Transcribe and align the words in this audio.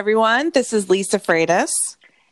Everyone. 0.00 0.48
This 0.54 0.72
is 0.72 0.88
Lisa 0.88 1.18
Freitas. 1.18 1.68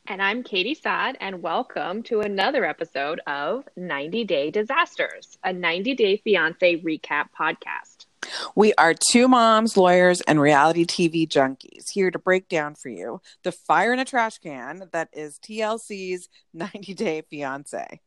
And 0.07 0.23
I'm 0.23 0.43
Katie 0.43 0.75
Saad, 0.75 1.19
and 1.21 1.43
welcome 1.43 2.03
to 2.05 2.21
another 2.21 2.65
episode 2.65 3.21
of 3.27 3.69
90 3.77 4.25
Day 4.25 4.51
Disasters, 4.51 5.37
a 5.45 5.53
90 5.53 5.95
Day 5.95 6.17
Fiance 6.17 6.81
recap 6.81 7.27
podcast. 7.39 8.07
We 8.55 8.73
are 8.79 8.95
two 8.95 9.29
moms, 9.29 9.77
lawyers, 9.77 10.23
and 10.23 10.41
reality 10.41 10.87
TV 10.87 11.29
junkies 11.29 11.91
here 11.93 12.11
to 12.11 12.19
break 12.19 12.49
down 12.49 12.75
for 12.75 12.89
you 12.89 13.21
the 13.43 13.53
fire 13.53 13.93
in 13.93 13.99
a 13.99 14.07
trash 14.07 14.39
can 14.39 14.89
that 14.93 15.11
is 15.13 15.39
TLC's 15.39 16.31
90 16.55 16.95
Day 16.95 17.23
Fiance. 17.29 18.01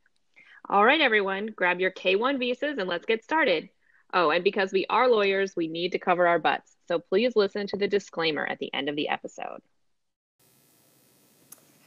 All 0.68 0.84
right, 0.84 1.02
everyone, 1.02 1.52
grab 1.56 1.80
your 1.80 1.92
K1 1.92 2.40
visas 2.40 2.80
and 2.80 2.90
let's 2.90 3.06
get 3.06 3.24
started. 3.24 3.70
Oh, 4.12 4.32
and 4.32 4.44
because 4.44 4.72
we 4.72 4.88
are 4.90 5.08
lawyers, 5.08 5.56
we 5.56 5.68
need 5.68 5.92
to 5.92 6.00
cover 6.00 6.28
our 6.28 6.40
butts. 6.40 6.76
So 6.92 7.00
please 7.00 7.38
listen 7.38 7.68
to 7.68 7.78
the 7.78 7.88
disclaimer 7.88 8.46
at 8.46 8.60
the 8.60 8.70
end 8.74 8.90
of 8.90 8.98
the 8.98 9.08
episode. 9.08 9.62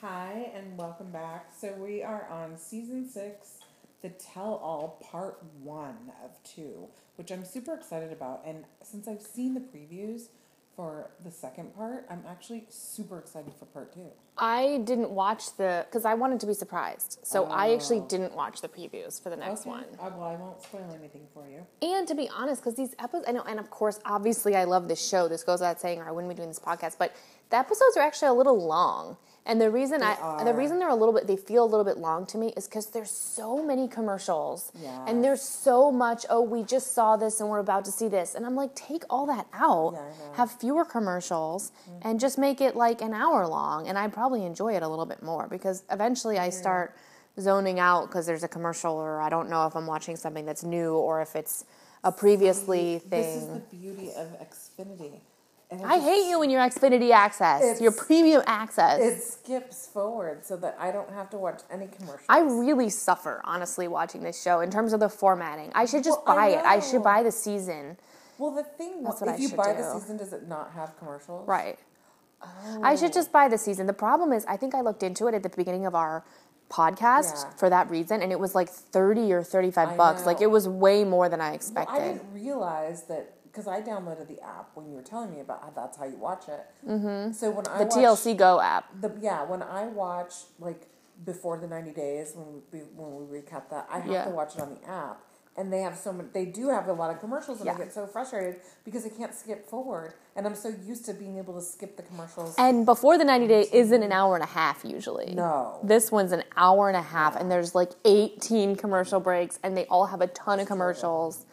Hi, 0.00 0.50
and 0.54 0.78
welcome 0.78 1.10
back. 1.10 1.50
So, 1.54 1.74
we 1.74 2.02
are 2.02 2.26
on 2.30 2.56
season 2.56 3.06
six, 3.06 3.58
the 4.00 4.08
tell 4.08 4.54
all 4.54 4.98
part 5.04 5.42
one 5.62 6.10
of 6.24 6.42
two, 6.42 6.88
which 7.16 7.30
I'm 7.30 7.44
super 7.44 7.74
excited 7.74 8.12
about. 8.12 8.44
And 8.46 8.64
since 8.80 9.06
I've 9.06 9.20
seen 9.20 9.52
the 9.52 9.60
previews, 9.60 10.28
for 10.76 11.10
the 11.24 11.30
second 11.30 11.74
part. 11.74 12.06
I'm 12.10 12.22
actually 12.28 12.64
super 12.68 13.18
excited 13.18 13.52
for 13.58 13.66
part 13.66 13.92
two. 13.94 14.08
I 14.36 14.80
didn't 14.84 15.10
watch 15.10 15.56
the 15.56 15.86
because 15.88 16.04
I 16.04 16.14
wanted 16.14 16.40
to 16.40 16.46
be 16.46 16.54
surprised, 16.54 17.20
so 17.22 17.44
I 17.44 17.72
actually 17.72 18.00
didn't 18.00 18.34
watch 18.34 18.60
the 18.60 18.68
previews 18.68 19.22
for 19.22 19.30
the 19.30 19.36
next 19.36 19.60
Okay. 19.62 19.70
one. 19.70 19.84
Uh, 20.00 20.10
well, 20.16 20.26
I 20.28 20.34
won't 20.36 20.60
spoil 20.62 20.90
anything 20.98 21.26
for 21.32 21.46
you. 21.48 21.64
And 21.88 22.08
to 22.08 22.14
be 22.16 22.28
honest, 22.28 22.60
because 22.62 22.74
these 22.74 22.94
episodes, 22.98 23.26
I 23.28 23.32
know, 23.32 23.42
and 23.42 23.60
of 23.60 23.70
course, 23.70 24.00
obviously, 24.04 24.56
I 24.56 24.64
love 24.64 24.88
this 24.88 25.06
show. 25.06 25.28
This 25.28 25.44
goes 25.44 25.60
without 25.60 25.80
saying, 25.80 26.00
or 26.00 26.08
I 26.08 26.10
wouldn't 26.10 26.30
be 26.30 26.34
doing 26.36 26.48
this 26.48 26.58
podcast. 26.58 26.96
But 26.98 27.14
the 27.50 27.56
episodes 27.56 27.96
are 27.96 28.02
actually 28.02 28.28
a 28.28 28.34
little 28.34 28.60
long, 28.66 29.16
and 29.46 29.60
the 29.60 29.70
reason 29.70 30.02
I, 30.02 30.42
the 30.44 30.54
reason 30.54 30.78
they're 30.78 30.88
a 30.88 30.94
little 30.94 31.12
bit, 31.14 31.26
they 31.26 31.36
feel 31.36 31.64
a 31.64 31.66
little 31.66 31.84
bit 31.84 31.98
long 31.98 32.24
to 32.26 32.38
me, 32.38 32.52
is 32.56 32.66
because 32.66 32.86
there's 32.86 33.10
so 33.10 33.62
many 33.62 33.88
commercials, 33.88 34.72
Yes. 34.80 34.90
and 35.06 35.22
there's 35.22 35.42
so 35.42 35.90
much. 35.92 36.24
Oh, 36.30 36.40
we 36.42 36.62
just 36.62 36.94
saw 36.94 37.16
this, 37.16 37.40
and 37.40 37.48
we're 37.50 37.58
about 37.58 37.84
to 37.86 37.92
see 37.92 38.08
this, 38.08 38.34
and 38.34 38.46
I'm 38.46 38.54
like, 38.56 38.74
take 38.74 39.04
all 39.10 39.26
that 39.26 39.46
out, 39.52 39.92
Yeah. 39.94 39.98
Mm-hmm. 40.00 40.34
have 40.36 40.50
fewer 40.52 40.84
commercials, 40.84 41.72
and 42.02 42.18
just 42.18 42.38
make 42.38 42.60
it 42.60 42.74
like 42.76 43.02
an 43.02 43.12
hour 43.14 43.46
long, 43.46 43.86
and 43.88 43.98
I 43.98 44.08
probably 44.08 44.44
enjoy 44.46 44.74
it 44.76 44.82
a 44.82 44.88
little 44.88 45.06
bit 45.06 45.22
more 45.22 45.46
because 45.48 45.82
eventually 45.90 46.38
I 46.38 46.50
start 46.50 46.96
zoning 47.38 47.80
out 47.80 48.06
because 48.08 48.26
there's 48.26 48.44
a 48.44 48.48
commercial, 48.48 48.94
or 48.94 49.20
I 49.20 49.28
don't 49.28 49.50
know 49.50 49.66
if 49.66 49.74
I'm 49.76 49.86
watching 49.86 50.16
something 50.16 50.46
that's 50.46 50.62
new 50.64 50.94
or 50.94 51.20
if 51.20 51.34
it's 51.36 51.64
a 52.04 52.12
previously 52.12 52.98
thing. 53.00 53.10
This 53.10 53.42
is 53.42 53.48
the 53.48 53.60
beauty 53.76 54.10
of 54.16 54.28
Xfinity. 54.40 55.20
I 55.72 55.98
hate 55.98 56.28
you 56.28 56.42
and 56.42 56.52
your 56.52 56.60
Xfinity 56.60 57.10
access, 57.10 57.80
your 57.80 57.92
premium 57.92 58.42
access. 58.46 59.00
It 59.00 59.22
skips 59.22 59.86
forward 59.86 60.44
so 60.44 60.56
that 60.58 60.76
I 60.78 60.90
don't 60.90 61.10
have 61.10 61.30
to 61.30 61.36
watch 61.38 61.62
any 61.70 61.86
commercials. 61.88 62.26
I 62.28 62.40
really 62.40 62.90
suffer, 62.90 63.40
honestly, 63.44 63.88
watching 63.88 64.22
this 64.22 64.40
show 64.40 64.60
in 64.60 64.70
terms 64.70 64.92
of 64.92 65.00
the 65.00 65.08
formatting. 65.08 65.72
I 65.74 65.86
should 65.86 66.04
just 66.04 66.20
Well, 66.26 66.38
I 66.38 66.52
buy 66.52 66.58
it. 66.60 66.64
I 66.64 66.80
should 66.80 67.02
buy 67.02 67.22
the 67.22 67.32
season. 67.32 67.96
well, 68.38 68.50
the 68.52 68.62
thing, 68.62 69.02
That's 69.02 69.20
if 69.20 69.26
what 69.26 69.34
I 69.34 69.38
you 69.38 69.48
buy 69.50 69.72
do. 69.72 69.78
the 69.82 69.98
season, 69.98 70.16
does 70.16 70.32
it 70.32 70.46
not 70.46 70.72
have 70.72 70.96
commercials? 70.98 71.48
Right. 71.48 71.78
I 72.82 72.94
should 72.94 73.10
oh. 73.10 73.14
just 73.14 73.32
buy 73.32 73.48
the 73.48 73.58
season. 73.58 73.86
The 73.86 73.92
problem 73.94 74.32
is, 74.32 74.44
I 74.46 74.56
think 74.56 74.74
I 74.74 74.80
looked 74.82 75.02
into 75.02 75.26
it 75.28 75.34
at 75.34 75.42
the 75.42 75.48
beginning 75.48 75.86
of 75.86 75.94
our 75.94 76.24
podcast 76.70 77.44
Yeah. 77.44 77.50
for 77.56 77.70
that 77.70 77.88
reason, 77.90 78.22
and 78.22 78.32
it 78.32 78.38
was 78.38 78.54
like 78.54 78.68
30 78.68 79.32
or 79.32 79.42
35 79.42 79.88
I 79.88 79.96
bucks. 79.96 80.26
Like, 80.26 80.40
it 80.40 80.50
was 80.50 80.68
way 80.68 81.04
more 81.04 81.28
than 81.28 81.40
I 81.40 81.46
Well, 81.48 81.54
expected. 81.54 81.94
I 81.94 82.08
didn't 82.12 82.32
realize 82.32 83.04
that 83.04 83.32
because 83.54 83.68
I 83.68 83.80
downloaded 83.80 84.26
the 84.26 84.42
app 84.42 84.70
when 84.74 84.88
you 84.88 84.94
were 84.94 85.02
telling 85.02 85.30
me 85.30 85.40
about 85.40 85.62
how 85.62 85.70
that's 85.70 85.96
how 85.96 86.04
you 86.06 86.16
watch 86.16 86.48
it. 86.48 86.66
Mm-hmm. 86.88 87.32
So 87.32 87.50
when 87.50 87.66
I 87.68 87.78
the 87.78 87.84
watch, 87.84 87.94
TLC 87.94 88.36
Go 88.36 88.60
app. 88.60 88.86
the 89.00 89.12
yeah 89.20 89.44
when 89.44 89.62
I 89.62 89.86
watch 89.86 90.34
like 90.58 90.88
before 91.24 91.58
the 91.58 91.68
ninety 91.68 91.92
days 91.92 92.32
when 92.34 92.62
we 92.72 92.80
when 92.96 93.14
we 93.28 93.40
recap 93.40 93.70
that 93.70 93.86
I 93.90 94.00
have 94.00 94.10
Yeah. 94.10 94.24
to 94.24 94.30
watch 94.30 94.56
it 94.56 94.60
on 94.60 94.74
the 94.74 94.90
app 94.90 95.20
and 95.56 95.72
they 95.72 95.82
have 95.82 95.96
so 95.96 96.12
many 96.12 96.28
they 96.34 96.44
do 96.46 96.68
have 96.70 96.88
a 96.88 96.92
lot 96.92 97.10
of 97.12 97.20
commercials 97.20 97.60
and 97.60 97.70
I 97.70 97.76
get 97.76 97.92
so 97.92 98.08
frustrated 98.08 98.56
because 98.84 99.06
I 99.06 99.10
can't 99.10 99.32
skip 99.32 99.68
forward 99.70 100.14
and 100.34 100.44
I'm 100.46 100.56
so 100.56 100.74
used 100.84 101.04
to 101.06 101.14
being 101.14 101.38
able 101.38 101.54
to 101.54 101.60
skip 101.64 101.96
the 101.96 102.02
commercials. 102.02 102.56
And 102.58 102.84
before 102.84 103.16
the 103.16 103.24
90 103.24 103.46
day 103.46 103.66
isn't 103.72 104.02
an 104.02 104.10
hour 104.10 104.34
and 104.34 104.42
a 104.42 104.48
half 104.48 104.84
usually. 104.84 105.32
No. 105.32 105.78
This 105.84 106.10
one's 106.10 106.32
an 106.32 106.42
hour 106.56 106.88
and 106.88 106.96
a 106.96 107.02
half, 107.02 107.36
and 107.36 107.48
there's 107.48 107.72
like 107.76 107.90
18 108.04 108.74
commercial 108.74 109.20
breaks, 109.20 109.60
and 109.62 109.76
they 109.76 109.84
all 109.86 110.06
have 110.06 110.20
a 110.20 110.26
ton 110.26 110.58
of 110.58 110.66
commercials. 110.66 111.46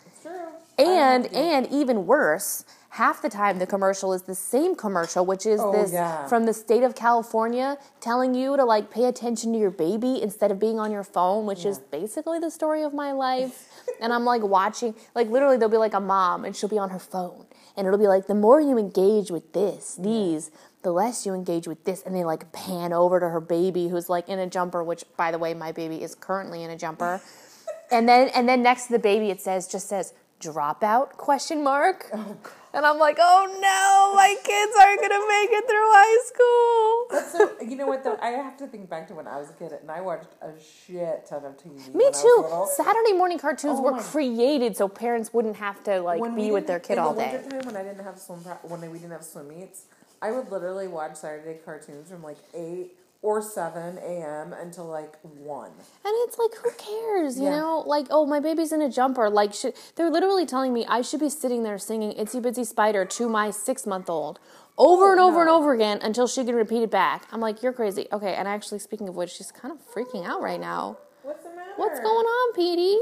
It's 0.82 0.88
true. 0.90 0.96
I 0.98 1.14
And 1.14 1.26
and 1.34 1.68
even 1.72 2.06
worse, 2.06 2.66
half 2.90 3.22
the 3.22 3.30
time 3.30 3.60
the 3.60 3.68
commercial 3.68 4.12
is 4.14 4.24
the 4.24 4.36
same 4.36 4.76
commercial, 4.76 5.26
which 5.26 5.46
is 5.46 5.62
Oh, 5.64 5.72
this 5.72 5.94
yeah. 5.94 6.28
from 6.28 6.46
the 6.46 6.54
state 6.54 6.84
of 6.84 6.94
California 6.96 7.78
telling 8.00 8.34
you 8.36 8.58
to 8.58 8.66
like 8.66 8.92
pay 8.92 9.06
attention 9.06 9.54
to 9.54 9.60
your 9.60 9.72
baby 9.72 10.22
instead 10.22 10.52
of 10.52 10.60
being 10.60 10.80
on 10.80 10.92
your 10.92 11.04
phone, 11.04 11.46
which 11.46 11.66
is 11.66 11.80
basically 11.80 12.40
the 12.40 12.52
story 12.52 12.84
of 12.84 12.94
my 12.94 13.12
life. 13.12 13.70
and 14.02 14.12
I'm 14.14 14.26
like 14.26 14.42
watching, 14.44 14.94
like 15.16 15.30
literally, 15.30 15.58
there'll 15.58 15.72
be 15.72 15.78
like 15.78 15.94
a 15.94 16.00
mom, 16.02 16.44
and 16.46 16.56
she'll 16.56 16.70
be 16.70 16.78
on 16.78 16.90
her 16.90 17.00
phone, 17.00 17.46
and 17.78 17.88
it'll 17.88 18.00
be 18.00 18.08
like 18.08 18.28
the 18.28 18.36
more 18.36 18.60
you 18.60 18.78
engage 18.78 19.32
with 19.32 19.54
this, 19.54 19.96
these. 19.96 20.52
The 20.84 20.92
less 20.92 21.28
you 21.28 21.36
engage 21.36 21.68
with 21.68 21.84
this, 21.86 22.02
and 22.02 22.16
they 22.16 22.24
like 22.24 22.52
pan 22.54 22.92
over 22.92 23.20
to 23.20 23.30
her 23.30 23.40
baby 23.40 23.90
who's 23.90 24.10
like 24.10 24.28
in 24.28 24.40
a 24.40 24.48
jumper, 24.48 24.84
which 24.84 25.04
by 25.16 25.30
the 25.30 25.38
way, 25.38 25.54
my 25.54 25.72
baby 25.72 26.02
is 26.02 26.16
currently 26.16 26.64
in 26.64 26.72
a 26.72 26.76
jumper. 26.76 27.22
and 27.92 28.10
then 28.10 28.30
and 28.30 28.50
then 28.50 28.64
next 28.64 28.88
to 28.88 28.94
the 28.94 29.00
baby 29.00 29.30
it 29.30 29.40
says 29.40 29.68
just 29.68 29.88
says 29.88 30.14
dropout 30.42 31.12
question 31.18 31.64
mark? 31.64 32.10
Oh, 32.14 32.36
and 32.74 32.86
i'm 32.86 32.98
like 33.00 33.18
oh 33.20 33.46
no 33.62 34.16
my 34.16 34.34
kids 34.44 34.74
aren't 34.82 35.02
gonna 35.02 35.28
make 35.28 35.50
it 35.52 35.66
through 35.68 35.90
high 36.00 36.20
school. 36.32 37.50
So 37.60 37.66
you 37.70 37.76
know 37.76 37.88
what 37.88 38.04
though? 38.04 38.18
I 38.22 38.30
have 38.30 38.58
to 38.58 38.68
think 38.68 38.90
back 38.90 39.08
to 39.10 39.14
when 39.14 39.28
I 39.28 39.38
was 39.38 39.50
a 39.50 39.54
kid 39.54 39.74
and 39.74 39.92
I 39.92 40.00
watched 40.02 40.30
a 40.42 40.52
shit 40.60 41.26
ton 41.28 41.44
of 41.46 41.58
TV. 41.58 41.76
me 41.94 42.06
when 42.06 42.06
I 42.06 42.08
was 42.10 42.78
too. 42.78 42.84
saturday 42.84 43.14
morning 43.14 43.40
cartoons 43.40 43.80
Oh 43.80 43.84
were 43.84 44.00
created 44.00 44.78
so 44.78 44.88
parents 44.88 45.34
wouldn't 45.34 45.58
have 45.58 45.84
to 45.84 46.00
like 46.02 46.22
When 46.22 46.36
be 46.36 46.52
with 46.52 46.68
their 46.68 46.80
kid 46.80 46.94
in 46.94 47.00
all 47.00 47.14
the 47.14 47.22
day. 47.22 47.34
wintertime 47.42 47.66
when 47.66 47.76
I 47.78 47.84
didn't 47.84 48.04
have 48.06 48.18
swim 48.18 48.40
when 48.64 48.82
we 48.90 49.00
didn't 49.00 49.12
have 49.12 49.24
swim 49.26 49.50
meets, 49.50 49.86
I 50.22 50.32
would 50.32 50.50
literally 50.52 50.88
watch 50.88 51.16
Saturday 51.18 51.60
cartoons 51.66 52.10
from 52.10 52.24
like 52.24 52.38
eight 52.54 52.96
or 53.24 53.42
seven 53.42 53.98
a.m. 54.00 54.52
until 54.54 54.86
like 54.88 55.16
one. 55.24 55.70
and 55.72 56.14
it's 56.26 56.38
like 56.40 56.56
who 56.56 56.70
cares 56.72 57.38
you 57.38 57.46
Yeah. 57.46 57.60
know 57.60 57.84
like 57.86 58.08
oh 58.10 58.26
my 58.26 58.40
baby's 58.40 58.72
in 58.72 58.82
a 58.82 58.90
jumper 58.90 59.30
like 59.30 59.54
should, 59.54 59.74
they're 59.96 60.10
literally 60.10 60.46
telling 60.46 60.74
me 60.74 60.86
i 60.88 61.02
should 61.02 61.20
be 61.20 61.30
sitting 61.30 61.62
there 61.64 61.78
singing 61.78 62.14
itsy 62.14 62.42
bitsy 62.42 62.66
spider 62.66 63.06
to 63.06 63.30
my 63.30 63.52
six 63.52 63.86
month 63.86 64.10
old 64.10 64.40
over 64.78 65.12
and 65.12 65.20
oh, 65.22 65.28
over 65.28 65.42
and 65.42 65.50
over 65.50 65.74
again 65.74 66.00
until 66.02 66.26
she 66.28 66.44
can 66.44 66.56
repeat 66.56 66.82
it 66.82 66.90
back 66.92 67.28
i'm 67.32 67.40
like 67.42 67.62
you're 67.62 67.74
crazy 67.74 68.08
okay 68.12 68.34
and 68.34 68.48
actually 68.48 68.80
speaking 68.80 69.08
of 69.08 69.16
which 69.16 69.30
she's 69.32 69.52
kind 69.52 69.72
of 69.72 69.80
freaking 69.94 70.26
out 70.26 70.42
right 70.42 70.60
now 70.60 70.98
What's 71.24 71.44
the 71.44 71.50
matter? 71.52 71.74
What's 71.78 72.00
going 72.00 72.26
on, 72.26 72.54
Petey? 72.56 72.98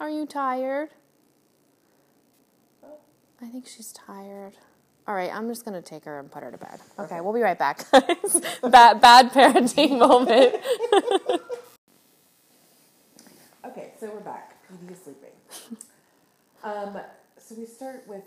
Are 0.00 0.10
you 0.10 0.26
tired? 0.26 0.88
Oh. 2.84 2.88
I 3.40 3.46
think 3.46 3.68
she's 3.68 3.92
tired. 3.92 4.54
All 5.08 5.14
right, 5.14 5.34
I'm 5.34 5.48
just 5.48 5.64
gonna 5.64 5.82
take 5.82 6.04
her 6.04 6.18
and 6.20 6.30
put 6.30 6.42
her 6.42 6.50
to 6.50 6.58
bed. 6.58 6.80
Okay, 6.98 7.20
we'll 7.20 7.32
be 7.32 7.40
right 7.40 7.58
back. 7.58 7.84
bad, 8.62 9.00
bad 9.00 9.30
parenting 9.32 9.98
moment. 9.98 10.56
Okay, 13.64 13.92
so 13.98 14.10
we're 14.12 14.20
back. 14.20 14.56
PD 14.70 14.92
is 14.92 14.98
sleeping. 15.02 15.30
um, 16.64 16.98
so 17.38 17.54
we 17.56 17.64
start 17.64 18.02
with 18.08 18.24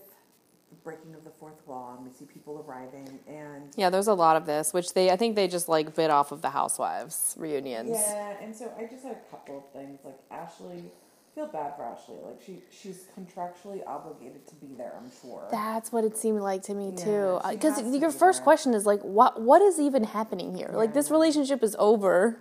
the 0.69 0.75
breaking 0.83 1.13
of 1.13 1.23
the 1.23 1.29
fourth 1.29 1.61
wall, 1.67 1.93
and 1.97 2.05
we 2.07 2.11
see 2.11 2.25
people 2.25 2.65
arriving, 2.67 3.19
and 3.27 3.71
yeah, 3.75 3.89
there's 3.89 4.07
a 4.07 4.13
lot 4.13 4.37
of 4.37 4.45
this, 4.45 4.73
which 4.73 4.93
they 4.93 5.11
I 5.11 5.17
think 5.17 5.35
they 5.35 5.47
just 5.47 5.67
like 5.67 5.93
bit 5.93 6.09
off 6.09 6.31
of 6.31 6.41
the 6.41 6.49
Housewives 6.49 7.35
reunions. 7.37 7.89
yeah, 7.91 8.37
and 8.41 8.55
so 8.55 8.71
I 8.77 8.85
just 8.85 9.03
had 9.03 9.17
a 9.17 9.29
couple 9.29 9.57
of 9.57 9.71
things 9.73 9.99
like 10.03 10.17
Ashley. 10.31 10.85
Feel 11.35 11.47
bad 11.47 11.75
for 11.75 11.83
Ashley. 11.83 12.15
Like 12.25 12.41
she, 12.45 12.59
she's 12.71 13.05
contractually 13.19 13.85
obligated 13.85 14.47
to 14.47 14.55
be 14.55 14.73
there. 14.77 14.93
I'm 14.97 15.11
sure. 15.21 15.45
That's 15.51 15.91
what 15.91 16.05
it 16.05 16.17
seemed 16.17 16.39
like 16.39 16.61
to 16.63 16.73
me 16.73 16.93
Yeah, 16.97 17.03
too. 17.03 17.39
Because 17.49 17.75
to 17.81 17.83
your 17.89 18.09
be 18.11 18.17
first 18.17 18.39
there. 18.39 18.43
question 18.45 18.73
is 18.73 18.85
like, 18.85 19.01
what 19.01 19.41
what 19.41 19.61
is 19.61 19.77
even 19.79 20.05
happening 20.05 20.55
here? 20.55 20.69
like 20.73 20.93
this 20.93 21.11
relationship 21.11 21.61
is 21.61 21.75
over. 21.77 22.39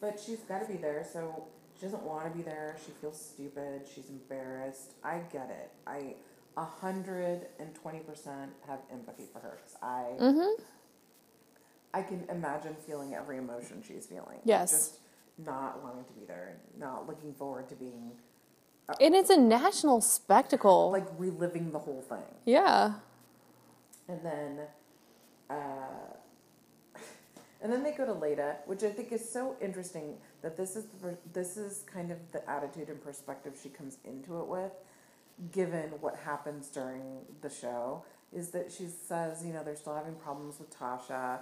But 0.00 0.18
she's 0.18 0.38
got 0.38 0.62
to 0.62 0.66
be 0.66 0.78
there, 0.78 1.04
so 1.12 1.44
she 1.78 1.82
doesn't 1.84 2.02
want 2.02 2.24
to 2.24 2.30
be 2.34 2.42
there. 2.42 2.74
She 2.86 2.92
feels 3.02 3.20
stupid. 3.20 3.82
She's 3.94 4.08
embarrassed. 4.08 4.94
I 5.04 5.18
get 5.30 5.50
it. 5.50 5.70
I 5.86 6.14
a 6.56 6.64
hundred 6.64 7.48
and 7.58 7.74
twenty 7.74 7.98
percent 7.98 8.50
have 8.66 8.78
empathy 8.90 9.24
for 9.30 9.40
her 9.40 9.58
because 9.58 9.76
I 9.82 10.04
Mm-hmm. 10.18 10.62
I 11.92 12.02
can 12.02 12.24
imagine 12.30 12.76
feeling 12.86 13.14
every 13.14 13.36
emotion 13.36 13.82
she's 13.86 14.06
feeling. 14.06 14.38
Yes. 14.44 14.70
just 14.70 14.99
not 15.46 15.82
wanting 15.82 16.04
to 16.04 16.12
be 16.12 16.24
there, 16.26 16.56
not 16.78 17.06
looking 17.08 17.32
forward 17.34 17.68
to 17.68 17.74
being 17.74 18.12
And 19.00 19.14
it's 19.14 19.30
a 19.30 19.36
national 19.36 20.00
spectacle. 20.00 20.90
like 20.90 21.06
reliving 21.18 21.70
the 21.72 21.78
whole 21.78 22.02
thing. 22.02 22.24
yeah. 22.44 22.94
And 24.08 24.20
then, 24.24 24.58
uh, 25.48 26.94
and 27.62 27.72
then 27.72 27.82
they 27.84 27.92
go 27.92 28.04
to 28.06 28.12
Leida, 28.12 28.56
which 28.66 28.82
I 28.82 28.90
think 28.90 29.12
is 29.12 29.28
so 29.28 29.56
interesting 29.60 30.16
that 30.42 30.56
this 30.56 30.74
is 30.76 30.86
the, 31.02 31.16
this 31.32 31.56
is 31.56 31.84
kind 31.92 32.10
of 32.10 32.18
the 32.32 32.48
attitude 32.50 32.88
and 32.88 33.02
perspective 33.02 33.58
she 33.62 33.68
comes 33.68 33.98
into 34.04 34.40
it 34.40 34.46
with, 34.48 34.72
given 35.52 35.90
what 36.00 36.16
happens 36.16 36.68
during 36.68 37.02
the 37.42 37.50
show. 37.50 38.04
is 38.32 38.50
that 38.50 38.70
she 38.70 38.86
says, 38.86 39.44
you 39.44 39.52
know, 39.52 39.62
they're 39.64 39.74
still 39.76 39.94
having 39.94 40.14
problems 40.14 40.58
with 40.60 40.70
Tasha, 40.76 41.38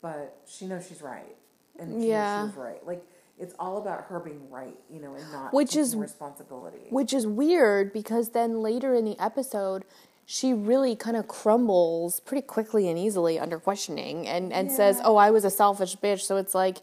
but 0.00 0.38
she 0.46 0.66
knows 0.66 0.86
she's 0.88 1.00
right, 1.02 1.36
and 1.78 2.02
she 2.02 2.08
Yeah. 2.08 2.42
knows 2.42 2.50
she's 2.50 2.56
right. 2.58 2.84
Like 2.86 3.04
it's 3.42 3.54
all 3.58 3.76
about 3.78 4.04
her 4.04 4.20
being 4.20 4.48
right, 4.50 4.76
you 4.90 5.00
know, 5.00 5.14
and 5.14 5.32
not 5.32 5.52
Which 5.52 5.70
taking 5.70 5.82
is- 5.82 5.96
responsibility. 5.96 6.86
Which 6.90 7.12
is 7.12 7.26
weird 7.26 7.92
because 7.92 8.30
then 8.30 8.60
later 8.62 8.94
in 8.94 9.04
the 9.04 9.18
episode, 9.18 9.84
she 10.24 10.54
really 10.54 10.94
kind 10.96 11.16
of 11.16 11.26
crumbles 11.28 12.20
pretty 12.20 12.46
quickly 12.46 12.88
and 12.88 12.98
easily 12.98 13.38
under 13.38 13.58
questioning 13.58 14.26
and, 14.28 14.52
and 14.52 14.70
says, 14.70 15.00
Oh, 15.04 15.16
I 15.16 15.30
was 15.30 15.44
a 15.44 15.50
selfish 15.50 15.96
bitch. 15.96 16.20
So 16.20 16.36
it's 16.36 16.54
like, 16.54 16.78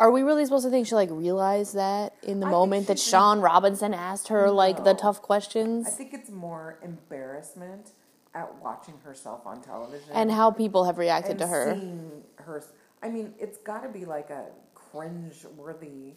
are 0.00 0.10
we 0.10 0.22
really 0.22 0.44
supposed 0.44 0.64
to 0.64 0.70
think 0.70 0.88
she 0.88 0.96
like 0.96 1.08
realized 1.12 1.74
that 1.76 2.14
in 2.24 2.40
the 2.40 2.46
I 2.48 2.50
moment 2.50 2.88
that 2.88 2.98
Shaun 2.98 3.40
Robinson 3.40 3.94
asked 3.94 4.26
her 4.28 4.50
like 4.50 4.82
the 4.82 4.92
tough 4.94 5.22
questions? 5.22 5.86
I 5.86 5.90
think 5.90 6.12
it's 6.12 6.30
more 6.30 6.78
embarrassment 6.82 7.92
at 8.34 8.52
watching 8.60 8.94
herself 9.04 9.46
on 9.46 9.62
television 9.62 10.10
and 10.12 10.32
how 10.32 10.50
people 10.50 10.84
have 10.84 10.98
reacted 10.98 11.38
to 11.38 11.46
her. 11.46 11.74
Seeing 11.78 12.10
her, 12.38 12.64
I 13.02 13.08
mean, 13.08 13.34
it's 13.38 13.58
got 13.58 13.84
to 13.84 13.88
be 13.88 14.04
like 14.04 14.30
a 14.30 14.46
cringe-worthy 14.94 16.14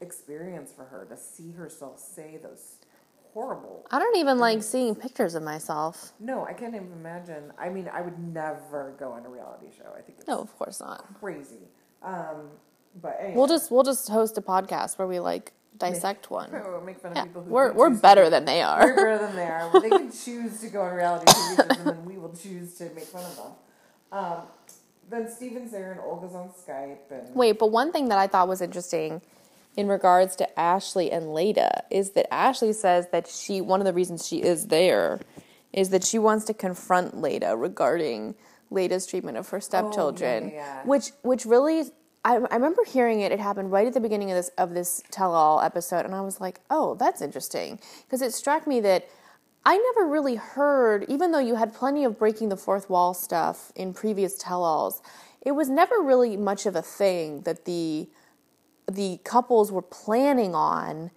experience 0.00 0.72
for 0.72 0.84
her 0.84 1.06
to 1.08 1.16
see 1.16 1.52
herself 1.52 1.98
say 1.98 2.38
those 2.42 2.76
horrible. 3.32 3.86
I 3.90 3.98
don't 3.98 4.16
even 4.16 4.38
like 4.38 4.62
seeing 4.62 4.94
pictures 4.94 5.34
of 5.34 5.42
myself. 5.42 6.12
No, 6.20 6.44
I 6.44 6.52
can't 6.52 6.74
even 6.74 6.92
imagine. 6.92 7.52
I 7.58 7.68
mean, 7.68 7.88
I 7.92 8.02
would 8.02 8.18
never 8.18 8.94
go 8.98 9.12
on 9.12 9.24
a 9.24 9.28
reality 9.28 9.66
show. 9.76 9.90
I 9.96 10.00
think 10.02 10.18
it's 10.18 10.28
No, 10.28 10.38
of 10.40 10.56
course 10.58 10.80
not. 10.80 11.04
crazy. 11.18 11.68
Um, 12.02 12.50
but 13.00 13.16
anyway, 13.20 13.36
We'll 13.36 13.46
just 13.46 13.70
we'll 13.70 13.84
just 13.84 14.08
host 14.08 14.36
a 14.38 14.42
podcast 14.42 14.98
where 14.98 15.08
we 15.08 15.18
like 15.20 15.52
dissect 15.78 16.30
one. 16.30 16.50
We'll 16.66 16.80
make 16.82 16.98
fun 17.00 17.12
of 17.12 17.16
Yeah, 17.16 17.24
people 17.24 17.42
who 17.42 17.50
we're 17.50 17.72
we're 17.72 17.90
better 17.90 18.28
than 18.28 18.44
they 18.44 18.60
are. 18.60 18.84
We're 18.84 18.94
better 18.96 19.18
than 19.26 19.36
they 19.36 19.46
are. 19.46 19.80
They 19.80 19.88
can 19.98 20.10
choose 20.12 20.60
to 20.60 20.68
go 20.68 20.82
on 20.82 20.94
reality 20.94 21.26
TV 21.32 21.56
shows, 21.56 21.78
and 21.78 21.86
then 21.86 22.04
we 22.04 22.18
will 22.18 22.34
choose 22.34 22.74
to 22.74 22.84
make 22.90 23.04
fun 23.04 23.24
of 23.24 23.36
them. 23.36 23.52
Um, 24.12 24.42
then 25.12 25.30
Steven's 25.30 25.70
there, 25.72 25.92
and 25.92 26.00
Olga's 26.00 26.34
on 26.34 26.50
Skype, 26.50 27.10
and 27.10 27.34
Wait, 27.34 27.58
but 27.58 27.70
one 27.70 27.92
thing 27.92 28.08
that 28.08 28.18
I 28.18 28.26
thought 28.26 28.48
was 28.48 28.60
interesting 28.60 29.20
in 29.76 29.88
regards 29.88 30.36
to 30.36 30.58
Ashley 30.60 31.10
and 31.10 31.26
Leida 31.26 31.82
is 31.90 32.10
that 32.10 32.32
Ashley 32.32 32.72
says 32.72 33.08
that 33.12 33.26
she 33.26 33.60
one 33.60 33.80
of 33.80 33.86
the 33.86 33.92
reasons 33.92 34.26
she 34.26 34.42
is 34.42 34.66
there 34.66 35.20
is 35.72 35.90
that 35.90 36.04
she 36.04 36.18
wants 36.18 36.44
to 36.46 36.54
confront 36.54 37.14
Leida 37.14 37.58
regarding 37.58 38.34
Leida's 38.70 39.06
treatment 39.06 39.38
of 39.38 39.48
her 39.50 39.58
oh, 39.58 39.60
stepchildren, 39.60 40.44
Oh, 40.44 40.54
yeah, 40.54 40.76
yeah. 40.76 40.82
which 40.84 41.10
which 41.22 41.46
really 41.46 41.84
I, 42.24 42.36
I 42.36 42.54
remember 42.54 42.84
hearing 42.84 43.20
it. 43.20 43.32
It 43.32 43.40
happened 43.40 43.72
right 43.72 43.86
at 43.86 43.94
the 43.94 44.00
beginning 44.00 44.30
of 44.30 44.36
this 44.36 44.50
of 44.58 44.74
this 44.74 45.02
tell-all 45.10 45.60
episode, 45.60 46.04
and 46.04 46.14
I 46.14 46.20
was 46.20 46.40
like, 46.40 46.60
"Oh, 46.70 46.94
that's 46.94 47.20
interesting," 47.20 47.80
because 48.04 48.22
it 48.22 48.32
struck 48.32 48.66
me 48.66 48.80
that 48.80 49.08
I 49.64 49.76
never 49.76 50.10
really 50.10 50.34
heard, 50.34 51.04
even 51.08 51.30
though 51.30 51.38
you 51.38 51.54
had 51.54 51.72
plenty 51.72 52.04
of 52.04 52.18
breaking 52.18 52.48
the 52.48 52.56
fourth 52.56 52.90
wall 52.90 53.14
stuff 53.14 53.72
in 53.76 53.94
previous 53.94 54.36
tell-alls, 54.36 55.02
it 55.40 55.52
was 55.52 55.68
never 55.68 56.00
really 56.00 56.36
much 56.36 56.66
of 56.66 56.74
a 56.76 56.82
thing 56.82 57.42
that 57.42 57.64
the 57.64 58.08
the 58.90 59.20
couples 59.24 59.70
were 59.70 59.82
planning 59.82 60.54
on 60.54 61.10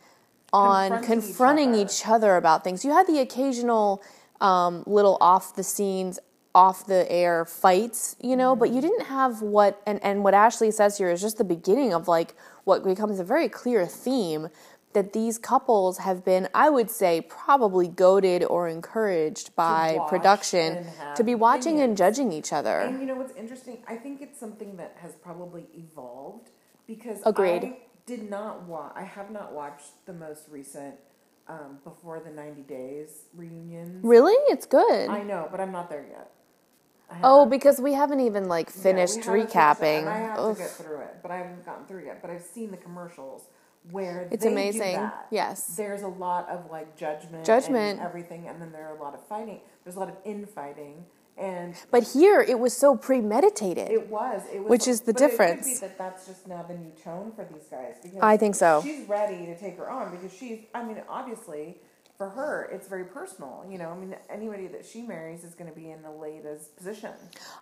on 0.54 1.04
Confronting 1.04 1.74
each 1.74 1.80
other. 1.80 1.86
each 1.86 2.08
other 2.08 2.36
about 2.38 2.64
things. 2.64 2.86
You 2.86 2.94
had 2.94 3.08
the 3.08 3.20
occasional 3.20 4.02
um, 4.40 4.84
little 4.86 5.18
off 5.20 5.56
the 5.56 5.64
scenes, 5.64 6.20
off 6.54 6.86
the 6.86 7.12
air 7.12 7.44
fights, 7.44 8.16
you 8.22 8.38
know, 8.38 8.56
but 8.56 8.70
you 8.70 8.80
didn't 8.80 9.08
have 9.08 9.42
what 9.42 9.82
and 9.86 10.02
and 10.04 10.24
what 10.24 10.34
Ashley 10.34 10.72
says 10.72 10.98
here 10.98 11.10
is 11.10 11.22
just 11.22 11.38
the 11.38 11.44
beginning 11.44 11.94
of 11.94 12.08
like 12.08 12.36
what 12.64 12.84
becomes 12.84 13.20
a 13.20 13.24
very 13.24 13.50
clear 13.50 13.86
theme 13.86 14.50
that 14.96 15.14
these 15.14 15.38
couples 15.38 16.00
have 16.00 16.26
been, 16.26 16.50
I 16.56 16.70
would 16.70 16.90
say, 16.90 17.22
probably 17.22 17.88
goaded 17.88 18.44
or 18.44 18.68
encouraged 18.68 19.56
by 19.56 19.98
watch 20.00 20.10
production 20.10 20.88
to 21.16 21.24
be 21.24 21.36
watching 21.36 21.80
and 21.82 21.96
judging 21.96 22.32
each 22.32 22.52
other. 22.52 22.80
And 22.80 23.00
you 23.00 23.06
know 23.06 23.16
what's 23.16 23.36
interesting? 23.36 23.84
I 23.88 23.98
think 23.98 24.22
it's 24.22 24.40
something 24.40 24.78
that 24.78 24.98
has 25.02 25.14
probably 25.14 25.68
evolved 25.78 26.50
because 26.88 27.20
Agreed. 27.26 27.64
I 27.64 27.78
did 28.08 28.30
not 28.30 28.64
watch. 28.64 28.94
I 28.96 29.04
have 29.04 29.30
not 29.30 29.54
watched 29.54 30.06
the 30.06 30.14
most 30.14 30.44
recent 30.50 30.96
um, 31.48 31.78
before 31.84 32.20
the 32.20 32.32
ninety 32.32 32.64
days 32.64 33.26
reunions. 33.36 34.04
Really? 34.04 34.34
It's 34.48 34.66
good. 34.66 35.10
I 35.10 35.22
know, 35.22 35.48
but 35.52 35.60
I'm 35.60 35.72
not 35.72 35.90
there 35.90 36.06
yet. 36.10 36.32
Oh, 37.24 37.46
because 37.46 37.80
we 37.80 37.94
haven't 37.94 38.22
even 38.22 38.48
like 38.48 38.72
yeah, 38.76 38.82
finished 38.82 39.24
finished 39.24 39.30
it, 39.30 39.50
recapping. 39.50 40.00
and 40.00 40.10
I 40.10 40.18
have 40.20 40.40
Oof. 40.40 40.58
to 40.58 40.64
get 40.64 40.72
through 40.72 41.02
it, 41.02 41.18
but 41.22 41.32
I 41.32 41.38
haven't 41.38 41.66
gotten 41.66 41.86
through 41.86 42.00
it 42.00 42.06
yet. 42.06 42.22
But 42.22 42.32
I've 42.32 42.42
seen 42.42 42.72
the 42.72 42.78
commercials 42.78 43.44
where 43.92 44.28
It's 44.32 44.46
amazing. 44.46 44.94
that. 44.96 45.28
Yes. 45.32 45.76
there's 45.76 46.02
a 46.02 46.08
lot 46.08 46.50
of 46.50 46.70
like 46.72 46.96
judgment, 46.98 47.46
Judgment. 47.46 48.00
and 48.00 48.08
everything, 48.08 48.48
and 48.48 48.62
then 48.62 48.72
there 48.72 48.88
are 48.90 48.96
a 48.96 49.02
lot 49.02 49.14
of 49.14 49.26
fighting. 49.28 49.62
There's 49.84 49.96
a 49.96 50.00
lot 50.00 50.10
of 50.10 50.16
infighting, 50.26 51.06
and 51.38 51.76
But 51.92 52.04
here 52.04 52.42
it 52.42 52.58
was 52.60 52.76
so 52.76 52.96
premeditated. 52.96 53.90
It 53.92 54.10
was. 54.10 54.42
It 54.54 54.62
was. 54.62 54.70
Which 54.70 54.88
is 54.88 55.02
the 55.02 55.14
but 55.14 55.22
It 55.22 55.24
could 55.26 55.30
difference. 55.32 55.66
be 55.68 55.76
that 55.88 55.98
that's 55.98 56.26
just 56.26 56.48
now 56.48 56.64
the 56.64 56.74
new 56.76 56.92
tone 57.04 57.32
for 57.36 57.46
these 57.54 57.66
guys. 57.70 57.96
Because 58.02 58.20
I 58.22 58.38
think 58.38 58.56
so. 58.56 58.82
She's 58.84 59.08
ready 59.08 59.46
to 59.46 59.58
take 59.58 59.78
her 59.78 59.90
on 59.90 60.12
because 60.16 60.34
she's. 60.36 60.60
I 60.74 60.84
mean, 60.84 61.02
obviously, 61.10 61.78
for 62.18 62.30
her, 62.30 62.70
it's 62.72 62.88
very 62.88 63.04
personal. 63.04 63.66
You 63.70 63.78
know, 63.78 63.90
I 63.90 63.98
mean, 63.98 64.16
anybody 64.30 64.68
that 64.68 64.86
she 64.86 65.02
marries 65.02 65.44
is 65.44 65.54
going 65.54 65.70
to 65.70 65.76
be 65.76 65.92
in 65.92 66.00
Aleda's 66.06 66.70
position. 66.78 67.12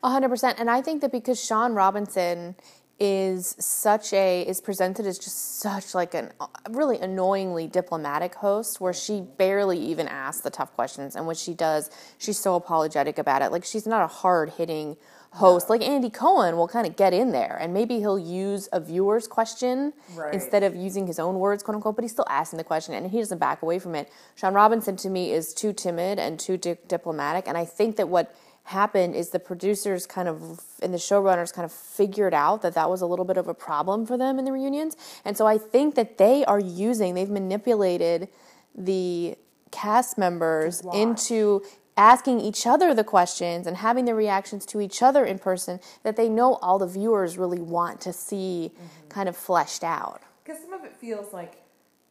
A 0.03 0.09
hundred 0.09 0.29
percent. 0.29 0.59
And 0.59 0.69
I 0.69 0.81
think 0.81 1.01
that 1.01 1.11
because 1.11 1.43
Shaun 1.43 1.73
Robinson 1.73 2.55
is 3.03 3.53
such 3.59 4.13
a 4.13 4.43
is 4.47 4.61
presented 4.61 5.05
as 5.05 5.19
just 5.19 5.59
such 5.59 5.93
like 5.93 6.13
an 6.13 6.31
really 6.69 6.97
annoyingly 6.99 7.67
diplomatic 7.67 8.35
host 8.35 8.79
where 8.79 8.93
she 8.93 9.19
barely 9.19 9.77
even 9.77 10.07
asks 10.07 10.41
the 10.41 10.49
tough 10.49 10.73
questions. 10.73 11.13
And 11.17 11.27
when 11.27 11.35
she 11.35 11.53
does 11.53 11.91
she's 12.17 12.39
so 12.39 12.55
apologetic 12.55 13.17
about 13.17 13.41
it. 13.41 13.51
Like 13.51 13.65
she's 13.65 13.85
not 13.85 14.03
a 14.03 14.07
hard 14.07 14.51
hitting 14.51 14.95
host. 15.31 15.69
Like 15.69 15.81
Andy 15.81 16.09
Cohen 16.09 16.55
will 16.55 16.69
kind 16.69 16.87
of 16.87 16.95
get 16.95 17.11
in 17.13 17.33
there 17.33 17.57
and 17.59 17.73
maybe 17.73 17.97
he'll 17.99 18.17
use 18.19 18.69
a 18.71 18.79
viewer's 18.79 19.27
question 19.27 19.91
Right. 20.15 20.33
instead 20.33 20.63
of 20.63 20.73
using 20.73 21.05
his 21.05 21.19
own 21.19 21.35
words 21.39 21.61
quote 21.61 21.75
unquote 21.75 21.95
but 21.97 22.03
he's 22.05 22.11
still 22.13 22.27
asking 22.29 22.55
the 22.57 22.63
question 22.63 22.93
and 22.93 23.11
he 23.11 23.17
doesn't 23.19 23.39
back 23.39 23.61
away 23.63 23.79
from 23.79 23.95
it. 23.95 24.09
Shaun 24.35 24.53
Robinson 24.53 24.95
to 24.97 25.09
me 25.09 25.33
is 25.33 25.53
too 25.53 25.73
timid 25.73 26.19
and 26.19 26.39
too 26.39 26.55
di- 26.55 26.77
diplomatic. 26.87 27.49
And 27.49 27.57
I 27.57 27.65
think 27.65 27.97
that 27.97 28.07
what 28.07 28.33
happened 28.65 29.13
is 29.15 29.29
the 29.31 29.39
producers 29.39 30.05
kind 30.05 30.27
of 30.27 30.61
and 30.81 30.93
the 30.93 30.97
showrunners 30.97 31.53
kind 31.53 31.65
of 31.65 31.71
figured 31.71 32.33
out 32.33 32.61
that 32.61 32.73
that 32.73 32.89
was 32.89 33.01
a 33.01 33.05
little 33.05 33.25
bit 33.25 33.35
of 33.37 33.47
a 33.47 33.53
problem 33.53 34.05
for 34.05 34.17
them 34.17 34.39
in 34.39 34.45
the 34.45 34.51
reunions 34.51 34.95
and 35.25 35.35
so 35.37 35.45
i 35.45 35.57
think 35.57 35.95
that 35.95 36.17
they 36.17 36.45
are 36.45 36.59
using 36.59 37.13
they've 37.13 37.29
manipulated 37.29 38.29
the 38.73 39.35
cast 39.71 40.17
members 40.17 40.81
watch. 40.83 40.95
into 40.95 41.61
asking 41.97 42.39
each 42.39 42.65
other 42.65 42.93
the 42.93 43.03
questions 43.03 43.67
and 43.67 43.77
having 43.77 44.05
the 44.05 44.15
reactions 44.15 44.65
to 44.65 44.79
each 44.79 45.03
other 45.03 45.25
in 45.25 45.37
person 45.37 45.79
that 46.03 46.15
they 46.15 46.29
know 46.29 46.55
all 46.55 46.79
the 46.79 46.87
viewers 46.87 47.37
really 47.37 47.61
want 47.61 47.99
to 48.01 48.13
see 48.13 48.71
Mm-hmm. 48.73 49.07
kind 49.09 49.27
of 49.29 49.35
fleshed 49.35 49.83
out 49.83 50.21
Because 50.43 50.61
some 50.61 50.73
of 50.73 50.85
it 50.85 50.95
feels 50.95 51.33
like 51.33 51.55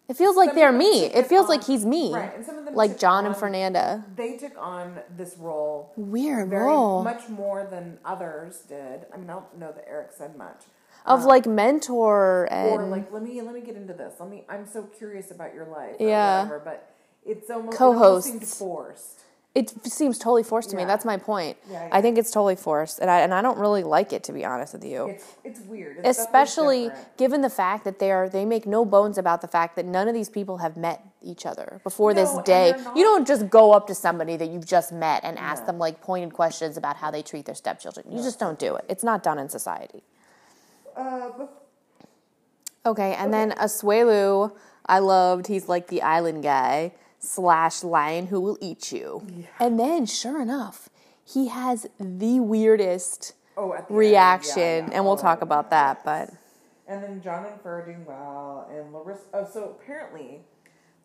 it 0.09 0.17
feels 0.17 0.37
like 0.37 0.51
Some 0.51 0.57
they're 0.57 0.73
me 0.73 1.05
it 1.07 1.27
feels 1.27 1.45
on- 1.45 1.49
like 1.49 1.65
he's 1.65 1.85
me 1.87 2.13
right, 2.13 2.35
and 2.37 2.45
some 2.45 2.59
of 2.59 2.65
them 2.65 2.75
like 2.75 2.99
john 2.99 3.25
and 3.27 3.37
fernanda 3.37 4.05
they 4.17 4.37
took 4.37 4.53
on 4.59 4.99
this 5.17 5.37
role 5.39 5.93
weird 5.97 6.49
very 6.51 6.65
role 6.65 7.03
much 7.03 7.29
more 7.29 7.67
than 7.71 7.99
others 8.05 8.63
did. 8.69 9.07
I 9.13 9.17
mean, 9.17 9.31
I 9.31 9.35
don't 9.35 9.59
know 9.59 9.73
that 9.73 9.85
Eric 9.89 10.11
said 10.17 10.37
much. 10.37 10.63
of 11.07 11.21
um, 11.21 11.27
like 11.27 11.47
mentor 11.47 12.49
and 12.51 12.71
or 12.71 12.87
like 12.87 13.11
let 13.13 13.23
me 13.23 13.41
let 13.43 13.55
me 13.55 13.61
get 13.61 13.77
into 13.77 13.93
this. 13.95 14.15
Let 14.21 14.29
me. 14.29 14.45
I'm 14.49 14.67
so 14.67 14.85
curious 14.85 15.31
about 15.31 15.55
your 15.55 15.67
life. 15.67 15.97
Yeah. 15.99 16.43
Whatever, 16.45 16.63
but 16.65 16.95
it's 17.25 17.51
almost 17.51 17.77
it 17.77 17.81
almost 17.83 18.27
seemed 18.27 18.41
Co-hosts. 18.41 18.59
forced. 18.59 19.21
It 19.55 19.87
seems 19.87 20.17
totally 20.17 20.43
forced 20.43 20.71
to 20.71 20.77
me. 20.77 20.87
That's 20.87 21.05
my 21.05 21.19
point. 21.19 21.59
Yeah, 21.71 21.87
I 21.93 22.01
think 22.01 22.17
it's 22.17 22.31
totally 22.31 22.57
forced, 22.57 23.01
and 23.01 23.11
I 23.11 23.21
and 23.21 23.35
I 23.35 23.43
don't 23.43 23.59
really 23.59 23.83
like 23.83 24.15
it 24.15 24.25
to 24.25 24.33
be 24.33 24.47
honest 24.47 24.73
with 24.73 24.83
you. 24.85 25.09
It's 25.11 25.27
it's 25.45 25.61
weird. 25.61 25.99
It's 25.99 26.19
Especially 26.19 26.91
given 27.19 27.43
the 27.43 27.51
fact 27.51 27.85
that 27.85 27.99
they 27.99 28.11
are 28.11 28.31
they 28.31 28.47
make 28.47 28.67
no 28.67 28.87
bones 28.87 29.19
about 29.19 29.43
the 29.43 29.49
fact 29.49 29.77
that 29.77 29.85
none 29.85 30.09
of 30.09 30.15
these 30.15 30.31
people 30.31 30.59
have 30.59 30.79
met 30.79 31.05
each 31.21 31.45
other 31.45 31.83
before 31.85 32.15
this 32.15 32.31
No, 32.31 32.39
and 32.39 32.47
day. 32.47 32.75
You 32.97 33.05
don't 33.05 33.27
just 33.27 33.51
go 33.51 33.73
up 33.73 33.87
to 33.89 33.95
somebody 33.95 34.39
that 34.39 34.49
you've 34.49 34.67
just 34.67 34.91
met 34.91 35.23
and 35.23 35.39
ask 35.39 35.67
them 35.67 35.79
like 35.79 36.01
pointed 36.01 36.33
questions 36.33 36.79
about 36.79 36.97
how 36.97 37.11
they 37.11 37.23
treat 37.23 37.45
their 37.45 37.55
stepchildren. 37.55 38.11
You 38.11 38.23
just 38.23 38.39
don't 38.39 38.59
do 38.59 38.77
it. 38.77 38.87
It's 38.89 39.05
not 39.05 39.23
done 39.23 39.39
in 39.39 39.51
society. 39.51 40.03
Uh, 40.97 41.31
Okay, 42.85 43.15
and 43.15 43.33
then 43.33 43.53
Asuelu, 43.53 44.53
I 44.87 44.99
loved. 44.99 45.47
He's 45.47 45.69
like 45.69 45.87
the 45.87 46.03
island 46.03 46.43
guy 46.43 46.93
slash 47.23 47.83
lion 47.85 48.27
who 48.27 48.41
will 48.41 48.59
eat 48.61 48.91
you. 48.93 49.27
And 49.61 49.79
then, 49.79 50.07
sure 50.07 50.41
enough, 50.43 50.89
he 51.25 51.49
has 51.49 51.87
the 51.99 52.41
weirdest 52.41 53.35
oh, 53.57 53.75
the 53.89 53.95
reaction, 53.95 54.59
yeah, 54.61 54.87
yeah. 54.89 54.91
and 54.93 55.05
we'll 55.05 55.15
Oh, 55.15 55.17
talk 55.17 55.41
about 55.41 55.71
that. 55.71 56.05
But 56.05 56.31
And 56.89 57.03
then 57.03 57.23
John 57.23 57.47
and 57.47 57.61
Fur 57.63 57.85
doing 57.85 58.05
well, 58.05 58.69
and 58.71 58.93
Larissa. 58.93 59.23
Oh, 59.33 59.49
so 59.51 59.77
apparently, 59.81 60.41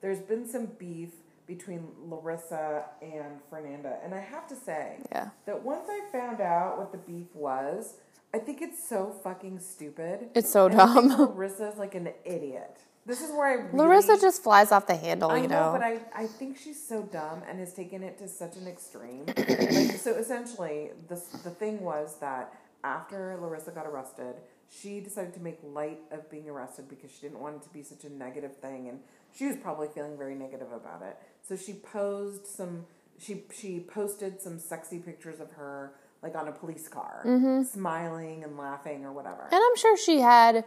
there's 0.01 0.19
been 0.19 0.47
some 0.47 0.65
beef 0.79 1.11
between 1.45 1.87
Larissa 2.09 2.85
and 3.01 3.39
Fernanda, 3.49 3.99
and 4.03 4.13
I 4.13 4.19
have 4.19 4.47
to 4.47 4.55
say 4.55 4.97
Yeah. 5.11 5.29
that 5.45 5.63
once 5.63 5.87
I 5.89 6.01
found 6.11 6.41
out 6.41 6.77
what 6.77 6.91
the 6.91 6.97
beef 6.97 7.27
was, 7.33 7.93
I 8.33 8.39
think 8.39 8.61
it's 8.61 8.85
so 8.89 9.15
fucking 9.23 9.59
stupid. 9.59 10.29
It's 10.35 10.49
so 10.51 10.65
And 10.65 10.75
dumb. 10.75 11.07
Larissa's 11.17 11.77
like 11.77 11.95
an 11.95 12.09
idiot. 12.25 12.79
This 13.07 13.21
is 13.21 13.31
where 13.31 13.47
I 13.47 13.53
really, 13.53 13.77
Larissa 13.77 14.17
just 14.19 14.43
flies 14.43 14.71
off 14.71 14.85
the 14.85 14.95
handle, 14.95 15.31
I 15.31 15.37
you 15.37 15.47
know, 15.47 15.67
know. 15.67 15.71
but 15.71 15.81
I, 15.81 15.99
I 16.13 16.27
think 16.27 16.57
she's 16.57 16.81
so 16.81 17.03
dumb 17.03 17.41
and 17.49 17.57
has 17.59 17.73
taken 17.73 18.03
it 18.03 18.17
to 18.19 18.27
such 18.27 18.55
an 18.57 18.67
extreme. 18.67 19.23
like, 19.27 19.91
so 20.05 20.11
essentially, 20.15 20.91
this 21.07 21.21
the 21.43 21.49
thing 21.49 21.81
was 21.81 22.19
that 22.19 22.53
after 22.83 23.37
Larissa 23.41 23.71
got 23.71 23.85
arrested, 23.87 24.35
she 24.69 24.99
decided 24.99 25.33
to 25.35 25.39
make 25.39 25.57
light 25.63 25.99
of 26.11 26.29
being 26.29 26.49
arrested 26.49 26.89
because 26.89 27.09
she 27.11 27.21
didn't 27.21 27.39
want 27.39 27.55
it 27.55 27.61
to 27.63 27.69
be 27.69 27.81
such 27.81 28.03
a 28.03 28.09
negative 28.09 28.55
thing, 28.57 28.89
and 28.89 28.99
she 29.33 29.45
was 29.47 29.55
probably 29.55 29.87
feeling 29.87 30.17
very 30.17 30.35
negative 30.35 30.71
about 30.73 31.01
it. 31.01 31.17
So 31.47 31.55
she 31.55 31.73
posed 31.73 32.45
some. 32.45 32.85
She 33.19 33.43
she 33.53 33.79
posted 33.79 34.41
some 34.41 34.59
sexy 34.59 34.99
pictures 34.99 35.39
of 35.39 35.49
her 35.53 35.93
like 36.21 36.35
on 36.35 36.47
a 36.47 36.51
police 36.51 36.87
car, 36.87 37.23
Mm-hmm. 37.25 37.63
smiling 37.63 38.43
and 38.43 38.57
laughing 38.57 39.05
or 39.05 39.11
whatever. 39.13 39.43
And 39.51 39.61
I'm 39.67 39.75
sure 39.77 39.95
she 39.95 40.19
had, 40.19 40.65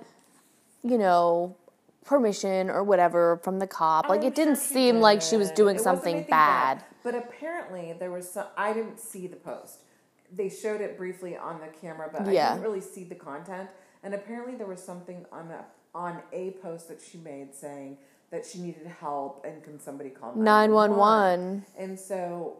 you 0.82 0.97
know, 0.97 1.56
permission 2.04 2.71
or 2.71 2.83
whatever 2.83 3.38
from 3.42 3.59
the 3.59 3.66
cop. 3.66 4.09
Like 4.09 4.21
I'm 4.21 4.26
it 4.26 4.35
didn't 4.35 4.57
sure 4.57 4.64
seem 4.64 5.00
like 5.00 5.23
she 5.23 5.37
was 5.37 5.50
doing 5.50 5.76
It 5.76 5.83
something 5.83 6.16
anything 6.16 6.30
bad. 6.30 6.85
But 7.02 7.14
apparently 7.14 7.95
there 7.99 8.11
was 8.11 8.30
some. 8.30 8.47
I 8.57 8.73
didn't 8.73 8.99
see 8.99 9.26
the 9.26 9.37
post. 9.37 9.80
They 10.33 10.49
showed 10.49 10.80
it 10.80 10.97
briefly 10.97 11.37
on 11.37 11.61
the 11.61 11.66
camera, 11.80 12.09
but 12.12 12.23
I 12.23 12.30
didn't 12.30 12.62
really 12.62 12.80
see 12.80 13.04
the 13.04 13.14
content. 13.14 13.71
And 14.02 14.14
apparently 14.14 14.54
there 14.54 14.66
was 14.66 14.83
something 14.83 15.26
on 15.33 15.50
a 15.50 15.64
on 15.95 16.23
a 16.33 16.52
post 16.62 16.88
that 16.88 17.00
she 17.00 17.19
made 17.19 17.54
saying 17.54 17.99
that 18.30 18.47
she 18.47 18.61
needed 18.61 18.87
help 18.87 19.45
and 19.45 19.62
can 19.64 19.80
somebody 19.80 20.11
call 20.11 20.35
911. 20.37 21.64
And 21.76 21.99
so 21.99 22.59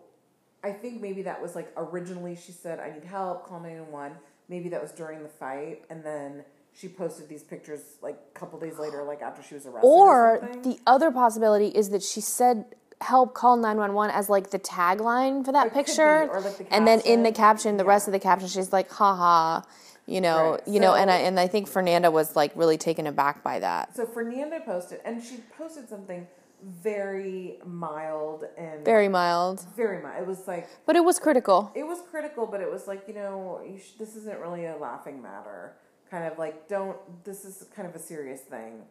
I 0.65 0.73
think 0.73 1.01
maybe 1.01 1.23
that 1.23 1.41
was 1.41 1.55
like 1.55 1.73
originally 1.77 2.37
she 2.37 2.53
said 2.53 2.81
I 2.81 2.91
need 2.91 3.05
help, 3.05 3.47
call 3.47 3.61
911. 3.61 4.17
Maybe 4.49 4.69
that 4.71 4.83
was 4.83 4.91
during 4.91 5.23
the 5.23 5.29
fight, 5.29 5.85
and 5.91 6.03
then 6.03 6.45
she 6.73 6.89
posted 6.89 7.29
these 7.29 7.43
pictures 7.43 7.81
like 8.03 8.17
a 8.35 8.39
couple 8.39 8.59
days 8.59 8.79
later, 8.79 9.03
like 9.13 9.23
after 9.23 9.43
she 9.43 9.55
was 9.55 9.67
arrested. 9.67 9.87
Or, 9.89 10.37
Or 10.39 10.63
the 10.63 10.79
other 10.87 11.11
possibility 11.11 11.69
is 11.69 11.91
that 11.91 12.03
she 12.03 12.21
said 12.21 12.65
help 13.01 13.33
call 13.33 13.57
911 13.57 14.15
as 14.15 14.29
like 14.29 14.51
the 14.51 14.59
tagline 14.59 15.43
for 15.45 15.53
that 15.53 15.69
It 15.69 15.73
be, 15.73 15.83
picture 15.83 16.29
or, 16.31 16.41
like, 16.41 16.59
the 16.59 16.73
and 16.75 16.87
then 16.87 17.01
in 17.01 17.23
the 17.23 17.33
caption. 17.33 17.79
the 17.79 17.85
rest 17.85 18.07
of 18.07 18.13
the 18.13 18.19
caption 18.19 18.47
she's 18.47 18.75
like 18.75 18.91
haha 18.91 19.63
you 20.07 20.21
know 20.21 20.53
Right. 20.53 20.69
you 20.69 20.81
know 20.81 20.95
and 20.95 21.11
I 21.11 21.17
and 21.17 21.41
I 21.41 21.47
think 21.47 21.67
Fernanda 21.67 22.11
was 22.11 22.37
like 22.37 22.53
really 22.55 22.77
taken 22.77 23.07
aback 23.07 23.43
by 23.43 23.59
that 23.61 23.97
So 23.97 24.05
Fernanda 24.05 24.61
posted, 24.61 25.01
and 25.07 25.23
she 25.25 25.37
posted 25.57 25.89
something 25.89 26.27
very 26.63 27.59
mild 27.65 28.45
and 28.59 28.85
very 28.85 29.09
mild 29.09 29.65
very 29.75 30.03
mild. 30.03 30.21
It 30.21 30.27
was 30.27 30.47
like 30.47 30.69
but 30.85 30.95
it 30.95 31.05
was 31.05 31.19
critical 31.19 31.73
it 31.75 31.85
was 31.87 32.03
critical, 32.11 32.47
but 32.47 32.61
it 32.61 32.71
was 32.71 32.87
like 32.87 33.09
you 33.09 33.15
know 33.15 33.61
you 33.67 33.79
sh- 33.79 33.93
this 33.99 34.15
isn't 34.17 34.39
really 34.41 34.67
a 34.67 34.77
laughing 34.77 35.23
matter. 35.23 35.73
Kind 36.11 36.25
of 36.25 36.39
like 36.39 36.69
don't 36.69 36.97
this 37.25 37.45
is 37.45 37.65
kind 37.75 37.87
of 37.89 37.95
a 37.95 37.99
serious 37.99 38.41
thing, 38.41 38.83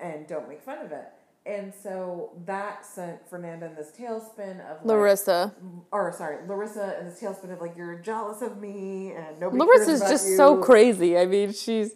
and 0.00 0.26
don't 0.26 0.48
make 0.48 0.62
fun 0.62 0.78
of 0.78 0.90
it. 0.92 1.08
And 1.44 1.72
so 1.82 2.30
that 2.46 2.86
sent 2.86 3.28
Fernanda 3.28 3.66
in 3.66 3.74
this 3.74 3.90
tailspin 3.98 4.60
of 4.60 4.76
like, 4.78 4.84
Larissa 4.86 5.52
or 5.90 6.12
sorry, 6.16 6.36
Larissa 6.46 6.98
in 7.00 7.06
this 7.08 7.20
tailspin 7.20 7.52
of 7.52 7.60
like 7.60 7.76
you're 7.76 7.96
jealous 7.96 8.40
of 8.42 8.58
me 8.60 9.12
and 9.12 9.38
nobody. 9.40 9.58
Larissa's 9.62 10.00
just 10.00 10.28
you. 10.28 10.36
so 10.36 10.62
crazy 10.62 11.18
I 11.18 11.26
mean 11.26 11.52
she's 11.52 11.94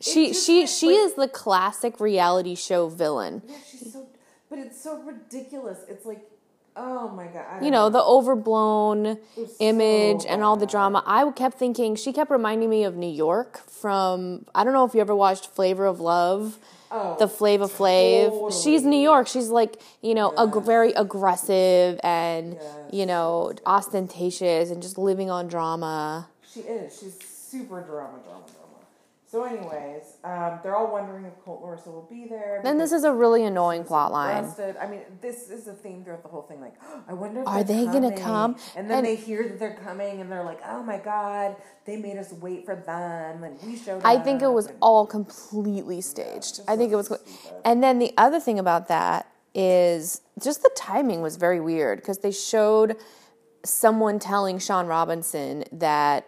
she 0.00 0.32
she 0.32 0.60
like- 0.60 0.68
she 0.70 0.86
like- 0.86 0.96
is 1.06 1.14
the 1.14 1.28
classic 1.28 2.00
reality 2.00 2.54
show 2.54 2.88
villain 2.88 3.42
Yeah, 3.46 3.56
she's 3.70 3.92
so, 3.92 4.06
but 4.50 4.58
it's 4.58 4.80
so 4.82 5.02
ridiculous. 5.02 5.80
It's 5.88 6.06
like, 6.06 6.24
oh 6.76 7.08
my 7.08 7.26
god. 7.26 7.62
You 7.64 7.70
know 7.70 7.88
the 7.88 8.02
overblown 8.02 9.18
was 9.36 9.56
so 9.56 9.56
image 9.60 10.24
and 10.28 10.42
all 10.42 10.56
the 10.56 10.66
drama 10.66 11.02
i 11.06 11.28
kept 11.32 11.58
thinking 11.58 11.96
she 11.96 12.12
kept 12.12 12.30
reminding 12.30 12.68
me 12.70 12.84
of 12.84 12.96
new 12.96 13.06
york 13.10 13.58
from 13.68 14.44
i 14.54 14.62
don't 14.64 14.72
know 14.74 14.84
if 14.84 14.94
you 14.94 15.00
ever 15.00 15.14
watched 15.14 15.46
flavor 15.46 15.86
of 15.86 16.00
love 16.00 16.58
Oh, 16.88 17.16
the 17.18 17.26
Flava 17.26 17.64
Flav. 17.64 18.62
She's 18.62 18.84
New. 18.84 18.96
York. 18.96 19.26
She's 19.26 19.48
like, 19.48 19.82
you 20.02 20.14
know, 20.14 20.32
ag- 20.38 20.62
very 20.62 20.92
aggressive 20.92 21.98
and, 22.04 22.52
Yes. 22.54 22.64
you 22.92 23.06
know, 23.06 23.52
ostentatious 23.66 24.70
and 24.70 24.80
just 24.80 24.96
living 24.96 25.28
on 25.28 25.48
drama. 25.48 26.28
She 26.48 26.60
is. 26.60 26.96
She's 26.96 27.18
super 27.28 27.80
drama, 27.80 28.18
drama, 28.24 28.44
drama. 28.46 28.55
So, 29.28 29.42
anyways, 29.42 30.18
um, 30.22 30.60
they're 30.62 30.76
all 30.76 30.92
wondering 30.92 31.24
if 31.24 31.32
Colt 31.44 31.60
Larissa 31.60 31.90
will 31.90 32.06
be 32.08 32.26
there. 32.28 32.60
Then 32.62 32.78
this 32.78 32.92
is 32.92 33.02
a 33.02 33.12
really 33.12 33.42
annoying 33.44 33.82
plot 33.82 34.12
line. 34.12 34.44
arrested. 34.44 34.76
I 34.80 34.86
mean, 34.86 35.00
this 35.20 35.50
is 35.50 35.66
a 35.66 35.72
theme 35.72 36.04
throughout 36.04 36.22
the 36.22 36.28
whole 36.28 36.42
thing. 36.42 36.60
Like, 36.60 36.74
I 37.08 37.12
wonder 37.12 37.40
if 37.42 37.48
Are 37.48 37.64
they're 37.64 37.86
gonna 37.86 38.16
come? 38.16 38.54
And 38.76 38.88
then 38.88 38.98
And- 38.98 39.06
they 39.06 39.16
hear 39.16 39.42
that 39.48 39.58
they're 39.58 39.74
coming, 39.82 40.20
and 40.20 40.30
they're 40.30 40.44
like, 40.44 40.60
"Oh 40.64 40.80
my 40.84 40.98
god, 40.98 41.56
they 41.86 41.96
made 41.96 42.18
us 42.18 42.32
wait 42.34 42.64
for 42.64 42.76
them, 42.76 43.42
and 43.42 43.60
we 43.66 43.76
showed 43.76 44.02
I 44.04 44.14
up." 44.16 44.24
think 44.24 44.42
it 44.42 44.48
was 44.48 44.66
and- 44.66 44.76
all 44.80 45.06
completely 45.06 46.00
staged. 46.00 46.56
just 46.58 46.70
I 46.70 46.76
think 46.76 46.92
it 46.92 46.96
was, 46.96 47.06
stupid. 47.06 47.22
and 47.64 47.82
then 47.82 47.98
the 47.98 48.14
other 48.16 48.38
thing 48.38 48.60
about 48.60 48.86
that 48.88 49.26
is 49.54 50.20
just 50.40 50.62
the 50.62 50.70
timing 50.76 51.20
was 51.20 51.34
very 51.36 51.60
weird 51.60 51.98
because 51.98 52.18
they 52.18 52.30
showed 52.30 52.96
someone 53.64 54.20
telling 54.20 54.58
Shaun 54.60 54.86
Robinson 54.86 55.64
that 55.72 56.26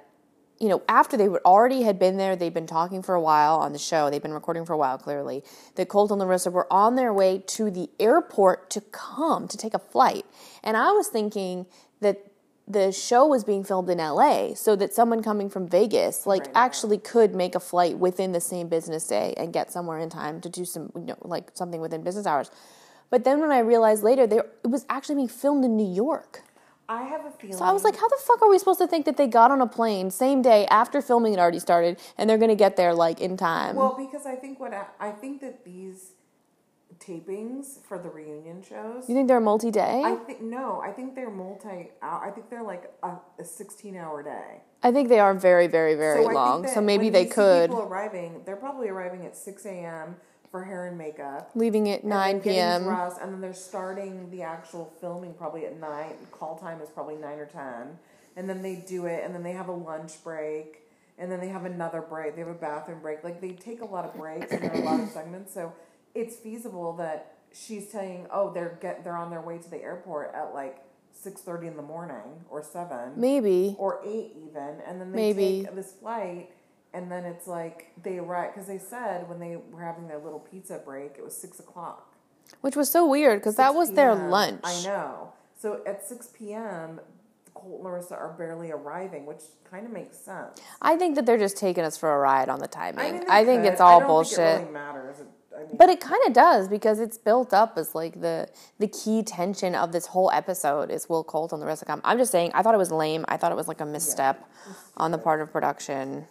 you 0.61 0.69
know 0.69 0.83
after 0.89 1.17
they 1.17 1.29
were 1.29 1.43
already 1.45 1.83
had 1.83 1.99
been 1.99 2.17
there, 2.17 2.37
they'd 2.37 2.55
been 2.55 2.67
talking 2.67 3.03
for 3.03 3.15
a 3.15 3.21
while 3.21 3.57
on 3.57 3.73
the 3.73 3.79
show, 3.79 4.11
they'd 4.11 4.23
been 4.23 4.33
recording 4.33 4.65
for 4.65 4.73
a 4.73 4.79
while 4.79 4.99
clearly. 4.99 5.43
That 5.77 5.89
Colt 5.89 6.11
and 6.11 6.21
Larissa 6.21 6.51
were 6.51 6.67
on 6.73 6.97
their 6.97 7.13
way 7.13 7.39
to 7.39 7.71
the 7.71 7.89
airport 8.01 8.71
to 8.71 8.81
come 8.81 9.49
to 9.49 9.57
take 9.57 9.75
a 9.75 9.79
flight, 9.79 10.25
and 10.63 10.77
I 10.77 10.93
was 10.93 11.09
thinking 11.09 11.67
that. 12.01 12.25
The 12.71 12.93
show 12.93 13.25
was 13.27 13.45
being 13.45 13.65
filmed 13.65 13.89
in 13.89 13.97
LA, 13.97 14.53
so 14.53 14.77
that 14.77 14.93
someone 14.93 15.23
coming 15.23 15.49
from 15.49 15.67
Vegas, 15.67 16.27
like, 16.27 16.43
Right. 16.43 16.51
actually 16.55 16.99
could 16.99 17.35
make 17.35 17.55
a 17.55 17.61
flight 17.61 17.99
within 17.99 18.33
the 18.33 18.43
same 18.43 18.69
business 18.69 19.07
day 19.07 19.33
and 19.39 19.55
get 19.55 19.73
somewhere 19.73 19.99
in 19.99 20.11
time 20.11 20.43
to 20.43 20.51
do 20.51 20.67
some, 20.67 20.93
you 20.95 21.07
know, 21.07 21.17
like 21.23 21.51
something 21.55 21.81
within 21.81 22.03
business 22.03 22.27
hours. 22.27 22.51
But 23.09 23.25
then 23.25 23.41
when 23.41 23.51
I 23.51 23.61
realized 23.61 24.03
later, 24.03 24.27
there 24.27 24.45
it 24.63 24.69
was 24.69 24.85
actually 24.91 25.15
being 25.15 25.29
filmed 25.29 25.65
in 25.65 25.77
New 25.79 25.91
York. 25.91 26.43
I 26.89 27.03
have 27.03 27.27
a 27.27 27.31
feeling. 27.31 27.57
So 27.57 27.65
I 27.65 27.73
was 27.73 27.85
like, 27.85 27.97
how 27.97 28.09
the 28.09 28.19
fuck 28.27 28.41
are 28.43 28.49
we 28.49 28.59
supposed 28.59 28.79
to 28.81 28.87
think 28.87 29.05
that 29.05 29.17
they 29.17 29.27
got 29.27 29.51
on 29.51 29.61
a 29.61 29.67
plane 29.67 30.11
same 30.11 30.41
day 30.41 30.67
after 30.67 31.03
filming 31.03 31.33
had 31.33 31.41
already 31.41 31.59
started 31.59 31.99
and 32.17 32.29
they're 32.29 32.39
gonna 32.39 32.55
get 32.55 32.77
there 32.77 32.95
like 32.95 33.21
in 33.21 33.37
time? 33.37 33.77
Well, 33.77 33.95
because 33.99 34.25
I 34.27 34.37
think 34.37 34.59
what 34.59 34.73
I, 34.73 34.87
I 34.99 35.11
think 35.11 35.41
that 35.43 35.65
these 35.65 36.13
tapings 36.99 37.85
for 37.87 37.99
the 37.99 38.09
reunion 38.09 38.63
shows. 38.63 39.09
you 39.09 39.15
think 39.15 39.29
they're 39.29 39.41
multi-day? 39.41 40.03
I 40.05 40.17
think 40.17 40.41
no. 40.43 40.81
I 40.81 40.91
think 40.91 41.15
they're 41.15 41.31
multi. 41.31 41.91
Uh, 42.03 42.21
I 42.23 42.31
think 42.35 42.51
they're 42.51 42.63
like 42.63 42.91
a, 43.03 43.17
a 43.39 43.45
sixteen-hour 43.45 44.23
day. 44.23 44.63
I 44.83 44.93
think 44.93 45.09
they 45.09 45.21
are 45.21 45.35
very, 45.35 45.67
very, 45.67 45.95
very 45.95 46.23
think 46.23 46.33
long. 46.33 46.67
So 46.69 46.81
maybe 46.81 47.11
they 47.11 47.27
could 47.27 47.71
People 47.71 47.83
arriving. 47.83 48.43
They're 48.45 48.57
probably 48.57 48.89
arriving 48.89 49.27
at 49.27 49.37
six 49.37 49.65
a.m. 49.67 50.17
for 50.51 50.65
hair 50.65 50.87
and 50.87 50.97
makeup. 50.97 51.51
leaving 51.55 51.89
at 51.91 52.01
and 52.01 52.11
nine 52.11 52.41
p.m. 52.41 52.85
dressed, 52.85 53.21
and 53.21 53.33
then 53.33 53.41
they're 53.41 53.53
starting 53.55 54.31
the 54.31 54.43
actual 54.43 54.93
filming 55.01 55.35
probably 55.35 55.67
at 55.67 55.79
nine. 55.79 56.15
Call 56.31 56.59
time 56.59 56.81
is 56.81 56.89
probably 56.89 57.17
nine 57.17 57.39
or 57.39 57.47
ten, 57.47 57.99
and 58.37 58.49
then 58.49 58.63
they 58.63 58.77
do 58.89 59.07
it, 59.07 59.23
and 59.25 59.35
then 59.35 59.43
they 59.43 59.53
have 59.53 59.69
a 59.69 59.73
lunch 59.73 60.23
break, 60.25 60.83
and 61.19 61.31
then 61.31 61.41
they 61.41 61.49
have 61.49 61.65
another 61.65 62.01
break. 62.01 62.35
They 62.35 62.41
have 62.41 62.51
a 62.51 62.55
bathroom 62.55 63.01
break. 63.01 63.23
Like 63.25 63.41
they 63.41 63.53
take 63.53 63.81
a 63.83 63.87
lot 63.87 64.05
of 64.05 64.15
breaks 64.15 64.51
and 64.53 64.63
there 64.63 64.73
are 64.73 64.81
a 64.81 64.85
lot 64.85 65.01
of 65.01 65.09
segments, 65.11 65.53
so 65.53 65.73
it's 66.15 66.37
feasible 66.37 66.95
that 66.97 67.35
she's 67.53 67.91
saying, 67.91 68.27
"Oh, 68.33 68.53
they're 68.53 68.79
get 68.81 69.05
they're 69.05 69.17
on 69.17 69.31
their 69.31 69.43
way 69.43 69.59
to 69.59 69.71
the 69.71 69.83
airport 69.83 70.35
at 70.35 70.55
like 70.55 70.79
six 71.13 71.41
thirty 71.43 71.67
in 71.67 71.77
the 71.77 71.83
morning 71.83 72.45
or 72.49 72.63
seven 72.63 73.13
Maybe. 73.17 73.75
or 73.79 74.01
eight 74.07 74.33
even, 74.37 74.81
and 74.87 75.01
then 75.01 75.13
they 75.13 75.33
Maybe. 75.33 75.65
take 75.65 75.75
this 75.75 75.93
flight." 75.93 76.51
And 76.95 77.11
then 77.11 77.25
it's 77.25 77.47
like 77.47 77.93
they 78.03 78.19
arrive 78.19 78.55
because 78.55 78.67
they 78.67 78.79
said 78.79 79.29
when 79.29 79.39
they 79.39 79.57
were 79.71 79.83
having 79.83 80.09
their 80.09 80.19
little 80.19 80.41
pizza 80.41 80.81
break, 80.85 81.17
it 81.19 81.25
was 81.25 81.37
six 81.37 81.59
o'clock. 81.61 82.15
Which 82.61 82.77
was 82.77 82.91
so 82.91 83.07
weird 83.07 83.41
because 83.41 83.57
that 83.57 83.73
6 83.73 83.77
was 83.77 83.93
their 83.93 84.15
lunch. 84.15 84.63
I 84.65 84.83
know. 84.83 85.33
So 85.61 85.83
at 85.87 86.09
6 86.09 86.31
p.m., 86.35 87.01
Colt 87.53 87.75
and 87.77 87.85
Larissa 87.85 88.17
are 88.17 88.33
barely 88.39 88.71
arriving, 88.71 89.27
which 89.27 89.43
kind 89.69 89.85
of 89.85 89.93
makes 89.93 90.17
sense. 90.17 90.61
I 90.81 90.97
think 90.97 91.17
that 91.17 91.27
they're 91.27 91.39
just 91.39 91.57
taking 91.57 91.85
us 91.85 91.97
for 91.97 92.15
a 92.15 92.19
ride 92.19 92.49
on 92.49 92.61
the 92.61 92.69
timing. 92.69 93.05
I, 93.05 93.13
mean, 93.13 93.27
they 93.27 93.45
think 93.45 93.65
it's 93.65 93.81
all 93.81 94.03
I 94.03 94.07
bullshit. 94.07 94.39
It 94.39 94.61
really 94.61 94.73
matters. 94.73 95.17
I 95.55 95.61
mean, 95.61 95.77
But 95.77 95.89
it 95.89 96.01
kind 96.01 96.23
of 96.27 96.33
does 96.33 96.69
because 96.69 97.01
it's 97.01 97.19
built 97.19 97.53
up 97.53 97.77
as 97.77 97.95
like 97.95 98.21
the 98.21 98.49
the 98.79 98.87
key 98.87 99.23
tension 99.25 99.75
of 99.75 99.91
this 99.91 100.07
whole 100.07 100.31
episode 100.31 100.91
is 100.91 101.09
Will 101.09 101.25
Colt 101.25 101.53
rest 101.53 101.83
of 101.83 101.89
come. 101.89 102.01
I'm 102.05 102.19
just 102.19 102.31
saying, 102.31 102.53
I 102.55 102.63
thought 102.63 102.75
it 102.75 102.79
was 102.79 102.93
lame. 102.93 103.25
I 103.29 103.37
thought 103.37 103.51
it 103.51 103.57
was 103.57 103.67
like 103.67 103.81
a 103.81 103.87
misstep 103.87 104.49
on 104.97 105.11
the 105.11 105.19
part 105.19 105.41
of 105.41 105.53
production. 105.53 106.27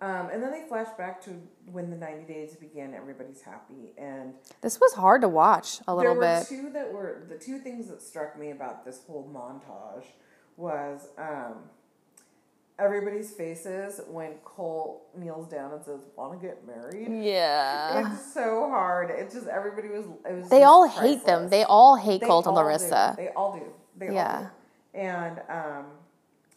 Um, 0.00 0.28
and 0.32 0.42
then 0.42 0.50
they 0.50 0.62
flash 0.68 0.88
back 0.98 1.22
to 1.24 1.30
when 1.72 1.88
the 1.88 1.96
90 1.96 2.24
days 2.24 2.56
began. 2.56 2.92
Everybody's 2.94 3.40
happy, 3.40 3.92
and 3.96 4.34
This 4.60 4.80
was 4.80 4.92
hard 4.94 5.22
to 5.22 5.28
watch 5.28 5.80
a 5.86 5.94
little 5.94 6.14
bit. 6.14 6.20
there 6.20 6.30
were 6.34 6.40
bit. 6.40 6.48
two 6.48 6.70
that 6.72 6.92
were 6.92 7.22
the 7.28 7.38
two 7.38 7.58
things 7.60 7.88
that 7.88 8.02
struck 8.02 8.38
me 8.38 8.50
about 8.50 8.84
this 8.84 9.00
whole 9.06 9.30
montage 9.32 10.04
was 10.56 11.08
um, 11.16 11.54
everybody's 12.78 13.30
faces 13.32 14.00
when 14.08 14.32
Colt 14.44 15.02
kneels 15.16 15.48
down 15.48 15.72
and 15.72 15.84
says, 15.84 16.00
"Want 16.16 16.38
to 16.40 16.46
get 16.46 16.66
married." 16.66 17.24
Yeah. 17.24 18.12
It's 18.12 18.34
so 18.34 18.68
hard. 18.68 19.10
It's 19.10 19.32
just 19.34 19.46
everybody 19.46 19.88
was. 19.88 20.06
It 20.28 20.32
was. 20.40 20.48
They 20.50 20.64
all 20.64 20.88
hate 20.88 21.24
them. 21.24 21.48
They 21.48 21.64
all 21.64 21.96
hate 21.96 22.20
They 22.20 22.26
Colt 22.26 22.46
and 22.46 22.56
Larissa. 22.56 23.14
Do. 23.16 23.22
They 23.22 23.28
all 23.30 23.56
do. 23.58 23.64
They 23.96 24.12
Yeah. 24.14 24.36
all 24.36 24.42
do. 24.42 24.48
And 24.98 25.40
um, 25.48 25.84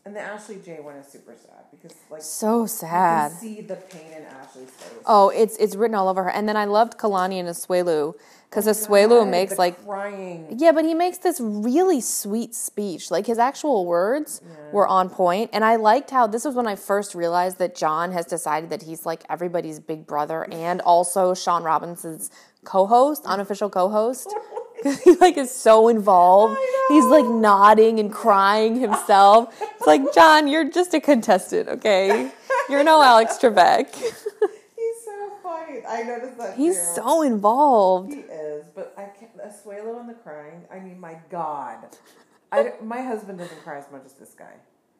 And 0.07 0.15
the 0.15 0.21
Ashley 0.21 0.57
J 0.63 0.79
one 0.79 0.95
is 0.95 1.05
super 1.07 1.35
sad 1.35 1.65
because 1.69 1.93
like 2.09 2.21
So 2.21 2.61
you 2.61 2.67
sad. 2.69 3.31
can 3.31 3.39
see 3.41 3.59
the 3.59 3.75
pain 3.75 4.09
in 4.15 4.23
Ashley's 4.23 4.69
face. 4.69 5.03
Oh, 5.05 5.27
it's 5.35 5.57
it's 5.57 5.75
written 5.75 5.95
all 5.95 6.07
over 6.07 6.23
her. 6.23 6.29
And 6.29 6.47
then 6.47 6.55
I 6.55 6.63
loved 6.63 6.97
Kalani 6.97 7.41
and 7.41 7.49
Asuelu 7.49 8.13
because 8.49 8.67
Asuelu 8.67 9.11
Oh 9.11 9.23
God, 9.25 9.31
makes 9.31 9.57
like 9.57 9.83
crying. 9.85 10.55
yeah, 10.57 10.71
but 10.71 10.85
he 10.85 10.93
makes 10.93 11.17
this 11.17 11.41
really 11.41 11.99
sweet 11.99 12.55
speech. 12.55 13.11
Like 13.11 13.27
his 13.27 13.37
actual 13.37 13.85
words 13.85 14.39
were 14.71 14.87
on 14.87 15.09
point, 15.09 15.49
and 15.51 15.65
I 15.65 15.75
liked 15.75 16.09
how 16.11 16.25
this 16.25 16.45
was 16.45 16.55
when 16.55 16.67
I 16.67 16.77
first 16.77 17.13
realized 17.13 17.57
that 17.57 17.75
John 17.75 18.13
has 18.13 18.25
decided 18.25 18.69
that 18.69 18.83
he's 18.83 19.05
like 19.05 19.25
everybody's 19.29 19.81
big 19.81 20.07
brother 20.07 20.47
and 20.53 20.79
also 20.79 21.33
Shaun 21.33 21.63
Robinson's 21.63 22.31
co-host, 22.63 23.23
unofficial 23.25 23.69
co-host. 23.69 24.33
he 25.03 25.11
like 25.21 25.37
is 25.37 25.51
so 25.51 25.87
involved. 25.87 26.57
He's 26.89 27.05
like 27.05 27.25
nodding 27.25 27.99
and 27.99 28.11
crying 28.11 28.79
himself. 28.79 29.53
It's 29.61 29.87
like 29.87 30.13
John, 30.13 30.47
you're 30.47 30.69
just 30.69 30.93
a 30.93 31.01
contestant, 31.01 31.67
okay? 31.69 32.31
You're 32.69 32.83
no 32.83 33.01
Alex 33.01 33.37
Trebek. 33.37 33.93
He's 33.95 35.05
so 35.05 35.31
funny. 35.43 35.81
I 35.87 36.03
noticed 36.03 36.37
that 36.37 36.55
He's 36.55 36.75
too. 36.77 36.95
so 36.95 37.21
involved. 37.21 38.13
He 38.13 38.19
is, 38.21 38.65
but 38.75 38.93
I 38.97 39.03
can't. 39.05 39.31
Asuelu 39.37 39.99
and 39.99 40.09
the 40.09 40.13
crying. 40.13 40.63
I 40.71 40.79
mean, 40.79 40.99
my 40.99 41.17
God. 41.29 41.85
I, 42.51 42.73
my 42.81 43.01
husband 43.01 43.39
doesn't 43.39 43.61
cry 43.63 43.77
as 43.77 43.85
much 43.91 44.03
as 44.05 44.13
this 44.13 44.33
guy. 44.37 44.53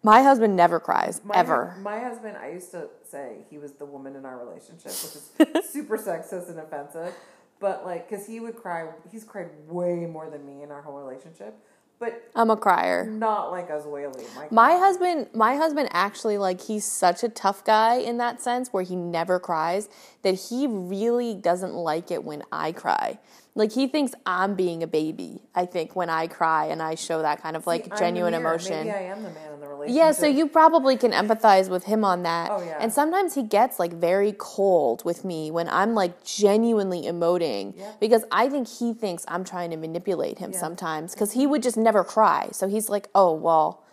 My 0.03 0.21
husband 0.21 0.55
never 0.55 0.79
cries 0.79 1.21
My, 1.23 1.35
ever. 1.35 1.75
My 1.81 1.99
husband, 1.99 2.37
I 2.37 2.51
used 2.51 2.71
to 2.71 2.87
say 3.09 3.45
he 3.49 3.57
was 3.57 3.73
the 3.73 3.85
woman 3.85 4.15
in 4.15 4.25
our 4.25 4.37
relationship, 4.37 4.91
which 4.91 5.55
is 5.65 5.69
super 5.69 5.97
sexist 5.97 6.49
and 6.49 6.59
offensive. 6.59 7.13
But 7.59 7.85
like, 7.85 8.09
because 8.09 8.27
he 8.27 8.39
would 8.39 8.55
cry, 8.55 8.87
he's 9.11 9.23
cried 9.23 9.49
way 9.67 10.05
more 10.05 10.29
than 10.29 10.45
me 10.45 10.63
in 10.63 10.71
our 10.71 10.81
whole 10.81 10.97
relationship. 10.97 11.57
But 11.99 12.29
I'm 12.35 12.51
a 12.51 12.57
crier. 12.57 13.05
not 13.09 13.49
like 13.49 13.69
Asuelu. 13.69 14.23
My, 14.35 14.47
My 14.51 14.77
husband, 14.77 15.29
my 15.33 15.55
husband 15.55 15.89
actually 15.91 16.37
like 16.37 16.61
he's 16.61 16.85
such 16.85 17.23
a 17.23 17.29
tough 17.29 17.65
guy 17.65 17.95
in 17.95 18.19
that 18.19 18.39
sense 18.39 18.71
where 18.71 18.83
he 18.83 18.95
never 18.95 19.39
cries 19.39 19.89
that 20.21 20.33
he 20.33 20.67
really 20.67 21.33
doesn't 21.33 21.73
like 21.73 22.11
it 22.11 22.23
when 22.23 22.43
I 22.51 22.71
cry. 22.71 23.17
Like 23.57 23.71
he 23.73 23.87
thinks 23.87 24.13
I'm 24.25 24.53
being 24.53 24.83
a 24.83 24.87
baby. 24.87 25.41
I 25.55 25.65
think 25.65 25.95
when 25.95 26.09
I 26.11 26.27
cry 26.27 26.65
and 26.65 26.79
I 26.81 26.93
show 26.93 27.23
that 27.23 27.41
kind 27.41 27.55
of 27.55 27.65
like 27.65 27.91
I'm 27.91 27.97
genuine 27.97 28.35
emotion. 28.35 28.85
Maybe 28.85 28.91
I 28.91 29.01
am 29.01 29.23
the 29.23 29.31
man 29.31 29.53
in 29.55 29.59
the 29.59 29.67
relationship. 29.67 29.97
Yeah, 29.97 30.11
so 30.11 30.27
you 30.27 30.47
probably 30.47 30.95
can 30.95 31.11
empathize 31.11 31.67
with 31.67 31.85
him 31.85 32.05
on 32.05 32.21
that. 32.21 32.51
Oh, 32.51 32.61
yeah. 32.61 32.77
And 32.79 32.93
sometimes 32.93 33.33
he 33.33 33.41
gets 33.41 33.79
like 33.79 33.93
very 33.93 34.35
cold 34.37 35.03
with 35.03 35.25
me 35.25 35.49
when 35.49 35.67
I'm 35.69 35.95
like 35.95 36.23
genuinely 36.23 37.01
emoting 37.03 37.73
Yeah. 37.75 37.93
because 37.99 38.23
I 38.31 38.47
think 38.47 38.67
he 38.67 38.93
thinks 38.93 39.25
I'm 39.27 39.43
trying 39.43 39.71
to 39.71 39.77
manipulate 39.77 40.37
him 40.37 40.53
sometimes 40.53 41.13
because 41.15 41.31
he 41.31 41.47
would 41.47 41.63
just 41.63 41.77
never 41.77 42.03
cry. 42.03 42.49
So 42.51 42.67
he's 42.67 42.89
like, 42.89 43.09
oh, 43.15 43.33
well. 43.33 43.83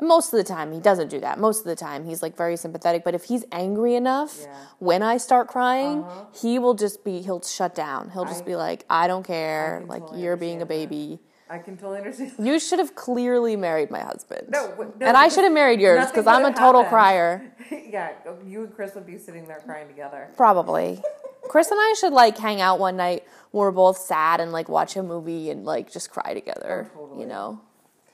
And 0.00 0.08
most 0.08 0.32
of 0.32 0.38
the 0.38 0.44
time 0.44 0.72
he 0.72 0.80
doesn't 0.80 1.08
do 1.08 1.20
that. 1.20 1.38
Most 1.38 1.58
of 1.60 1.64
the 1.66 1.76
time 1.76 2.06
he's 2.06 2.22
like 2.22 2.36
very 2.36 2.56
sympathetic. 2.56 3.04
But 3.04 3.14
if 3.14 3.24
he's 3.24 3.44
angry 3.52 3.94
enough, 3.94 4.38
Yeah. 4.42 4.54
when 4.78 5.02
I 5.02 5.18
start 5.18 5.46
crying, 5.48 6.02
Uh-huh. 6.04 6.24
he 6.32 6.58
will 6.58 6.74
just 6.74 7.04
be, 7.04 7.20
he'll 7.20 7.42
shut 7.42 7.74
down. 7.74 8.10
He'll 8.10 8.24
just 8.24 8.42
I- 8.42 8.46
be 8.46 8.56
like, 8.56 8.84
I 8.90 9.06
don't 9.06 9.22
care. 9.24 9.78
can 9.80 9.88
like, 9.88 10.00
totally 10.02 10.22
you're 10.22 10.36
being 10.36 10.58
a 10.58 10.62
understand 10.62 10.82
that. 10.82 10.88
baby. 10.90 11.20
I 11.50 11.58
can 11.58 11.76
totally 11.76 11.98
understand. 11.98 12.32
You 12.38 12.58
should 12.60 12.78
have 12.78 12.94
clearly 12.94 13.56
married 13.56 13.90
my 13.90 14.00
husband. 14.00 14.48
No, 14.50 14.72
no, 14.78 14.92
and 15.06 15.16
I 15.16 15.28
should 15.28 15.44
have 15.44 15.52
married 15.52 15.80
yours 15.80 16.06
because 16.06 16.26
I'm 16.26 16.44
a 16.44 16.52
total 16.52 16.82
happened. 16.84 16.88
crier. 16.88 17.52
yeah, 17.90 18.10
you 18.46 18.60
and 18.64 18.74
Chris 18.74 18.94
would 18.94 19.04
be 19.04 19.18
sitting 19.18 19.46
there 19.48 19.60
crying 19.66 19.88
together. 19.88 20.28
Probably. 20.36 21.02
Chris 21.48 21.70
and 21.72 21.80
I 21.80 21.94
should 21.98 22.12
like 22.12 22.38
hang 22.38 22.60
out 22.60 22.78
one 22.78 22.96
night 22.96 23.24
when 23.50 23.62
we're 23.62 23.70
both 23.72 23.98
sad 23.98 24.40
and 24.40 24.52
like 24.52 24.68
watch 24.68 24.94
a 24.96 25.02
movie 25.02 25.50
and 25.50 25.64
like 25.66 25.90
just 25.90 26.10
cry 26.12 26.32
together. 26.34 26.88
Oh, 26.94 27.00
totally. 27.00 27.20
You 27.22 27.26
know? 27.26 27.60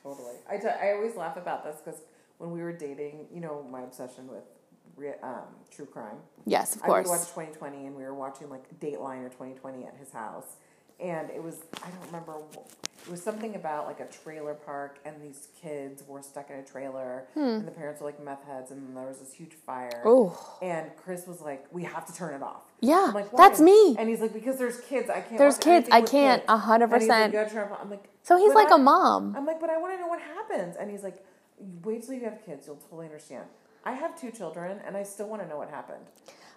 Totally. 0.07 0.37
I, 0.49 0.57
t- 0.59 0.69
I 0.69 0.93
always 0.93 1.17
laugh 1.17 1.37
about 1.37 1.65
this 1.65 1.77
because 1.85 2.01
when 2.39 2.51
we 2.51 2.61
were 2.61 2.73
dating, 2.73 3.27
you 3.33 3.41
know, 3.41 3.65
my 3.71 3.83
obsession 3.83 4.29
with 4.29 4.45
re- 4.97 5.15
um, 5.23 5.45
true 5.71 5.87
crime. 5.87 6.19
Yes, 6.45 6.77
of 6.77 6.83
course. 6.83 7.07
I 7.09 7.11
would 7.11 7.19
watch 7.19 7.29
2020 7.29 7.87
and 7.87 7.97
we 7.97 8.03
were 8.05 8.15
watching 8.15 8.49
like 8.49 8.65
Dateline 8.81 9.25
or 9.25 9.29
2020 9.31 9.85
at 9.85 9.97
his 9.97 10.13
house. 10.13 10.57
And 10.99 11.31
it 11.31 11.43
was, 11.43 11.57
I 11.83 11.89
don't 11.91 12.07
remember, 12.07 12.35
it 13.07 13.11
was 13.11 13.23
something 13.23 13.55
about 13.55 13.87
like 13.87 14.01
a 14.01 14.07
trailer 14.07 14.55
park 14.55 14.99
and 15.05 15.15
these 15.23 15.49
kids 15.61 16.03
were 16.09 16.23
stuck 16.23 16.49
in 16.51 16.57
a 16.57 16.65
trailer 16.65 17.27
and 17.35 17.67
the 17.67 17.71
parents 17.71 18.01
were 18.01 18.07
like 18.07 18.23
meth 18.25 18.45
heads 18.45 18.71
and 18.71 18.97
there 18.97 19.05
was 19.07 19.19
this 19.19 19.33
huge 19.33 19.53
fire. 19.53 20.01
Hmm. 20.03 20.09
Ooh. 20.09 20.33
And 20.63 20.91
Chris 20.97 21.27
was 21.27 21.41
like, 21.43 21.67
we 21.71 21.85
have 21.85 22.07
to 22.07 22.15
turn 22.15 22.35
it 22.35 22.43
off. 22.43 22.63
Yeah, 22.81 23.07
I'm 23.09 23.15
like, 23.15 23.31
that's 23.37 23.61
me. 23.61 23.95
And 23.99 24.09
he's 24.09 24.21
like, 24.21 24.33
because 24.33 24.59
there's 24.59 24.81
kids. 24.81 25.11
I 25.11 25.21
can't. 25.21 25.39
There's 25.39 25.59
kids. 25.59 25.89
I 25.93 26.01
can't. 26.03 26.43
A 26.49 26.57
hundred 26.57 26.91
And 26.93 27.03
he's 27.03 27.09
like, 27.09 27.19
percent. 27.19 27.33
"You 27.35 27.39
gotta 27.41 27.51
turn 27.55 27.69
it 27.69 27.73
off." 27.73 27.79
I'm 27.83 27.91
like, 27.91 28.05
So 28.23 28.37
he's 28.39 28.55
like 28.55 28.71
I- 28.73 28.75
a 28.77 28.79
mom. 28.79 29.35
I'm 29.37 29.47
like, 29.47 29.61
but 29.61 29.71
I 29.71 29.77
want 29.79 29.95
to 29.95 30.01
know 30.01 30.09
what 30.09 30.21
happens. 30.21 30.77
And 30.77 30.91
he's 30.91 31.03
like, 31.03 31.25
wait 31.85 32.03
till 32.05 32.15
you 32.15 32.25
have 32.25 32.45
kids. 32.45 32.67
You'll 32.67 32.77
totally 32.77 33.07
understand. 33.07 33.45
I 33.85 33.93
have 33.93 34.19
two 34.21 34.31
children, 34.31 34.81
and 34.87 34.97
I 34.97 35.03
still 35.05 35.29
want 35.29 35.43
to 35.43 35.49
know 35.49 35.59
what 35.59 35.71
happened. 35.71 36.05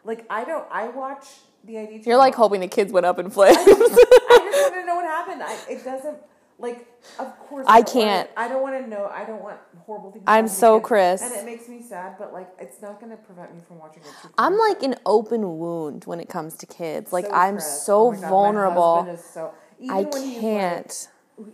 Like, 0.04 0.26
I 0.30 0.44
don't. 0.46 0.66
I 0.72 0.88
watch 0.90 1.26
the 1.64 1.78
ID. 1.80 2.04
You're 2.06 2.18
like 2.18 2.36
hoping 2.36 2.62
the 2.62 2.68
kids 2.68 2.92
went 2.92 3.06
up 3.06 3.20
in 3.20 3.30
flames. 3.30 3.58
I 3.58 3.64
just 3.66 4.62
want 4.62 4.74
to 4.76 4.86
know 4.86 4.96
what 4.96 5.06
happened. 5.06 5.44
I, 5.44 5.58
it 5.70 5.84
doesn't. 5.84 6.18
Like, 6.58 6.88
of 7.20 7.40
course, 7.40 7.66
I 7.70 7.80
wanna- 7.80 7.86
can't. 7.92 8.30
I 8.36 8.48
don't 8.50 8.62
want 8.62 8.84
to 8.84 8.90
know. 8.90 9.06
I 9.06 9.24
don't 9.24 9.42
want 9.42 9.58
horrible 9.86 10.12
things. 10.12 10.26
I'm 10.28 10.48
so 10.50 10.80
kids. 10.80 10.88
Chris. 10.88 11.22
and 11.22 11.34
it 11.34 11.46
makes 11.46 11.70
me 11.70 11.82
sad. 11.82 12.16
But 12.20 12.34
like, 12.34 12.50
it's 12.60 12.82
not 12.82 13.00
going 13.00 13.12
to 13.12 13.18
prevent 13.18 13.54
me 13.56 13.62
from 13.66 13.80
watching 13.80 14.04
true. 14.04 14.30
I'm 14.38 14.58
like 14.58 14.84
an 14.84 14.96
open 15.06 15.58
wound 15.58 16.04
when 16.06 16.20
it 16.20 16.28
comes 16.28 16.56
to 16.58 16.66
kids. 16.66 17.14
Like 17.14 17.26
So 17.28 17.32
I'm 17.32 17.56
Chris. 17.56 17.84
so 17.86 18.08
Oh 18.08 18.12
God, 18.12 18.30
vulnerable. 18.30 19.18
so- 19.18 19.54
even 19.80 19.96
I 19.96 20.02
when 20.02 20.42
can't. 20.42 21.08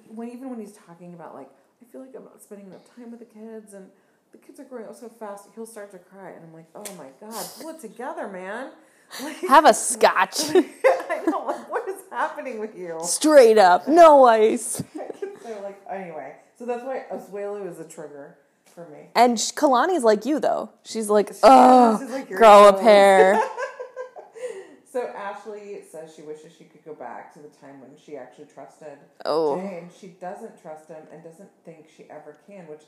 when 0.10 0.30
even 0.30 0.50
when 0.50 0.60
he's 0.60 0.74
talking 0.74 1.14
about 1.14 1.36
like 1.36 1.50
I 1.80 1.92
feel 1.92 2.02
like 2.02 2.16
I'm 2.16 2.24
not 2.24 2.42
spending 2.42 2.66
enough 2.68 2.82
time 2.96 3.12
with 3.12 3.20
the 3.20 3.26
kids 3.28 3.76
and 3.76 3.92
the 4.36 4.46
kids 4.46 4.60
are 4.60 4.66
growing 4.66 4.86
up 4.86 4.96
so 4.96 5.08
fast, 5.08 5.48
he'll 5.56 5.66
start 5.66 5.92
to 5.92 6.00
cry 6.00 6.32
and 6.32 6.44
I'm 6.44 6.54
like, 6.54 6.66
oh 6.76 6.84
my 6.98 7.08
god, 7.22 7.46
pull 7.60 7.70
it 7.70 7.80
together, 7.80 8.28
man. 8.28 8.72
Like, 9.22 9.38
Have 9.48 9.66
a 9.66 9.74
scotch. 9.74 10.40
I 10.50 11.22
know, 11.28 11.46
like 11.46 11.70
what 11.70 11.88
is 11.88 12.02
happening 12.10 12.60
with 12.60 12.76
you? 12.76 12.98
Straight 13.04 13.60
up. 13.60 13.88
No 13.88 14.26
ice. 14.26 14.84
so 15.44 15.62
like 15.62 15.80
anyway, 15.88 16.38
so 16.58 16.66
that's 16.66 16.84
why 16.84 17.06
Asuelu 17.14 17.70
is 17.70 17.80
a 17.80 17.88
trigger 17.88 18.36
for 18.74 18.90
me. 18.90 19.10
And 19.14 19.38
Kalani's 19.38 20.04
like 20.04 20.26
you 20.26 20.40
though. 20.40 20.72
She's 20.84 21.08
like, 21.08 21.28
She's 21.28 21.40
oh, 21.44 22.06
like, 22.10 22.28
grow 22.30 22.70
a 22.70 22.74
pair. 22.74 23.40
So 24.92 25.08
Ashley 25.08 25.82
says 25.92 26.16
she 26.16 26.24
wishes 26.24 26.54
she 26.58 26.64
could 26.64 26.84
go 26.84 26.96
back 26.96 27.34
to 27.34 27.40
the 27.40 27.50
time 27.50 27.82
when 27.82 27.92
she 28.04 28.18
actually 28.18 28.46
trusted 28.46 28.98
Oh. 29.24 29.58
Jay, 29.58 29.80
and 29.84 29.92
she 29.92 30.08
doesn't 30.08 30.60
trust 30.62 30.88
him 30.88 31.04
and 31.12 31.22
doesn't 31.22 31.50
think 31.64 31.88
she 31.96 32.06
ever 32.10 32.38
can, 32.48 32.66
which 32.68 32.84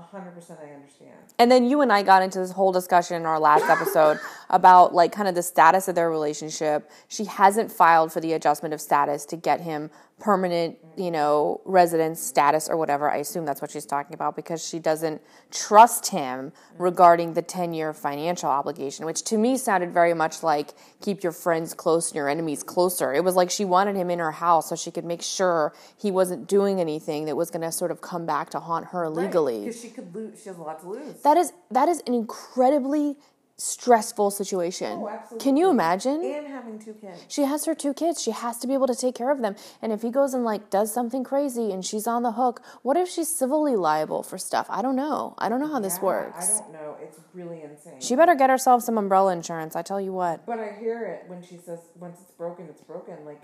hundred 0.00 0.32
percent 0.32 0.60
I 0.62 0.74
understand. 0.74 1.16
And 1.38 1.50
then 1.50 1.68
you 1.68 1.80
and 1.80 1.92
I 1.92 2.02
got 2.02 2.22
into 2.22 2.38
this 2.38 2.50
whole 2.50 2.72
discussion 2.72 3.16
in 3.16 3.26
our 3.26 3.38
last 3.38 3.64
episode 3.64 4.18
about 4.50 4.94
like 4.94 5.12
kind 5.12 5.28
of 5.28 5.34
the 5.34 5.42
status 5.42 5.88
of 5.88 5.94
their 5.94 6.10
relationship. 6.10 6.90
She 7.08 7.24
hasn't 7.24 7.70
filed 7.70 8.12
for 8.12 8.20
the 8.20 8.32
adjustment 8.32 8.74
of 8.74 8.80
status 8.80 9.24
to 9.26 9.36
get 9.36 9.60
him 9.60 9.90
permanent, 10.18 10.76
you 10.96 11.10
know, 11.10 11.60
residence 11.64 12.20
status 12.20 12.68
or 12.68 12.76
whatever. 12.76 13.10
I 13.10 13.18
assume 13.18 13.44
that's 13.44 13.62
what 13.62 13.70
she's 13.70 13.86
talking 13.86 14.14
about 14.14 14.34
because 14.34 14.66
she 14.66 14.78
doesn't 14.78 15.22
trust 15.50 16.08
him 16.08 16.52
regarding 16.76 17.34
the 17.34 17.42
10 17.42 17.72
year 17.72 17.92
financial 17.92 18.48
obligation, 18.50 19.06
which 19.06 19.22
to 19.24 19.38
me 19.38 19.56
sounded 19.56 19.92
very 19.92 20.14
much 20.14 20.42
like 20.42 20.70
keep 21.00 21.22
your 21.22 21.32
friends 21.32 21.72
close 21.72 22.08
and 22.08 22.16
your 22.16 22.28
enemies 22.28 22.62
closer. 22.62 23.12
It 23.14 23.22
was 23.22 23.36
like 23.36 23.50
she 23.50 23.64
wanted 23.64 23.94
him 23.94 24.10
in 24.10 24.18
her 24.18 24.32
house 24.32 24.68
so 24.68 24.76
she 24.76 24.90
could 24.90 25.04
make 25.04 25.22
sure 25.22 25.72
he 25.96 26.10
wasn't 26.10 26.48
doing 26.48 26.80
anything 26.80 27.26
that 27.26 27.36
was 27.36 27.50
going 27.50 27.62
to 27.62 27.70
sort 27.70 27.90
of 27.90 28.00
come 28.00 28.26
back 28.26 28.50
to 28.50 28.60
haunt 28.60 28.86
her 28.86 29.08
legally. 29.08 29.60
because 29.66 29.80
she 29.80 29.90
could 29.90 30.12
lose. 30.14 30.42
She 30.42 30.48
has 30.48 30.58
a 30.58 30.62
lot 30.62 30.80
to 30.80 30.88
lose. 30.88 31.22
That 31.22 31.36
is 31.36 31.52
that 31.70 31.88
is 31.88 32.02
an 32.06 32.14
incredibly 32.14 33.16
stressful 33.60 34.30
situation. 34.30 35.00
Oh, 35.02 35.08
absolutely. 35.08 35.44
Can 35.44 35.56
you 35.56 35.68
imagine? 35.68 36.22
and 36.24 36.46
having 36.46 36.78
two 36.78 36.94
kids. 36.94 37.24
She 37.28 37.42
has 37.42 37.64
her 37.64 37.74
two 37.74 37.92
kids. 37.92 38.22
She 38.22 38.30
has 38.30 38.58
to 38.58 38.66
be 38.68 38.74
able 38.74 38.86
to 38.86 38.94
take 38.94 39.14
care 39.16 39.30
of 39.30 39.40
them. 39.42 39.56
And 39.82 39.92
if 39.92 40.02
he 40.02 40.10
goes 40.10 40.32
and 40.32 40.44
like 40.44 40.70
does 40.70 40.94
something 40.94 41.24
crazy 41.24 41.72
and 41.72 41.84
she's 41.84 42.06
on 42.06 42.22
the 42.22 42.32
hook, 42.32 42.62
what 42.82 42.96
if 42.96 43.08
she's 43.08 43.28
civilly 43.28 43.74
liable 43.74 44.22
for 44.22 44.38
stuff? 44.38 44.66
I 44.70 44.80
don't 44.80 44.96
know. 44.96 45.34
I 45.38 45.48
don't 45.48 45.60
know 45.60 45.66
how 45.72 45.80
this 45.80 46.00
works. 46.00 46.60
I 46.60 46.62
don't 46.62 46.72
know. 46.72 46.96
It's 47.02 47.18
really 47.34 47.62
insane. 47.62 47.94
She 48.00 48.14
better 48.14 48.34
get 48.36 48.48
herself 48.48 48.82
some 48.84 48.96
umbrella 48.96 49.32
insurance. 49.32 49.74
I 49.74 49.82
tell 49.82 50.00
you 50.00 50.12
what. 50.12 50.46
but 50.46 50.60
I 50.60 50.76
hear 50.78 51.04
it 51.04 51.28
when 51.28 51.42
she 51.42 51.56
says, 51.56 51.80
"Once 51.98 52.20
it's 52.22 52.32
broken, 52.32 52.66
it's 52.70 52.82
broken." 52.82 53.24
Like, 53.24 53.42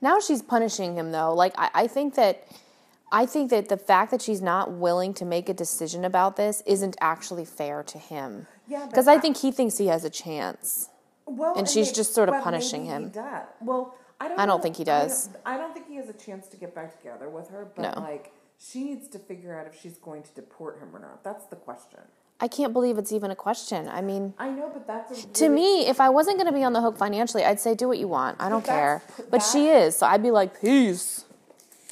Now 0.00 0.18
she's 0.18 0.42
punishing 0.42 0.96
him 0.96 1.12
though. 1.12 1.32
Like 1.34 1.54
I, 1.56 1.70
I 1.74 1.86
think 1.86 2.16
that 2.16 2.44
I 3.14 3.26
think 3.26 3.50
that 3.50 3.68
the 3.68 3.76
fact 3.76 4.10
that 4.10 4.20
she's 4.20 4.42
not 4.42 4.72
willing 4.72 5.14
to 5.14 5.24
make 5.24 5.48
a 5.48 5.54
decision 5.54 6.04
about 6.04 6.36
this 6.36 6.62
isn't 6.66 6.96
actually 7.00 7.44
fair 7.44 7.82
to 7.84 7.98
him. 7.98 8.46
yeah, 8.66 8.86
Because 8.86 9.06
I 9.08 9.18
think 9.18 9.36
he 9.38 9.52
thinks 9.52 9.78
he 9.78 9.86
has 9.86 10.04
a 10.04 10.10
chance. 10.10 10.90
well, 11.26 11.54
and 11.56 11.68
she's 11.68 11.86
maybe- 11.88 11.96
just 11.96 12.12
sort 12.14 12.28
of 12.28 12.34
but 12.34 12.42
punishing 12.44 12.84
him. 12.86 13.12
Well, 13.60 13.94
I 14.20 14.28
don't. 14.28 14.38
I 14.40 14.46
don't 14.46 14.58
know. 14.58 14.62
think 14.62 14.76
he 14.76 14.82
I 14.82 14.92
does. 14.94 15.26
don't, 15.28 15.40
I 15.46 15.56
don't 15.56 15.72
think 15.74 15.86
he 15.88 15.96
has 15.96 16.08
a 16.08 16.12
chance 16.12 16.46
to 16.48 16.56
get 16.56 16.74
back 16.74 16.96
together 16.98 17.28
with 17.28 17.48
her. 17.50 17.66
But 17.74 17.82
No. 17.96 18.02
like, 18.02 18.32
she 18.58 18.84
needs 18.84 19.08
to 19.08 19.18
figure 19.18 19.58
out 19.58 19.66
if 19.66 19.80
she's 19.80 19.96
going 19.98 20.22
to 20.22 20.32
deport 20.34 20.78
him 20.80 20.88
or 20.94 20.98
not. 21.00 21.22
That's 21.24 21.44
the 21.46 21.56
question. 21.56 22.00
I 22.40 22.48
can't 22.48 22.72
believe 22.72 22.98
it's 22.98 23.12
even 23.12 23.30
a 23.30 23.36
question. 23.36 23.88
I 23.88 24.00
mean, 24.02 24.34
I 24.38 24.50
know, 24.50 24.70
but 24.72 24.86
that's 24.86 25.24
a 25.24 25.26
to 25.28 25.48
me, 25.48 25.86
if 25.86 26.00
I 26.00 26.08
wasn't 26.10 26.36
going 26.38 26.46
to 26.48 26.52
be 26.52 26.64
on 26.64 26.72
the 26.72 26.80
hook 26.80 26.96
financially, 26.98 27.44
I'd 27.44 27.60
say 27.60 27.74
do 27.74 27.86
what 27.88 27.98
you 27.98 28.08
want. 28.08 28.40
I 28.40 28.48
don't 28.48 28.64
care. 28.64 29.02
But 29.30 29.38
she 29.42 29.68
is, 29.68 29.96
so 29.96 30.06
I'd 30.06 30.22
be 30.22 30.30
like, 30.32 30.60
peace. 30.60 31.24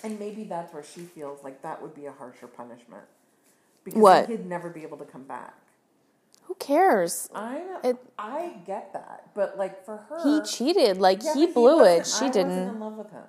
And 0.05 0.19
maybe 0.19 0.45
that's 0.45 0.73
where 0.75 0.83
she 0.83 1.03
feels 1.03 1.43
like 1.45 1.63
that 1.63 1.81
would 1.81 1.95
be 1.95 2.07
a 2.07 2.13
harsher 2.13 2.47
punishment. 2.47 3.05
because 3.85 4.01
What? 4.01 4.29
he'd 4.29 4.47
never 4.47 4.71
be 4.71 4.83
able 4.83 4.97
to 4.99 5.05
come 5.05 5.25
back. 5.25 5.55
Who 6.45 6.55
cares? 6.55 7.29
I 7.35 7.63
It- 7.83 7.97
I 8.19 8.61
get 8.67 8.93
that, 8.93 9.31
but 9.35 9.59
like 9.59 9.85
for 9.85 9.97
her, 9.97 10.23
He 10.23 10.41
cheated. 10.43 10.99
Like 10.99 11.23
Yeah, 11.23 11.35
he 11.35 11.47
blew 11.47 11.85
it. 11.85 12.07
She 12.07 12.27
I 12.27 12.31
didn't. 12.31 12.69
In 12.69 12.81
love 12.81 12.97
with 12.97 13.11
him. 13.11 13.25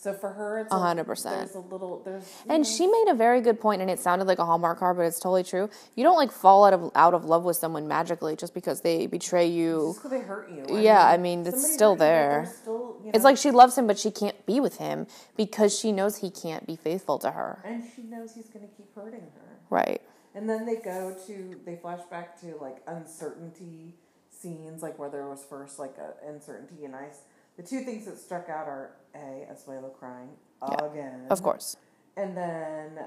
So 0.00 0.12
for 0.14 0.28
her, 0.30 0.60
it's 0.60 0.72
A 0.72 0.78
hundred 0.78 1.06
percent. 1.06 1.38
There's 1.52 1.56
a 1.56 1.58
little. 1.58 2.00
There's 2.04 2.22
And 2.48 2.62
know, 2.62 2.68
she 2.70 2.86
made 2.86 3.06
a 3.08 3.14
very 3.14 3.40
good 3.40 3.60
point, 3.60 3.82
and 3.82 3.90
it 3.90 3.98
sounded 3.98 4.28
like 4.28 4.38
a 4.38 4.44
Hallmark 4.44 4.78
card, 4.78 4.96
but 4.96 5.02
it's 5.02 5.18
totally 5.18 5.42
true. 5.42 5.68
You 5.96 6.04
don't 6.04 6.14
like 6.14 6.30
fall 6.30 6.64
out 6.64 6.72
of 6.72 6.92
out 6.94 7.14
of 7.14 7.24
love 7.24 7.42
with 7.42 7.56
someone 7.56 7.88
magically 7.88 8.36
just 8.36 8.54
because 8.54 8.82
they 8.82 9.08
betray 9.08 9.48
you. 9.48 9.88
just 9.88 10.02
'cause 10.02 10.10
they 10.12 10.20
hurt 10.20 10.50
you. 10.50 10.66
Yeah, 10.78 11.04
I 11.04 11.16
mean, 11.16 11.44
it's 11.44 11.72
still 11.74 11.94
hurt 11.94 11.94
you, 11.94 11.98
there. 11.98 12.52
Still, 12.62 12.96
you 13.02 13.10
It's 13.12 13.24
like 13.24 13.36
she 13.36 13.50
loves 13.50 13.76
him, 13.76 13.88
but 13.88 13.98
she 13.98 14.12
can't 14.12 14.46
be 14.46 14.60
with 14.60 14.76
him 14.78 15.08
because 15.36 15.76
she 15.76 15.90
knows 15.90 16.18
he 16.18 16.30
can't 16.30 16.64
be 16.64 16.76
faithful 16.76 17.18
to 17.18 17.32
her. 17.32 17.60
and 17.64 17.82
she 17.96 18.02
knows 18.04 18.34
he's 18.36 18.46
going 18.50 18.68
to 18.68 18.72
keep 18.76 18.94
hurting 18.94 19.22
her. 19.22 19.58
Right. 19.68 20.00
And 20.32 20.48
then 20.48 20.64
they 20.64 20.76
go 20.76 21.16
to 21.26 21.60
they 21.66 21.74
flash 21.74 22.02
back 22.08 22.40
to 22.42 22.56
like 22.60 22.82
uncertainty 22.86 23.96
scenes, 24.30 24.80
like 24.80 24.96
where 24.96 25.10
there 25.10 25.26
was 25.26 25.44
first 25.44 25.80
like 25.80 25.96
a 25.98 26.24
uncertainty 26.28 26.84
and 26.84 26.94
ice. 26.94 27.22
The 27.56 27.64
two 27.64 27.80
things 27.80 28.04
that 28.06 28.18
struck 28.18 28.48
out 28.48 28.68
are 28.68 28.92
a 29.14 29.46
Asuelu 29.52 29.92
crying 29.98 30.28
Yeah, 30.62 30.84
again, 30.84 31.26
Of 31.30 31.42
course. 31.42 31.76
and 32.16 32.36
then 32.36 32.98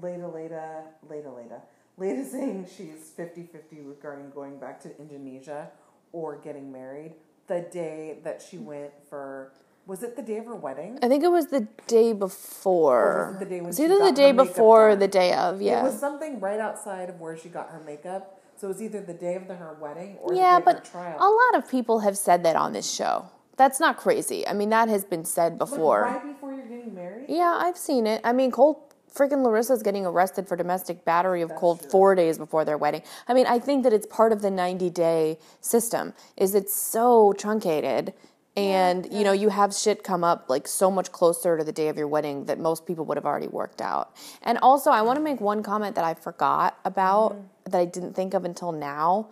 Leida 0.00 0.32
Leida 0.32 0.82
Leida 1.08 1.30
Leida 1.34 1.60
Leida 1.98 2.24
saying 2.26 2.66
she's 2.76 3.12
50-50 3.18 3.86
regarding 3.88 4.30
going 4.30 4.58
back 4.58 4.80
to 4.82 4.96
Indonesia 4.98 5.70
or 6.12 6.36
getting 6.36 6.70
married. 6.70 7.14
The 7.46 7.66
day 7.72 8.18
that 8.24 8.42
she 8.42 8.58
went 8.58 8.92
for 9.08 9.52
was 9.86 10.02
it 10.02 10.16
the 10.16 10.22
day 10.22 10.38
of 10.38 10.46
her 10.46 10.56
wedding? 10.56 10.98
I 11.00 11.08
think 11.08 11.22
it 11.22 11.28
was 11.30 11.46
the 11.46 11.68
day 11.86 12.12
before. 12.12 13.02
Or 13.02 13.26
was 13.32 13.36
it 13.36 13.38
the 13.38 13.50
day 13.54 13.60
when 13.60 13.68
It's 13.68 13.78
she 13.78 13.84
either 13.84 13.98
the 14.00 14.12
day 14.12 14.32
before 14.32 14.90
or 14.90 14.96
the 14.96 15.06
day 15.08 15.32
of. 15.32 15.62
Yeah. 15.62 15.80
It 15.80 15.84
was 15.84 15.98
something 15.98 16.40
right 16.40 16.58
outside 16.58 17.08
of 17.08 17.20
where 17.20 17.36
she 17.36 17.48
got 17.48 17.70
her 17.70 17.80
makeup. 17.86 18.40
So 18.56 18.66
it 18.66 18.72
was 18.72 18.82
either 18.82 19.00
the 19.00 19.14
day 19.14 19.36
of 19.36 19.46
the, 19.46 19.54
her 19.54 19.76
wedding 19.80 20.16
or 20.20 20.34
yeah, 20.34 20.58
the 20.58 20.72
day 20.72 20.78
of 20.78 20.92
but 20.94 21.20
a 21.20 21.28
lot 21.28 21.54
of 21.54 21.70
people 21.70 22.00
have 22.00 22.18
said 22.18 22.42
that 22.44 22.56
on 22.56 22.72
this 22.72 22.90
show. 22.90 23.30
That's 23.56 23.80
not 23.80 23.96
crazy. 23.96 24.46
I 24.46 24.52
mean, 24.52 24.70
that 24.70 24.88
has 24.88 25.04
been 25.04 25.24
said 25.24 25.58
before. 25.58 26.02
right 26.02 26.26
before 26.26 26.52
you're 26.52 26.66
getting 26.66 26.94
married? 26.94 27.26
Yeah, 27.28 27.58
I've 27.58 27.76
seen 27.76 28.06
it. 28.06 28.20
I 28.22 28.32
mean, 28.32 28.50
Cold 28.50 28.76
freaking 29.14 29.42
Larissa's 29.42 29.82
getting 29.82 30.04
arrested 30.04 30.46
for 30.46 30.56
domestic 30.56 31.04
battery 31.04 31.40
of 31.40 31.54
Cold 31.54 31.80
true. 31.80 31.90
four 31.90 32.14
days 32.14 32.36
before 32.36 32.64
their 32.66 32.76
wedding. 32.76 33.02
I 33.26 33.34
mean, 33.34 33.46
I 33.46 33.58
think 33.58 33.82
that 33.84 33.92
it's 33.92 34.06
part 34.06 34.32
of 34.32 34.42
the 34.42 34.50
90 34.50 34.90
day 34.90 35.38
system. 35.60 36.12
Is 36.36 36.54
it's 36.54 36.74
so 36.74 37.32
truncated, 37.32 38.12
and 38.56 39.10
you 39.10 39.24
know 39.24 39.32
you 39.32 39.48
have 39.48 39.74
shit 39.74 40.04
come 40.04 40.22
up 40.22 40.50
like 40.50 40.68
so 40.68 40.90
much 40.90 41.10
closer 41.12 41.56
to 41.56 41.64
the 41.64 41.72
day 41.72 41.88
of 41.88 41.96
your 41.96 42.08
wedding 42.08 42.44
that 42.44 42.58
most 42.58 42.86
people 42.86 43.06
would 43.06 43.16
have 43.16 43.26
already 43.26 43.48
worked 43.48 43.80
out. 43.80 44.14
And 44.42 44.58
also, 44.58 44.90
I 44.90 45.00
want 45.00 45.16
to 45.16 45.22
make 45.22 45.40
one 45.40 45.62
comment 45.62 45.94
that 45.94 46.04
I 46.04 46.12
forgot 46.12 46.78
about 46.84 47.32
mm-hmm. 47.32 47.70
that 47.70 47.78
I 47.78 47.86
didn't 47.86 48.12
think 48.12 48.34
of 48.34 48.44
until 48.44 48.72
now 48.72 49.30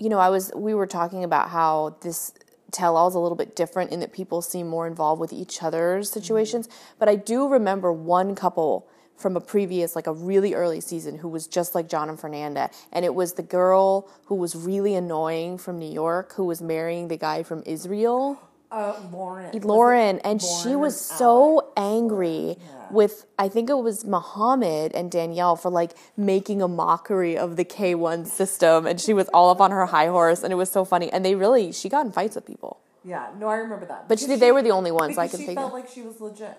you 0.00 0.08
know, 0.08 0.18
I 0.18 0.30
was 0.30 0.50
we 0.56 0.72
were 0.72 0.86
talking 0.86 1.24
about 1.24 1.50
how 1.50 1.96
this 2.00 2.32
tell 2.72 2.96
all 2.96 3.08
is 3.08 3.14
a 3.14 3.18
little 3.18 3.36
bit 3.36 3.54
different 3.56 3.92
in 3.92 4.00
that 4.00 4.12
people 4.12 4.42
seem 4.42 4.68
more 4.68 4.86
involved 4.86 5.20
with 5.20 5.32
each 5.32 5.62
other's 5.62 6.10
situations. 6.10 6.68
But 6.98 7.08
I 7.08 7.16
do 7.16 7.48
remember 7.48 7.92
one 7.92 8.34
couple 8.34 8.88
from 9.16 9.36
a 9.36 9.40
previous, 9.40 9.94
like 9.94 10.06
a 10.06 10.12
really 10.12 10.54
early 10.54 10.80
season, 10.80 11.18
who 11.18 11.28
was 11.28 11.46
just 11.46 11.74
like 11.74 11.88
John 11.88 12.08
and 12.08 12.18
Fernanda, 12.18 12.70
and 12.90 13.04
it 13.04 13.14
was 13.14 13.34
the 13.34 13.42
girl 13.42 14.08
who 14.24 14.34
was 14.34 14.56
really 14.56 14.94
annoying 14.94 15.58
from 15.58 15.78
New 15.78 15.90
York 15.90 16.34
who 16.34 16.44
was 16.44 16.62
marrying 16.62 17.08
the 17.08 17.18
guy 17.18 17.42
from 17.42 17.62
Israel. 17.66 18.40
Uh, 18.70 18.94
Lauren. 19.12 19.60
Lauren, 19.62 20.20
and 20.20 20.40
she 20.40 20.76
was 20.76 20.98
so? 20.98 21.59
Angry 21.80 22.56
Yeah. 22.58 22.86
with 22.98 23.14
I 23.38 23.48
think 23.48 23.70
it 23.70 23.78
was 23.88 24.04
Muhammad 24.04 24.92
and 24.98 25.10
Danielle 25.10 25.56
for 25.56 25.70
like 25.80 25.92
making 26.16 26.60
a 26.62 26.68
mockery 26.68 27.34
of 27.44 27.56
the 27.56 27.64
K1 27.64 28.26
system 28.26 28.86
and 28.86 29.00
she 29.00 29.12
was 29.20 29.28
all 29.36 29.48
up 29.54 29.60
on 29.60 29.70
her 29.70 29.86
high 29.86 30.06
horse 30.16 30.42
and 30.44 30.52
it 30.52 30.56
was 30.56 30.70
so 30.70 30.84
funny 30.84 31.08
and 31.12 31.24
they 31.24 31.34
really 31.34 31.72
she 31.72 31.88
got 31.88 32.04
in 32.06 32.12
fights 32.12 32.34
with 32.36 32.46
people. 32.46 32.72
Yeah, 33.04 33.28
no, 33.38 33.46
I 33.48 33.56
remember 33.56 33.86
that. 33.86 34.08
But 34.08 34.18
she, 34.18 34.26
Because 34.26 34.40
they 34.40 34.52
were 34.52 34.62
the 34.62 34.72
only 34.80 34.92
ones 35.02 35.16
I 35.16 35.26
could 35.28 35.40
she 35.40 35.54
felt 35.54 35.68
of. 35.68 35.72
like 35.78 35.88
she 35.88 36.02
was 36.02 36.20
legit. 36.20 36.56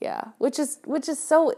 yeah, 0.00 0.22
which 0.38 0.58
is 0.58 0.78
which 0.94 1.08
is 1.08 1.18
so 1.32 1.54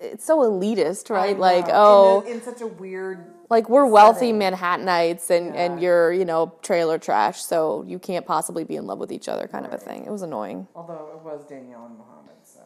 it's 0.00 0.24
so 0.24 0.38
elitist, 0.40 1.10
right? 1.10 1.38
Like, 1.38 1.66
in 1.66 1.72
oh, 1.74 2.22
a- 2.26 2.30
in, 2.30 2.42
such 2.42 2.60
a 2.60 2.66
weird. 2.66 3.24
like 3.50 3.68
we're 3.68 3.86
wealthy 3.86 4.32
setting. 4.32 4.38
Manhattanites 4.40 5.30
and 5.30 5.54
and 5.56 5.80
you're, 5.80 6.12
you 6.12 6.24
know, 6.24 6.54
trailer 6.62 6.98
trash, 6.98 7.42
so 7.42 7.84
you 7.86 7.98
can't 7.98 8.26
possibly 8.26 8.64
be 8.64 8.76
in 8.76 8.86
love 8.86 8.98
with 8.98 9.12
each 9.12 9.28
other 9.28 9.46
kind 9.46 9.64
of 9.66 9.72
a 9.72 9.78
thing. 9.78 10.04
It 10.04 10.10
was 10.10 10.22
annoying. 10.22 10.66
Although 10.74 11.10
it 11.14 11.22
was 11.24 11.44
Danielle 11.44 11.86
and 11.86 11.98
Muhammad, 11.98 12.36
so. 12.44 12.60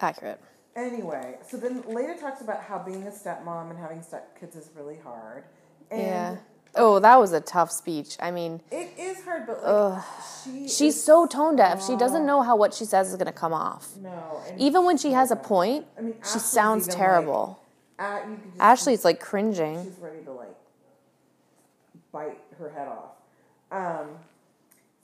Accurate. 0.00 0.40
Anyway, 0.76 1.36
so 1.48 1.56
then 1.56 1.82
later 1.88 2.14
talks 2.14 2.40
about 2.40 2.62
how 2.62 2.78
being 2.78 3.02
a 3.04 3.10
stepmom 3.10 3.70
and 3.70 3.78
having 3.78 3.98
stepkids 3.98 4.56
is 4.56 4.70
really 4.76 4.96
hard. 5.02 5.44
And 5.90 6.00
Yeah. 6.02 6.36
Oh, 6.74 6.98
that 7.00 7.16
was 7.18 7.32
a 7.32 7.40
tough 7.40 7.70
speech. 7.70 8.16
I 8.20 8.30
mean, 8.30 8.60
It 8.70 8.92
is 8.98 9.24
hard, 9.24 9.46
but 9.46 9.62
like 9.64 10.04
she 10.44 10.68
she's 10.68 11.02
so 11.02 11.26
tone 11.26 11.56
deaf. 11.56 11.84
She 11.84 11.96
doesn't 11.96 12.24
know 12.24 12.42
how 12.42 12.56
what 12.56 12.74
she 12.74 12.84
says 12.84 13.10
is 13.10 13.16
going 13.16 13.26
to 13.26 13.32
come 13.32 13.52
off. 13.52 13.96
no. 13.96 14.40
Even 14.56 14.84
when 14.84 14.96
she 14.96 15.12
has 15.12 15.30
a 15.30 15.36
point, 15.36 15.86
I 15.96 16.02
mean, 16.02 16.14
she 16.14 16.20
Ashley's 16.20 16.44
sounds 16.44 16.86
terrible. 16.88 17.60
Like, 17.98 18.24
uh, 18.24 18.28
you 18.28 18.36
could 18.36 18.44
just 18.50 18.60
Ashley, 18.60 18.94
it's 18.94 19.04
like 19.04 19.18
cringing. 19.20 19.82
she's 19.84 19.98
ready 19.98 20.22
to 20.24 20.32
like 20.32 20.54
bite 22.12 22.38
her 22.58 22.70
head 22.70 22.88
off. 22.88 23.10
Um, 23.70 24.08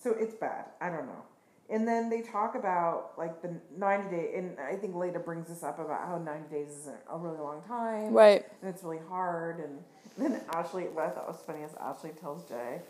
so 0.02 0.14
it's 0.18 0.34
bad. 0.34 0.66
I 0.80 0.88
don't 0.90 1.06
know. 1.06 1.22
And 1.70 1.88
then 1.88 2.10
they 2.10 2.20
talk 2.20 2.54
about 2.54 3.12
like 3.16 3.40
the 3.42 3.54
90 3.76 4.10
day, 4.14 4.32
and 4.36 4.56
I 4.60 4.76
think 4.76 4.94
Leida 4.94 5.24
brings 5.24 5.48
this 5.48 5.62
up 5.62 5.78
about 5.78 6.06
how 6.06 6.18
90 6.18 6.50
days 6.54 6.68
isn't 6.70 6.96
a 7.10 7.16
really 7.18 7.38
long 7.38 7.62
time. 7.66 8.12
Right. 8.12 8.44
And 8.60 8.70
it's 8.72 8.84
really 8.84 9.00
hard. 9.08 9.58
And 9.58 9.78
then 10.16 10.40
Ashley, 10.52 10.84
what 10.84 11.06
I 11.06 11.10
thought 11.10 11.26
was 11.26 11.40
funny 11.46 11.62
is 11.62 11.72
Ashley 11.80 12.10
tells 12.20 12.48
Jay, 12.48 12.80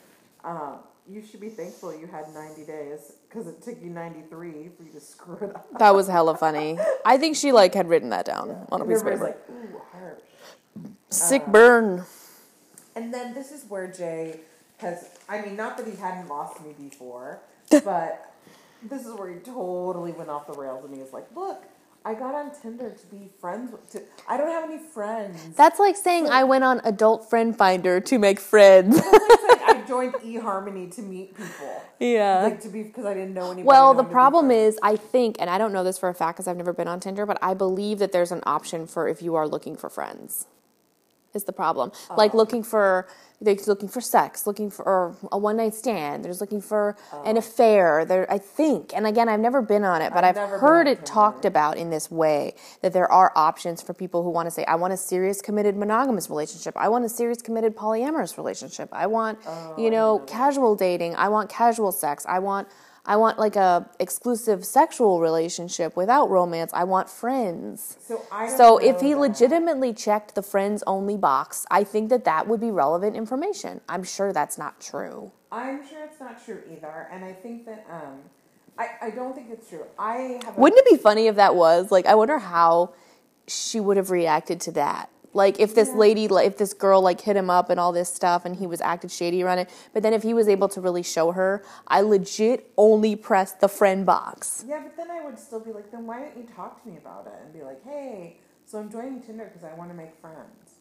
um, 0.45 0.79
you 1.09 1.23
should 1.23 1.41
be 1.41 1.49
thankful 1.49 1.95
you 1.95 2.07
had 2.07 2.33
90 2.33 2.65
days 2.65 3.13
because 3.29 3.47
it 3.47 3.63
took 3.63 3.81
you 3.83 3.91
93 3.91 4.71
for 4.77 4.83
you 4.83 4.93
to 4.93 5.01
screw 5.01 5.37
it 5.37 5.55
up. 5.55 5.79
That 5.79 5.95
was 5.95 6.09
hella 6.09 6.37
funny. 6.37 6.79
I 7.05 7.19
think 7.19 7.37
she 7.37 7.53
like 7.53 7.75
had 7.75 7.89
written 7.89 8.11
that 8.11 8.25
down 8.25 8.67
on 8.71 8.81
a 8.81 8.85
piece 8.85 9.01
of 9.01 9.07
paper. 9.07 9.25
like, 9.25 9.39
ooh, 9.51 9.81
harsh. 9.93 10.21
Sick 11.11 11.47
burn. 11.47 12.05
And 12.97 13.13
then 13.13 13.35
this 13.35 13.53
is 13.53 13.65
where 13.69 13.91
Jay 13.91 14.41
has, 14.79 15.11
I 15.29 15.43
mean, 15.43 15.57
not 15.57 15.77
that 15.77 15.87
he 15.87 15.97
hadn't 15.97 16.29
lost 16.29 16.65
me 16.65 16.75
before, 16.79 17.41
but 17.71 18.35
this 18.83 19.05
is 19.05 19.13
where 19.15 19.31
he 19.31 19.41
totally 19.41 20.13
went 20.13 20.31
off 20.31 20.47
the 20.47 20.53
rails 20.53 20.85
and 20.85 20.95
he 20.95 21.01
was 21.01 21.13
like, 21.13 21.27
look, 21.35 21.65
I 22.07 22.13
got 22.13 22.35
on 22.35 22.51
Tinder 22.61 22.91
to 22.91 23.07
be 23.07 23.31
friends 23.41 23.73
with, 23.73 23.89
to, 23.93 24.03
I 24.29 24.37
don't 24.37 24.51
have 24.51 24.69
any 24.71 24.79
friends. 24.79 25.57
That's 25.57 25.79
like 25.79 25.97
saying 25.97 26.29
I 26.29 26.45
went 26.45 26.63
on 26.63 26.83
Adult 26.85 27.31
Friend 27.31 27.57
Finder 27.57 27.99
to 28.01 28.19
make 28.19 28.39
friends. 28.39 28.97
Like 28.97 29.63
I 29.63 29.85
joined 29.89 30.13
eHarmony 30.15 30.95
to 30.97 31.03
meet 31.03 31.35
people. 31.35 31.83
yeah. 31.99 32.43
Like 32.43 32.61
to 32.61 32.69
be, 32.69 32.83
because 32.83 33.07
I 33.07 33.15
didn't 33.15 33.33
know 33.33 33.47
anybody. 33.47 33.63
Well, 33.63 33.95
the 33.95 33.97
wanted 33.97 34.03
to 34.03 34.09
be 34.09 34.13
problem 34.13 34.51
is, 34.51 34.79
I 34.83 34.97
think, 34.97 35.37
and 35.39 35.49
I 35.49 35.57
don't 35.57 35.73
know 35.73 35.83
this 35.83 35.99
for 35.99 36.11
a 36.11 36.15
fact 36.15 36.37
because 36.37 36.47
I've 36.47 36.59
never 36.59 36.75
been 36.75 36.89
on 36.89 37.01
Tinder, 37.01 37.25
but 37.25 37.39
I 37.41 37.55
believe 37.55 38.01
that 38.01 38.13
there's 38.13 38.33
an 38.33 38.43
option 38.45 38.87
for 38.87 39.09
if 39.09 39.23
you 39.23 39.35
are 39.35 39.49
looking 39.49 39.75
for 39.75 39.89
friends. 39.89 40.47
Is 41.35 41.45
the 41.45 41.53
problem 41.53 41.91
like 42.17 42.33
looking 42.33 42.63
for 42.63 43.09
there's 43.41 43.69
looking 43.69 43.89
for 43.89 44.01
sex, 44.01 44.47
looking 44.47 44.71
for 44.71 44.85
or 44.85 45.17
a 45.33 45.39
one 45.39 45.57
night 45.57 45.75
stand. 45.75 46.25
There's 46.25 46.41
looking 46.41 46.61
for 46.61 46.97
an 47.25 47.37
affair. 47.37 48.05
There, 48.05 48.31
I 48.33 48.39
think, 48.39 48.93
and 48.95 49.07
again, 49.07 49.29
I've 49.29 49.41
never 49.41 49.61
been 49.61 49.85
on 49.85 50.01
it, 50.01 50.13
but 50.13 50.25
I've 50.25 50.39
I've, 50.39 50.61
heard 50.61 50.87
it 50.87 51.05
talked 51.05 51.45
about 51.45 51.77
in 51.77 51.91
this 51.91 52.11
way 52.11 52.55
that 52.83 52.93
there 52.93 53.11
are 53.11 53.33
options 53.35 53.83
for 53.83 53.95
people 53.95 54.23
who 54.23 54.31
want 54.31 54.47
to 54.47 54.51
say, 54.51 54.65
I 54.65 54.77
want 54.77 54.93
a 54.93 54.97
serious, 54.97 55.43
committed, 55.43 55.77
monogamous 55.77 56.31
relationship. 56.31 56.77
I 56.77 56.89
want 56.89 57.05
a 57.05 57.09
serious, 57.09 57.43
committed, 57.43 57.77
polyamorous 57.77 58.37
relationship. 58.37 58.89
I 58.93 59.07
want, 59.07 59.39
you 59.77 59.91
know, 59.91 60.21
casual 60.21 60.77
dating. 60.77 61.17
I 61.17 61.29
want 61.29 61.51
casual 61.51 61.93
sex. 61.93 62.25
I 62.27 62.39
want. 62.39 62.69
I 63.07 63.17
want 63.17 63.39
like 63.39 63.55
a 63.57 63.89
exclusive 64.01 64.65
sexual 64.65 65.21
relationship 65.21 65.95
without 65.97 66.31
romance. 66.31 66.73
I 66.73 66.85
want 66.85 67.11
friends. 67.11 67.99
So 68.01 68.23
I 68.33 68.49
So 68.49 68.79
if 68.79 69.01
he 69.01 69.13
that. 69.13 69.21
legitimately 69.21 69.93
checked 69.93 70.35
the 70.35 70.43
friends 70.43 70.83
only 70.87 71.17
box, 71.17 71.67
I 71.71 71.85
think 71.85 72.09
that 72.09 72.25
that 72.25 72.47
would 72.49 72.61
be 72.61 72.71
relevant 72.71 73.15
information. 73.15 73.83
I'm 73.89 74.05
sure 74.05 74.33
that's 74.33 74.57
not 74.57 74.81
true. 74.81 75.33
I'm 75.53 75.87
sure 75.87 76.03
it's 76.05 76.19
not 76.19 76.43
true 76.45 76.63
either, 76.73 77.09
and 77.13 77.25
I 77.25 77.33
think 77.33 77.67
that 77.67 77.87
um, 77.91 78.19
I 78.79 78.89
I 79.03 79.11
don't 79.11 79.35
think 79.35 79.49
it's 79.51 79.69
true. 79.69 79.85
I 79.99 80.41
have. 80.45 80.57
Wouldn't 80.57 80.79
it 80.85 80.91
be 80.91 80.97
funny 80.97 81.27
if 81.27 81.37
that 81.37 81.55
was? 81.55 81.93
Like 81.93 82.07
I 82.07 82.15
wonder 82.15 82.39
how 82.39 82.95
she 83.47 83.79
would 83.81 83.97
have 83.99 84.11
reacted 84.11 84.61
to 84.63 84.73
that. 84.73 85.11
Like 85.35 85.59
if 85.59 85.75
this 85.75 85.93
lady 85.93 86.29
like 86.29 86.47
if 86.47 86.57
this 86.57 86.73
girl 86.73 87.03
like 87.03 87.21
hit 87.21 87.37
him 87.37 87.51
up 87.51 87.69
and 87.69 87.79
all 87.79 87.93
this 87.93 88.09
stuff 88.09 88.45
and 88.45 88.57
he 88.57 88.67
was 88.67 88.81
acted 88.81 89.11
shady 89.11 89.43
around 89.43 89.59
it, 89.59 89.71
but 89.93 90.03
then 90.03 90.15
if 90.15 90.23
he 90.23 90.33
was 90.33 90.49
able 90.49 90.69
to 90.69 90.81
really 90.81 91.03
show 91.03 91.33
her, 91.33 91.63
I 91.89 92.01
legit 92.03 92.71
only 92.77 93.17
pressed 93.17 93.61
the 93.61 93.69
friend 93.69 94.07
box. 94.07 94.65
Yeah, 94.67 94.81
but 94.83 94.97
then 94.97 95.11
I 95.11 95.25
would 95.25 95.39
still 95.39 95.61
be 95.61 95.73
like, 95.73 95.91
then 95.91 96.07
why 96.07 96.21
didn't 96.21 96.37
you 96.37 96.49
talk 96.55 96.81
to 96.83 96.89
me 96.89 96.97
about 96.97 97.27
it 97.27 97.35
and 97.45 97.53
be 97.53 97.63
like, 97.63 97.83
hey, 97.85 98.39
so 98.65 98.79
I'm 98.79 98.91
joining 98.91 99.21
Tinder 99.21 99.45
because 99.45 99.65
I 99.65 99.75
want 99.75 99.91
to 99.91 99.97
make 99.97 100.15
friends. 100.21 100.77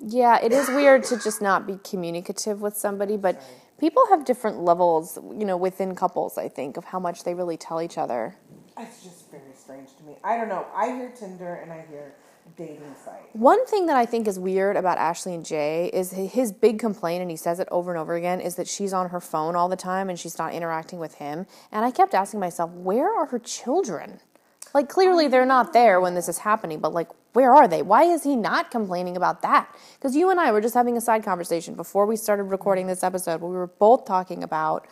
Yeah, 0.00 0.38
it 0.42 0.52
is 0.52 0.68
weird 0.68 1.04
to 1.04 1.18
just 1.18 1.40
not 1.40 1.66
be 1.66 1.78
communicative 1.82 2.60
with 2.60 2.76
somebody, 2.76 3.16
but 3.16 3.42
people 3.80 4.04
have 4.10 4.24
different 4.24 4.60
levels, 4.60 5.18
you 5.36 5.44
know, 5.44 5.56
within 5.56 5.94
couples, 5.94 6.38
I 6.38 6.48
think, 6.48 6.76
of 6.76 6.84
how 6.84 7.00
much 7.00 7.24
they 7.24 7.34
really 7.34 7.56
tell 7.56 7.80
each 7.80 7.98
other. 7.98 8.36
It's 8.78 9.02
just 9.02 9.30
very 9.30 9.54
strange 9.56 9.96
to 9.96 10.04
me. 10.04 10.16
I 10.22 10.36
don't 10.36 10.48
know. 10.48 10.66
I 10.74 10.92
hear 10.94 11.10
Tinder 11.10 11.54
and 11.54 11.72
I 11.72 11.84
hear 11.88 12.14
dating 12.56 12.94
site. 13.04 13.34
One 13.34 13.64
thing 13.66 13.86
that 13.86 13.96
I 13.96 14.06
think 14.06 14.26
is 14.26 14.38
weird 14.38 14.76
about 14.76 14.98
Ashley 14.98 15.34
and 15.34 15.44
Jay 15.44 15.90
is 15.92 16.12
his 16.12 16.52
big 16.52 16.78
complaint, 16.78 17.22
and 17.22 17.30
he 17.30 17.36
says 17.36 17.60
it 17.60 17.68
over 17.70 17.90
and 17.92 18.00
over 18.00 18.14
again, 18.14 18.40
is 18.40 18.56
that 18.56 18.68
she's 18.68 18.92
on 18.92 19.10
her 19.10 19.20
phone 19.20 19.56
all 19.56 19.68
the 19.68 19.76
time 19.76 20.08
and 20.08 20.18
she's 20.18 20.38
not 20.38 20.52
interacting 20.54 20.98
with 20.98 21.14
him. 21.14 21.46
And 21.70 21.84
I 21.84 21.90
kept 21.90 22.14
asking 22.14 22.40
myself, 22.40 22.70
where 22.70 23.14
are 23.14 23.26
her 23.26 23.38
children? 23.38 24.20
Like, 24.74 24.88
clearly 24.88 25.28
they're 25.28 25.46
not 25.46 25.72
there 25.72 26.00
when 26.00 26.14
this 26.14 26.28
is 26.28 26.38
happening, 26.38 26.80
but 26.80 26.92
like, 26.92 27.08
where 27.32 27.54
are 27.54 27.68
they? 27.68 27.82
Why 27.82 28.04
is 28.04 28.24
he 28.24 28.36
not 28.36 28.70
complaining 28.70 29.16
about 29.16 29.42
that? 29.42 29.68
Because 29.94 30.16
you 30.16 30.30
and 30.30 30.40
I 30.40 30.52
were 30.52 30.60
just 30.60 30.74
having 30.74 30.96
a 30.96 31.00
side 31.00 31.22
conversation 31.24 31.74
before 31.74 32.06
we 32.06 32.16
started 32.16 32.44
recording 32.44 32.86
this 32.86 33.02
episode 33.02 33.40
we 33.40 33.48
were 33.50 33.66
both 33.66 34.04
talking 34.06 34.42
about 34.42 34.86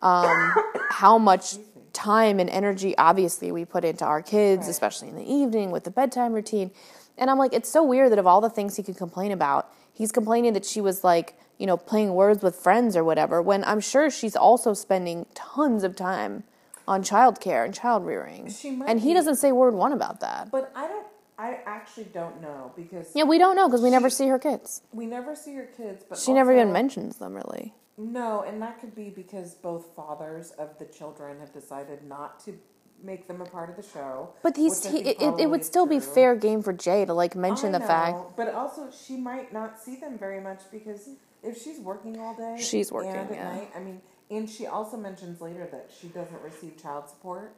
um, 0.00 0.54
how 0.90 1.18
much 1.18 1.56
time 1.98 2.38
and 2.38 2.48
energy, 2.48 2.96
obviously, 2.96 3.50
we 3.52 3.64
put 3.64 3.84
into 3.84 4.04
our 4.04 4.22
kids, 4.22 4.68
especially 4.68 5.08
in 5.08 5.16
the 5.16 5.28
evening 5.30 5.70
with 5.70 5.84
the 5.84 5.90
bedtime 5.90 6.32
routine. 6.32 6.70
And 7.16 7.28
I'm 7.30 7.38
like, 7.38 7.52
it's 7.52 7.68
so 7.68 7.82
weird 7.82 8.12
that 8.12 8.18
of 8.18 8.26
all 8.26 8.40
the 8.40 8.48
things 8.50 8.76
he 8.76 8.82
could 8.84 8.96
complain 8.96 9.32
about, 9.32 9.70
he's 9.92 10.12
complaining 10.12 10.52
that 10.52 10.64
she 10.64 10.80
was 10.80 11.02
like, 11.02 11.36
you 11.58 11.66
know, 11.66 11.76
playing 11.76 12.14
words 12.14 12.42
with 12.42 12.54
friends 12.54 12.96
or 12.96 13.02
whatever, 13.02 13.42
when 13.42 13.64
I'm 13.64 13.80
sure 13.80 14.08
she's 14.10 14.36
also 14.36 14.72
spending 14.74 15.26
tons 15.34 15.82
of 15.82 15.96
time 15.96 16.44
on 16.86 17.02
childcare 17.02 17.64
and 17.64 17.74
child 17.74 18.06
rearing. 18.06 18.48
She 18.50 18.70
might 18.70 18.88
And 18.88 19.00
he 19.00 19.08
be. 19.08 19.14
doesn't 19.14 19.36
say 19.36 19.50
word 19.50 19.74
one 19.74 19.92
about 19.92 20.20
that. 20.20 20.50
But 20.52 20.70
I 20.76 20.86
don't. 20.86 21.06
I 21.40 21.60
actually 21.66 22.08
don't 22.12 22.40
know 22.42 22.72
because 22.74 23.12
Yeah, 23.14 23.22
we 23.24 23.38
don't 23.38 23.54
know 23.54 23.68
because 23.68 23.80
we 23.82 23.90
never 23.90 24.10
see 24.10 24.26
her 24.28 24.38
kids. 24.40 24.82
we 24.92 25.06
never 25.06 25.36
see 25.36 25.54
her 25.54 25.66
kids. 25.76 26.04
But 26.08 26.18
She 26.18 26.32
never 26.32 26.52
even 26.52 26.72
mentions 26.72 27.18
them 27.18 27.34
really. 27.34 27.74
No, 27.98 28.42
and 28.42 28.62
that 28.62 28.80
could 28.80 28.94
be 28.94 29.10
because 29.10 29.54
both 29.54 29.86
fathers 29.96 30.52
of 30.52 30.78
the 30.78 30.84
children 30.84 31.40
have 31.40 31.52
decided 31.52 32.04
not 32.04 32.38
to 32.44 32.56
make 33.02 33.26
them 33.26 33.40
a 33.40 33.44
part 33.44 33.68
of 33.68 33.76
the 33.76 33.82
show. 33.82 34.30
But 34.42 34.56
he's 34.56 34.84
he, 34.86 34.98
it, 34.98 35.40
it, 35.40 35.50
would 35.50 35.64
still 35.64 35.86
be 35.86 35.98
fair 35.98 36.36
game 36.36 36.62
for 36.62 36.72
Jay 36.72 37.04
to 37.04 37.12
like 37.12 37.34
mention 37.34 37.74
I 37.74 37.78
the 37.78 37.84
fact 37.84 38.36
But 38.36 38.54
also, 38.54 38.88
she 38.90 39.16
might 39.16 39.52
not 39.52 39.80
see 39.80 39.96
them 39.96 40.16
very 40.16 40.40
much 40.40 40.60
because 40.70 41.10
if 41.42 41.60
she's 41.60 41.78
working 41.78 42.18
all 42.20 42.34
day, 42.34 42.56
She's 42.60 42.92
working, 42.92 43.12
and 43.12 43.30
at 43.30 43.36
yeah. 43.36 43.54
night. 43.54 43.70
I 43.74 43.80
mean, 43.80 44.00
and 44.30 44.48
she 44.48 44.66
also 44.66 44.96
mentions 44.96 45.40
later 45.40 45.68
that 45.70 45.90
she 46.00 46.08
doesn't 46.08 46.40
receive 46.42 46.80
child 46.80 47.08
support, 47.08 47.52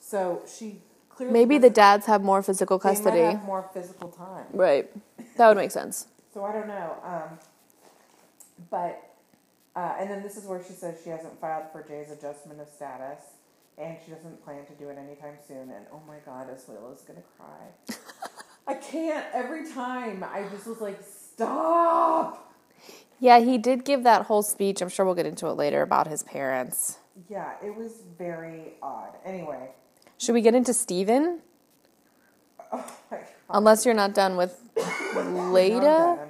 so 0.00 0.42
she 0.46 0.80
clearly 1.08 1.32
maybe 1.32 1.58
the 1.58 1.70
dads 1.70 2.06
have 2.06 2.22
more 2.22 2.42
physical 2.42 2.78
they 2.78 2.88
might 2.88 2.94
custody. 2.96 3.20
have 3.20 3.44
more 3.44 3.68
physical 3.72 4.08
time. 4.08 4.46
Right. 4.52 4.90
That 5.36 5.48
would 5.48 5.56
make 5.56 5.70
sense. 5.70 6.06
So 6.34 6.44
I 6.44 6.52
don't 6.52 6.68
know. 6.68 6.96
Um, 7.04 7.38
but 8.70 9.11
uh, 9.74 9.94
and 9.98 10.10
then 10.10 10.22
this 10.22 10.36
is 10.36 10.44
where 10.44 10.62
she 10.62 10.72
says 10.72 10.98
she 11.02 11.10
hasn't 11.10 11.40
filed 11.40 11.64
for 11.72 11.82
Jay's 11.82 12.10
adjustment 12.10 12.60
of 12.60 12.68
status, 12.68 13.20
and 13.78 13.96
she 14.04 14.10
doesn't 14.12 14.44
plan 14.44 14.64
to 14.66 14.72
do 14.74 14.88
it 14.90 14.98
anytime 14.98 15.34
soon. 15.46 15.70
And 15.70 15.86
oh 15.92 16.00
my 16.06 16.16
God, 16.24 16.48
Asuelu's 16.48 17.02
gonna 17.02 17.22
cry. 17.38 17.96
I 18.66 18.74
can't. 18.74 19.26
Every 19.32 19.68
time 19.72 20.22
I 20.24 20.44
just 20.52 20.66
was 20.66 20.80
like, 20.80 21.00
stop. 21.02 22.52
Yeah, 23.18 23.38
he 23.40 23.56
did 23.58 23.84
give 23.84 24.02
that 24.04 24.26
whole 24.26 24.42
speech. 24.42 24.80
I'm 24.82 24.88
sure 24.88 25.04
we'll 25.06 25.14
get 25.14 25.26
into 25.26 25.46
it 25.46 25.52
later 25.52 25.82
about 25.82 26.06
his 26.08 26.22
parents. 26.22 26.98
Yeah, 27.28 27.52
it 27.64 27.74
was 27.74 28.02
very 28.18 28.74
odd. 28.82 29.10
Anyway, 29.24 29.68
Should 30.18 30.32
we 30.34 30.40
get 30.42 30.54
into 30.54 30.72
Steven? 30.74 31.40
oh 32.72 32.96
my 33.10 33.18
God. 33.18 33.26
Unless 33.50 33.84
you're 33.84 33.94
not 33.94 34.14
done 34.14 34.36
with 34.36 34.58
No, 34.76 34.82
I'm 35.20 35.34
done, 35.34 35.52
Leida. 35.52 36.21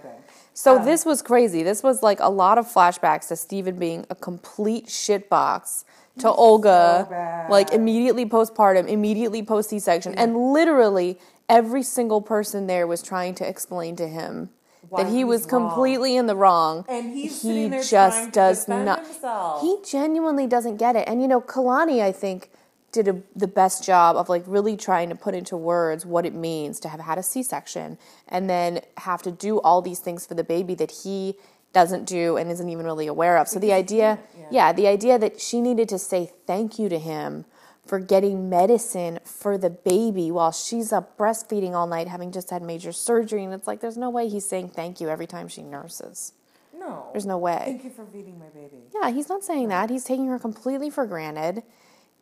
So 0.55 0.77
Um, 0.79 0.85
this 0.85 1.05
was 1.05 1.23
crazy. 1.23 1.63
This 1.63 1.83
was 1.83 2.03
like 2.03 2.21
a 2.21 2.29
lot 2.29 2.59
of 2.59 2.67
flashbacks 2.67 3.29
to 3.29 3.37
Steven 3.37 3.77
being 3.77 4.05
a 4.11 4.15
complete 4.15 4.87
shitbox 4.87 5.85
to 6.19 6.31
Olga, 6.31 7.07
bad. 7.09 7.51
like 7.51 7.73
immediately 7.73 8.27
postpartum, 8.27 8.87
immediately 8.87 9.43
post 9.43 9.71
C 9.71 9.79
section, 9.79 10.15
and 10.15 10.37
literally 10.53 11.19
every 11.49 11.83
single 11.83 12.21
person 12.21 12.67
there 12.67 12.87
was 12.87 13.03
trying 13.03 13.35
to 13.37 13.49
explain 13.49 13.97
to 13.97 14.07
him 14.07 14.51
Why 14.91 15.03
that 15.05 15.11
he 15.11 15.25
was 15.25 15.43
wrong. 15.51 15.69
completely 15.71 16.17
in 16.17 16.27
the 16.27 16.37
wrong. 16.37 16.85
And 16.89 17.13
he's 17.15 17.41
he 17.43 17.71
just 17.89 18.33
does 18.33 18.69
not. 18.69 19.07
himself. 19.07 19.63
He 19.63 19.79
genuinely 19.85 20.47
doesn't 20.47 20.77
get 20.77 20.97
it. 20.97 21.09
And 21.09 21.23
you 21.23 21.29
know, 21.29 21.41
Kalani, 21.41 22.03
I 22.03 22.13
think, 22.13 22.51
did 22.93 23.09
a, 23.09 23.23
the 23.35 23.49
best 23.49 23.85
job 23.85 24.17
of 24.17 24.29
like 24.29 24.45
really 24.47 24.77
trying 24.77 25.09
to 25.09 25.15
put 25.15 25.35
into 25.35 25.57
words 25.57 26.05
what 26.05 26.27
it 26.27 26.35
means 26.35 26.79
to 26.81 26.89
have 26.89 27.01
had 27.01 27.19
a 27.19 27.23
C-section 27.23 27.99
and 28.29 28.49
then 28.49 28.81
have 28.99 29.23
to 29.23 29.33
do 29.33 29.61
all 29.61 29.83
these 29.83 29.99
things 29.99 30.27
for 30.27 30.35
the 30.35 30.45
baby 30.45 30.75
that 30.75 30.91
he 31.03 31.37
doesn't 31.73 32.05
do 32.05 32.37
and 32.37 32.51
isn't 32.51 32.69
even 32.69 32.85
really 32.85 33.07
aware 33.07 33.39
of. 33.39 33.49
So 33.49 33.59
the 33.59 33.73
idea, 33.73 34.19
yeah, 34.51 34.73
the 34.73 34.87
idea 34.87 35.19
that 35.19 35.41
she 35.41 35.63
needed 35.63 35.89
to 35.89 35.99
say 35.99 36.31
thank 36.47 36.79
you 36.79 36.91
to 36.91 36.99
him 36.99 37.47
for 37.87 37.99
getting 37.99 38.49
medicine 38.49 39.19
for 39.25 39.59
the 39.59 39.71
baby 39.71 40.31
while 40.31 40.53
she's 40.53 40.93
up 40.93 41.17
breastfeeding 41.17 41.73
all 41.73 41.87
night 41.87 42.09
having 42.09 42.31
just 42.31 42.51
had 42.51 42.63
major 42.63 42.93
surgery 42.93 43.43
and 43.43 43.53
it's 43.53 43.67
like 43.67 43.81
there's 43.81 43.97
no 43.97 44.11
way 44.11 44.29
he's 44.29 44.49
saying 44.49 44.69
thank 44.69 45.01
you 45.01 45.09
every 45.09 45.27
time 45.27 45.49
she 45.49 45.63
nurses. 45.63 46.33
No, 46.75 47.07
There's 47.13 47.27
no 47.27 47.39
way. 47.39 47.63
Thank 47.65 47.85
you 47.85 47.91
for 47.91 48.05
feeding 48.07 48.39
my 48.39 48.49
baby. 48.49 48.83
Yeah, 48.93 49.11
he's 49.11 49.29
not 49.29 49.45
saying 49.45 49.69
that. 49.69 49.89
He's 49.89 50.05
taking 50.05 50.27
her 50.27 50.39
completely 50.39 50.91
for 50.91 51.07
granted. 51.07 51.63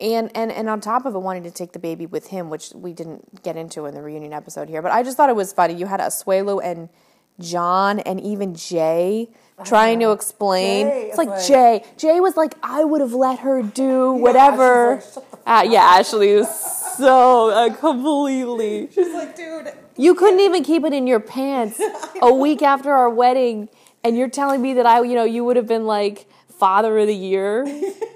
And, 0.01 0.31
and 0.35 0.51
and 0.51 0.69
on 0.71 0.81
top 0.81 1.05
of 1.05 1.15
it, 1.15 1.19
wanting 1.19 1.43
to 1.43 1.51
take 1.51 1.73
the 1.73 1.79
baby 1.79 2.07
with 2.07 2.29
him, 2.29 2.49
which 2.49 2.71
we 2.75 2.93
didn't 2.95 3.43
get 3.43 3.57
into 3.57 3.85
in 3.85 3.95
the 3.95 4.01
reunion 4.03 4.33
episode 4.33 4.69
here. 4.69 4.81
But 4.81 4.93
I 4.93 5.03
just 5.03 5.17
thought 5.17 5.29
it 5.29 5.37
was 5.37 5.53
funny. 5.53 5.75
You 5.75 5.87
had 5.87 6.01
Asuelu 6.01 6.63
and 6.65 6.89
John 7.39 8.01
and 8.01 8.21
even 8.21 8.55
Jay 8.55 9.29
trying 9.65 10.01
to 10.01 10.13
explain. 10.13 10.87
Jay 10.87 11.09
it's 11.09 11.19
like, 11.19 11.29
like- 11.29 11.47
Jay. 11.47 11.85
Jay 11.99 12.21
was 12.21 12.37
like, 12.37 12.55
I 12.63 12.85
would 12.85 13.01
have 13.01 13.13
let 13.13 13.41
her 13.41 13.63
do 13.63 14.13
whatever. 14.13 14.95
Ashley's 14.97 15.17
like, 15.17 15.27
Uh, 15.47 15.65
yeah, 15.69 15.83
Ashley 15.83 16.35
was 16.37 16.95
so 16.97 17.51
uh, 17.51 17.75
completely. 17.75 18.89
She's 18.95 19.13
like, 19.13 19.37
dude, 19.37 19.73
You 19.97 20.15
couldn't 20.15 20.41
even 20.41 20.65
keep 20.65 20.85
it 20.85 20.93
in 20.93 21.07
your 21.07 21.21
pants 21.21 21.81
a 22.23 22.33
week 22.33 22.63
after 22.63 22.91
our 22.93 23.11
wedding, 23.11 23.69
and 24.05 24.17
you're 24.17 24.31
telling 24.31 24.63
me 24.63 24.75
that 24.75 24.87
I, 24.87 25.03
you 25.03 25.15
know, 25.15 25.25
you 25.25 25.45
would 25.45 25.57
have 25.57 25.67
been 25.67 25.87
like 25.87 26.27
father 26.59 26.99
of 26.99 27.07
the 27.07 27.15
year. 27.17 27.67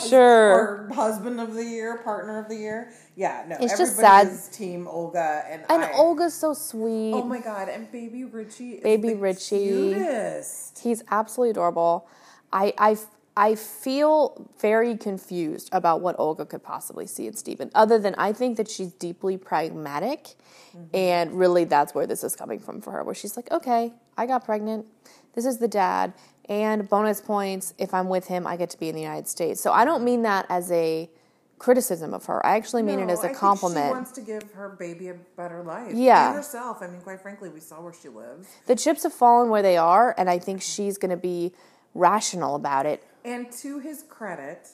Sure. 0.00 0.88
or 0.88 0.90
husband 0.94 1.40
of 1.40 1.54
the 1.54 1.64
year, 1.64 1.98
partner 1.98 2.38
of 2.38 2.48
the 2.48 2.56
year. 2.56 2.92
Yeah, 3.16 3.44
no. 3.48 3.56
It's 3.60 3.78
just 3.78 3.96
sad. 3.96 4.30
Team 4.52 4.86
Olga 4.88 5.44
and 5.48 5.64
And 5.70 5.84
I. 5.84 5.92
Olga's 5.92 6.34
so 6.34 6.52
sweet. 6.54 7.12
Oh 7.14 7.22
my 7.24 7.40
god! 7.40 7.68
And 7.68 7.90
baby 7.90 8.24
Richie, 8.24 8.72
is 8.72 8.82
Baby 8.82 9.14
Richie. 9.14 9.58
cutest. 9.94 10.78
He's 10.78 11.02
absolutely 11.10 11.50
adorable. 11.50 12.08
I, 12.52 12.72
I, 12.78 12.96
I 13.36 13.54
feel 13.54 14.48
very 14.60 14.96
confused 14.96 15.68
about 15.72 16.00
what 16.00 16.16
Olga 16.18 16.46
could 16.46 16.62
possibly 16.62 17.06
see 17.06 17.26
in 17.26 17.34
Steven, 17.34 17.70
other 17.74 17.98
than 17.98 18.14
I 18.16 18.32
think 18.32 18.56
that 18.56 18.68
she's 18.70 18.92
deeply 18.92 19.36
pragmatic. 19.36 20.34
Mm-hmm. 20.76 20.94
And 20.96 21.38
really, 21.38 21.64
that's 21.64 21.94
where 21.94 22.06
this 22.06 22.22
is 22.22 22.36
coming 22.36 22.58
from 22.60 22.80
for 22.80 22.92
her, 22.92 23.02
where 23.02 23.14
she's 23.14 23.36
like, 23.36 23.50
okay, 23.50 23.92
I 24.16 24.26
got 24.26 24.44
pregnant. 24.44 24.86
This 25.34 25.44
is 25.44 25.58
the 25.58 25.68
dad. 25.68 26.14
And 26.48 26.88
bonus 26.88 27.20
points, 27.20 27.74
if 27.76 27.92
I'm 27.92 28.08
with 28.08 28.26
him, 28.28 28.46
I 28.46 28.56
get 28.56 28.70
to 28.70 28.78
be 28.78 28.88
in 28.88 28.94
the 28.94 29.00
United 29.02 29.26
States. 29.28 29.60
So 29.60 29.72
I 29.72 29.84
don't 29.84 30.04
mean 30.04 30.22
that 30.22 30.46
as 30.48 30.70
a 30.70 31.10
criticism 31.58 32.14
of 32.14 32.26
her. 32.26 32.44
I 32.46 32.56
actually 32.56 32.82
mean 32.82 33.00
it 33.00 33.06
No, 33.06 33.12
as 33.14 33.20
I 33.20 33.22
a 33.22 33.26
think 33.28 33.38
compliment. 33.38 33.86
she 33.86 33.92
wants 33.92 34.12
to 34.12 34.20
give 34.20 34.52
her 34.52 34.68
baby 34.68 35.08
a 35.08 35.14
better 35.36 35.62
life. 35.62 35.92
Yeah. 35.94 36.28
and 36.28 36.36
herself. 36.36 36.82
I 36.82 36.86
mean, 36.86 37.00
quite 37.00 37.20
frankly, 37.20 37.48
we 37.48 37.60
saw 37.60 37.80
where 37.80 37.92
she 37.94 38.08
lives. 38.08 38.46
the 38.66 38.76
chips 38.76 39.02
have 39.02 39.12
fallen 39.12 39.48
where 39.50 39.62
they 39.62 39.76
are, 39.76 40.14
and 40.18 40.28
I 40.30 40.38
think 40.38 40.62
she's 40.62 40.98
going 40.98 41.10
to 41.10 41.16
be 41.16 41.52
rational 41.94 42.54
about 42.54 42.86
it. 42.86 43.02
And 43.24 43.50
to 43.62 43.78
his 43.80 44.04
credit, 44.08 44.68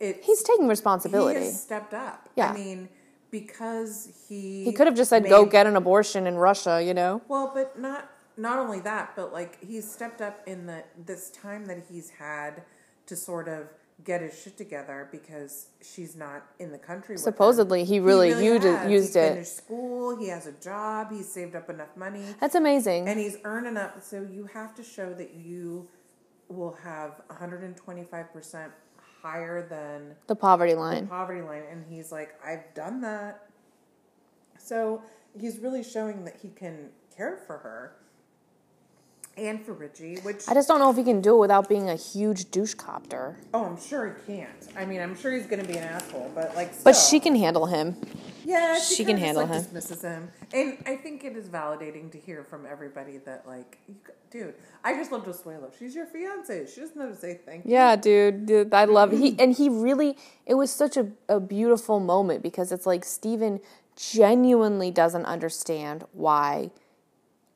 it 0.00 0.22
He's 0.24 0.42
taking 0.42 0.68
responsibility. 0.68 1.40
he 1.40 1.46
has 1.46 1.62
stepped 1.62 1.94
up. 1.94 2.28
Yeah. 2.36 2.50
I 2.50 2.54
mean, 2.54 2.88
because 3.30 4.08
he 4.28 4.64
He 4.64 4.72
could 4.72 4.86
have 4.86 4.96
just 4.96 5.08
said, 5.10 5.24
"Go 5.28 5.44
get 5.46 5.66
an 5.66 5.76
abortion 5.76 6.26
in 6.26 6.36
Russia," 6.36 6.82
you 6.82 6.94
know. 6.94 7.22
Well, 7.28 7.50
but 7.54 7.78
not 7.78 8.10
not 8.38 8.58
only 8.58 8.80
that, 8.80 9.12
but 9.16 9.32
like 9.32 9.62
he's 9.64 9.90
stepped 9.90 10.20
up 10.20 10.40
in 10.46 10.66
the 10.66 10.84
this 11.06 11.30
time 11.30 11.66
that 11.66 11.84
he's 11.90 12.10
had 12.10 12.62
to 13.06 13.16
sort 13.16 13.48
of 13.48 13.68
get 14.04 14.20
his 14.22 14.40
shit 14.40 14.56
together 14.56 15.08
because 15.10 15.66
she's 15.82 16.14
not 16.14 16.44
in 16.60 16.70
the 16.70 16.78
country. 16.78 17.14
with 17.16 17.24
her. 17.24 17.30
Supposedly, 17.30 17.84
he 17.84 17.98
really 17.98 18.28
used 18.44 18.64
it- 18.64 18.76
has. 18.78 18.90
used 18.90 19.14
he 19.14 19.20
it. 19.20 19.28
Finished 19.32 19.56
school. 19.56 20.16
He 20.16 20.28
has 20.28 20.46
a 20.46 20.52
job. 20.52 21.10
He's 21.10 21.28
saved 21.30 21.56
up 21.56 21.68
enough 21.68 21.96
money, 21.96 22.22
That's 22.40 22.54
amazing. 22.54 23.08
and 23.08 23.18
he's 23.18 23.38
earning 23.44 23.76
up. 23.76 24.00
So 24.02 24.22
you 24.22 24.44
have 24.54 24.74
to 24.76 24.84
show 24.84 25.12
that 25.14 25.34
you 25.34 25.88
will 26.48 26.74
have 26.84 27.20
125 27.26 28.32
percent 28.32 28.72
higher 29.20 29.66
than 29.68 30.14
the 30.28 30.36
poverty 30.36 30.74
line. 30.74 31.08
poverty 31.08 31.42
line 31.42 31.64
and 31.70 31.84
he's 31.90 32.12
like 32.12 32.34
i've 32.46 32.72
done 32.72 33.00
that 33.00 33.48
so 34.58 35.02
he's 35.38 35.58
really 35.58 35.82
showing 35.82 36.24
that 36.24 36.36
he 36.40 36.48
can 36.50 36.88
care 37.14 37.36
for 37.46 37.58
her 37.58 37.96
and 39.38 39.64
for 39.64 39.72
richie 39.72 40.16
which 40.22 40.42
I 40.48 40.54
just 40.54 40.68
don't 40.68 40.78
know 40.80 40.90
if 40.90 40.96
he 40.96 41.04
can 41.04 41.20
do 41.20 41.36
it 41.36 41.38
without 41.38 41.68
being 41.68 41.88
a 41.88 41.94
huge 41.96 42.50
douche 42.50 42.74
copter. 42.74 43.36
oh 43.54 43.64
i'm 43.64 43.80
sure 43.80 44.16
he 44.26 44.34
can't 44.34 44.68
i 44.76 44.84
mean 44.84 45.00
i'm 45.00 45.16
sure 45.16 45.32
he's 45.32 45.46
gonna 45.46 45.64
be 45.64 45.76
an 45.76 45.84
asshole 45.84 46.30
but 46.34 46.54
like 46.56 46.72
But 46.84 46.96
she 46.96 47.20
can 47.20 47.34
handle 47.36 47.66
him. 47.66 47.96
yeah 48.44 48.78
she, 48.78 48.96
she 48.96 49.04
can 49.04 49.16
handle 49.16 49.42
just, 49.46 49.50
like, 49.52 49.58
him. 49.68 49.74
dismisses 49.74 50.02
him 50.02 50.30
and 50.52 50.78
i 50.86 50.96
think 50.96 51.24
it 51.24 51.36
is 51.36 51.48
validating 51.48 52.10
to 52.12 52.18
hear 52.18 52.42
from 52.44 52.66
everybody 52.66 53.18
that 53.18 53.46
like 53.46 53.78
dude 54.30 54.54
i 54.84 54.92
just 54.94 55.10
love 55.12 55.24
Josuelo. 55.24 55.70
she's 55.78 55.94
your 55.94 56.06
fiance 56.06 56.66
she 56.72 56.80
doesn't 56.80 56.96
know 56.96 57.08
to 57.08 57.16
say 57.16 57.40
thank 57.46 57.64
you 57.64 57.72
Yeah, 57.72 57.96
dude, 57.96 58.46
dude 58.46 58.74
I 58.74 58.84
love 58.84 59.12
he 59.12 59.34
and 59.38 59.54
he 59.54 59.68
really 59.68 60.16
it 60.46 60.54
was 60.54 60.70
such 60.70 60.96
a, 60.96 61.08
a 61.28 61.40
beautiful 61.40 62.00
moment 62.00 62.42
because 62.42 62.70
it's 62.72 62.86
like 62.86 63.04
Steven 63.04 63.60
genuinely 63.96 64.90
doesn't 64.90 65.24
understand 65.24 66.04
why 66.12 66.70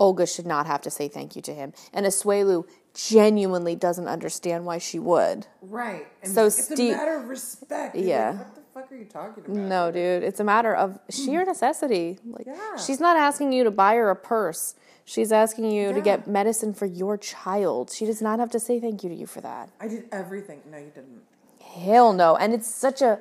Olga 0.03 0.27
should 0.27 0.47
not 0.47 0.67
have 0.67 0.81
to 0.83 0.91
say 0.91 1.07
thank 1.07 1.37
you 1.37 1.43
to 1.43 1.55
him. 1.55 1.73
And 1.93 2.05
Asuelu 2.05 2.67
genuinely 2.93 3.77
doesn't 3.77 4.09
understand 4.09 4.67
why 4.67 4.79
she 4.79 4.99
would. 4.99 5.47
Right. 5.63 6.07
And 6.25 6.33
So 6.35 6.47
it's 6.47 6.65
Steve- 6.65 6.95
a 6.95 6.97
matter 6.97 7.17
of 7.19 7.29
respect. 7.29 7.95
You're 7.95 8.05
Yeah. 8.05 8.31
Like, 8.31 8.39
what 8.41 8.55
the 8.57 8.61
fuck 8.75 8.93
are 8.93 8.97
you 8.97 9.05
talking 9.05 9.45
about? 9.45 9.57
No, 9.57 9.93
dude, 9.93 10.25
it's 10.25 10.41
a 10.41 10.45
matter 10.45 10.75
of 10.75 10.99
sheer 11.09 11.45
necessity. 11.45 12.19
Like 12.27 12.47
Yeah. 12.47 12.77
she's 12.77 12.99
not 12.99 13.17
asking 13.17 13.53
you 13.53 13.63
to 13.63 13.71
buy 13.71 13.95
her 13.95 14.11
a 14.11 14.17
purse. 14.17 14.75
She's 15.05 15.31
asking 15.31 15.71
you 15.71 15.93
to 15.93 16.01
get 16.01 16.27
medicine 16.27 16.75
for 16.75 16.87
your 16.87 17.17
child. 17.17 17.91
She 17.93 18.05
does 18.05 18.21
not 18.21 18.41
have 18.41 18.51
to 18.51 18.59
say 18.61 18.81
thank 18.81 19.05
you 19.05 19.09
to 19.09 19.15
you 19.15 19.27
for 19.27 19.41
that. 19.41 19.71
I 19.81 19.87
did 19.87 20.09
everything. 20.11 20.63
No, 20.71 20.79
you 20.79 20.91
didn't. 20.95 21.23
Hell 21.61 22.13
no. 22.13 22.35
And 22.37 22.53
it's 22.53 22.69
such 22.69 23.03
a 23.03 23.21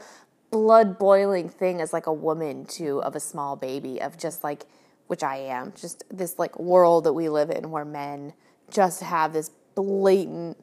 blood 0.49 0.97
boiling 0.97 1.47
thing 1.47 1.79
as 1.79 1.93
like 1.93 2.07
a 2.07 2.13
woman 2.13 2.65
too 2.65 3.01
of 3.03 3.15
a 3.15 3.19
small 3.19 3.55
baby 3.55 4.01
of 4.01 4.17
just 4.17 4.43
like 4.43 4.65
which 5.11 5.23
I 5.23 5.35
am, 5.35 5.73
just 5.75 6.05
this 6.09 6.39
like 6.39 6.57
world 6.57 7.03
that 7.03 7.11
we 7.11 7.27
live 7.27 7.49
in 7.49 7.69
where 7.69 7.83
men 7.83 8.31
just 8.69 9.03
have 9.03 9.33
this 9.33 9.51
blatant 9.75 10.57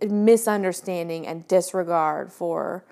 misunderstanding 0.00 1.26
and 1.26 1.46
disregard 1.46 2.32
for 2.32 2.86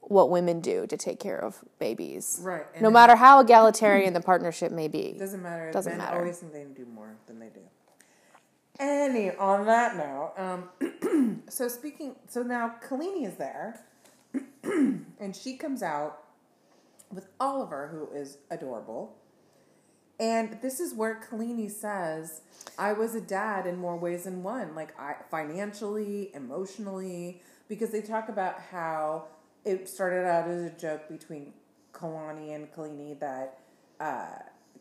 what 0.00 0.30
women 0.30 0.62
do 0.62 0.86
to 0.86 0.96
take 0.96 1.20
care 1.20 1.36
of 1.36 1.62
babies. 1.78 2.40
Right. 2.42 2.64
And 2.72 2.80
No 2.80 2.90
matter 2.90 3.16
how 3.16 3.40
egalitarian 3.40 4.14
the 4.14 4.22
partnership 4.22 4.72
may 4.72 4.88
be. 4.88 5.14
Doesn't 5.18 5.42
matter. 5.42 5.70
Doesn't 5.72 5.92
Men 5.92 5.98
matter. 5.98 6.20
always 6.20 6.38
think 6.38 6.54
they 6.54 6.62
can 6.62 6.72
do 6.72 6.86
more 6.86 7.16
than 7.26 7.38
they 7.38 7.50
do. 7.50 7.60
Any 8.78 9.32
on 9.36 9.66
that 9.66 9.94
note, 9.94 10.32
um, 10.38 11.42
so 11.50 11.68
speaking, 11.68 12.16
so 12.28 12.42
now 12.42 12.76
Kalini 12.82 13.26
is 13.26 13.34
there, 13.34 13.84
and 14.64 15.36
she 15.36 15.58
comes 15.58 15.82
out 15.82 16.22
with 17.12 17.26
Oliver, 17.38 17.88
who 17.88 18.18
is 18.18 18.38
adorable. 18.50 19.19
And 20.20 20.58
this 20.60 20.78
is 20.80 20.92
where 20.94 21.18
Kalini 21.28 21.70
says, 21.70 22.42
"I 22.78 22.92
was 22.92 23.14
a 23.14 23.20
dad 23.22 23.66
in 23.66 23.78
more 23.78 23.96
ways 23.96 24.24
than 24.24 24.42
one, 24.42 24.74
like 24.74 24.98
I 25.00 25.14
financially, 25.30 26.30
emotionally, 26.34 27.40
because 27.68 27.90
they 27.90 28.02
talk 28.02 28.28
about 28.28 28.60
how 28.70 29.28
it 29.64 29.88
started 29.88 30.26
out 30.26 30.46
as 30.48 30.64
a 30.64 30.70
joke 30.70 31.08
between 31.08 31.54
Kalani 31.92 32.54
and 32.54 32.70
Kalini 32.72 33.18
that 33.20 33.58
uh, 33.98 34.26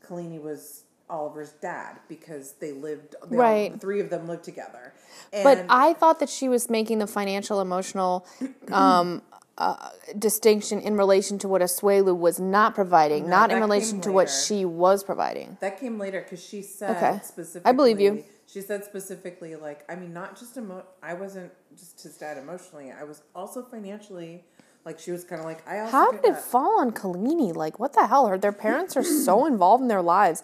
Kalini 0.06 0.42
was 0.42 0.84
Oliver's 1.10 1.52
dad 1.54 1.98
because 2.08 2.54
they 2.60 2.72
lived, 2.72 3.16
they 3.30 3.36
all- 3.38 3.42
Right. 3.42 3.74
the 3.74 3.80
three 3.80 4.00
of 4.00 4.10
them 4.10 4.28
lived 4.28 4.44
together. 4.44 4.94
And 5.34 5.44
But 5.44 5.66
I 5.70 5.94
thought 5.94 6.20
that 6.20 6.30
she 6.30 6.48
was 6.48 6.70
making 6.70 7.00
the 7.00 7.08
financial 7.08 7.60
emotional 7.62 8.26
um, 8.72 9.22
uh, 9.60 9.90
distinction 10.18 10.80
in 10.80 10.96
relation 10.98 11.38
to 11.40 11.48
what 11.48 11.62
Asuelu 11.62 12.16
was 12.18 12.40
not 12.40 12.74
providing, 12.76 13.24
No, 13.26 13.30
not 13.30 13.52
in 13.52 13.60
relation 13.60 14.02
to 14.02 14.12
what 14.12 14.30
she 14.30 14.66
was 14.66 15.04
providing. 15.04 15.58
That 15.60 15.80
came 15.80 16.00
later 16.00 16.22
because 16.22 16.44
she 16.44 16.62
said 16.62 16.96
Okay. 16.98 17.20
specifically. 17.24 17.70
I 17.70 17.74
believe 17.74 18.00
you. 18.00 18.24
She 18.48 18.62
said 18.62 18.84
specifically, 18.84 19.56
like, 19.56 19.86
I 19.92 19.96
mean, 19.96 20.12
not 20.12 20.40
just 20.40 20.58
emo. 20.58 20.84
I 21.04 21.14
wasn't 21.14 21.52
just 21.78 22.02
his 22.02 22.18
dad 22.18 22.38
emotionally. 22.38 22.92
I 22.92 23.04
was 23.04 23.22
also 23.36 23.62
financially. 23.62 24.44
Like, 24.86 24.98
she 24.98 25.12
was 25.12 25.24
kind 25.24 25.40
of 25.40 25.46
like, 25.46 25.68
I 25.68 25.80
also. 25.82 25.92
How 25.92 26.12
did 26.12 26.22
it 26.26 26.34
that. 26.34 26.42
fall 26.42 26.80
on 26.80 26.92
Kalini? 26.92 27.54
Like, 27.56 27.80
what 27.80 27.94
the 27.94 28.08
hell? 28.08 28.26
Her, 28.28 28.38
their 28.40 28.52
parents 28.54 28.98
are 28.98 29.04
so 29.04 29.46
involved 29.54 29.82
in 29.84 29.88
their 29.88 30.02
lives. 30.02 30.42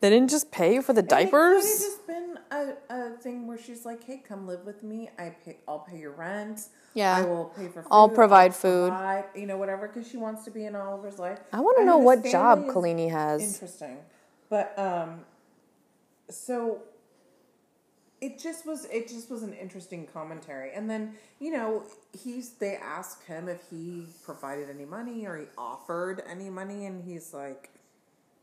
They 0.00 0.10
didn't 0.10 0.30
just 0.30 0.50
pay 0.50 0.80
for 0.80 0.92
the 0.92 1.00
And 1.00 1.12
It 1.12 1.14
could 1.14 1.22
have 1.22 1.30
diapers. 1.30 1.62
just 1.80 2.06
been 2.06 2.33
a, 2.54 2.76
a 2.90 3.10
thing 3.18 3.46
where 3.46 3.58
she's 3.58 3.84
like, 3.84 4.04
"Hey, 4.04 4.22
come 4.26 4.46
live 4.46 4.64
with 4.64 4.82
me. 4.82 5.10
I 5.18 5.30
pay. 5.44 5.58
I'll 5.68 5.80
pay 5.80 5.98
your 5.98 6.12
rent. 6.12 6.68
Yeah. 6.94 7.16
I 7.16 7.22
will 7.22 7.46
pay 7.56 7.68
for. 7.68 7.82
Food. 7.82 7.88
I'll 7.90 8.08
provide 8.08 8.54
food." 8.54 8.90
provide," 8.90 9.24
you 9.34 9.46
know, 9.46 9.56
whatever, 9.56 9.88
because 9.88 10.08
she 10.08 10.16
wants 10.16 10.44
to 10.44 10.50
be 10.50 10.64
in 10.64 10.74
Oliver's 10.76 11.18
life. 11.18 11.38
I 11.52 11.60
want 11.60 11.78
to 11.78 11.84
know 11.84 11.98
what 11.98 12.24
job 12.24 12.66
Kalini 12.66 13.10
has. 13.10 13.54
Interesting, 13.54 13.98
but 14.48 14.78
um, 14.78 15.20
so 16.30 16.82
it 18.20 18.38
just 18.38 18.64
was 18.66 18.86
it 18.86 19.06
just 19.08 19.30
was 19.30 19.42
an 19.42 19.52
interesting 19.52 20.06
commentary 20.06 20.72
and 20.72 20.88
then 20.88 21.12
you 21.40 21.50
know 21.50 21.82
he's 22.12 22.52
they 22.54 22.76
asked 22.76 23.22
him 23.24 23.48
if 23.48 23.60
he 23.70 24.06
provided 24.24 24.70
any 24.70 24.86
money 24.86 25.26
or 25.26 25.36
he 25.36 25.44
offered 25.58 26.22
any 26.26 26.48
money 26.48 26.86
and 26.86 27.04
he's 27.04 27.34
like 27.34 27.68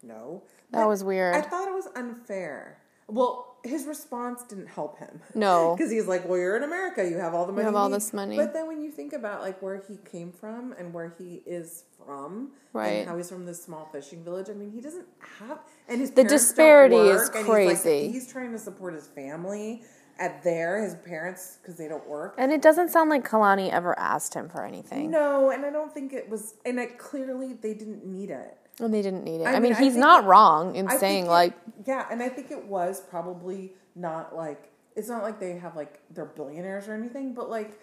no 0.03 0.43
That 0.69 0.87
was 0.87 1.03
weird. 1.03 1.33
i 1.35 1.41
thought 1.41 1.67
it 1.67 1.73
was 1.73 1.87
unfair 1.95 2.77
well 3.07 3.50
his 3.63 3.85
response 3.85 4.43
didn't 4.43 4.67
help 4.67 4.97
him 4.99 5.21
No. 5.35 5.75
because 5.77 5.91
he's 5.91 6.07
like 6.07 6.27
well 6.27 6.37
you're 6.37 6.57
in 6.57 6.63
america 6.63 7.07
you 7.07 7.17
have 7.17 7.33
all 7.33 7.45
the 7.45 7.51
money 7.53 7.65
have 7.65 7.75
all 7.75 7.89
this 7.89 8.11
money. 8.13 8.35
but 8.37 8.53
then 8.53 8.67
when 8.67 8.81
you 8.81 8.91
think 8.91 9.13
about 9.13 9.41
like 9.41 9.61
where 9.61 9.81
he 9.87 9.97
came 10.09 10.31
from 10.31 10.73
and 10.77 10.93
where 10.93 11.13
he 11.17 11.41
is 11.45 11.83
from 12.03 12.51
Right. 12.73 12.87
and 13.01 13.09
how 13.09 13.17
he's 13.17 13.29
from 13.29 13.45
this 13.45 13.61
small 13.63 13.85
fishing 13.91 14.23
village 14.23 14.49
i 14.49 14.53
mean 14.53 14.71
he 14.71 14.81
doesn't 14.81 15.05
have 15.39 15.59
and 15.87 15.99
his 16.01 16.11
The 16.11 16.23
disparity 16.23 16.95
is 16.95 17.17
work, 17.29 17.35
and 17.35 17.45
he's, 17.45 17.47
like, 17.47 17.81
crazy. 17.81 18.11
he's 18.11 18.31
trying 18.31 18.51
to 18.53 18.57
support 18.59 18.93
his 18.93 19.07
family 19.07 19.83
at 20.19 20.43
there, 20.43 20.81
his 20.83 20.93
parents, 20.95 21.57
because 21.61 21.77
they 21.77 21.87
don't 21.87 22.07
work. 22.07 22.35
And 22.37 22.51
it 22.51 22.61
doesn't 22.61 22.89
sound 22.89 23.09
like 23.09 23.27
Kalani 23.27 23.71
ever 23.71 23.97
asked 23.97 24.35
him 24.35 24.49
for 24.49 24.63
anything. 24.63 25.09
No, 25.09 25.49
and 25.49 25.65
I 25.65 25.71
don't 25.71 25.91
think 25.91 26.13
it 26.13 26.29
was, 26.29 26.53
and 26.63 26.79
it 26.79 26.99
clearly 26.99 27.53
they 27.53 27.73
didn't 27.73 28.05
need 28.05 28.29
it. 28.29 28.55
And 28.79 28.93
they 28.93 29.01
didn't 29.01 29.23
need 29.23 29.41
it. 29.41 29.45
I 29.45 29.51
I, 29.55 29.59
mean, 29.59 29.73
mean, 29.73 29.81
he's 29.81 29.95
not 29.95 30.25
wrong 30.25 30.75
in 30.75 30.87
I 30.87 30.97
saying, 30.97 31.25
it- 31.25 31.29
like, 31.29 31.53
yeah, 31.85 32.07
and 32.09 32.21
I 32.23 32.29
think 32.29 32.51
it 32.51 32.65
was 32.65 33.01
probably 33.01 33.73
not 33.95 34.35
like 34.35 34.69
it's 34.95 35.07
not 35.09 35.23
like 35.23 35.39
they 35.39 35.57
have 35.57 35.75
like 35.75 35.99
they're 36.11 36.25
billionaires 36.25 36.87
or 36.87 36.93
anything, 36.93 37.33
but 37.33 37.49
like 37.49 37.79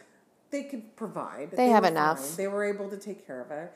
they 0.50 0.62
could 0.64 0.96
provide. 0.96 1.50
They 1.52 1.68
have 1.68 1.84
enough. 1.84 2.20
fine. 2.26 2.36
They 2.36 2.48
were 2.48 2.64
able 2.64 2.88
to 2.90 2.96
take 2.96 3.26
care 3.26 3.40
of 3.40 3.50
it 3.50 3.72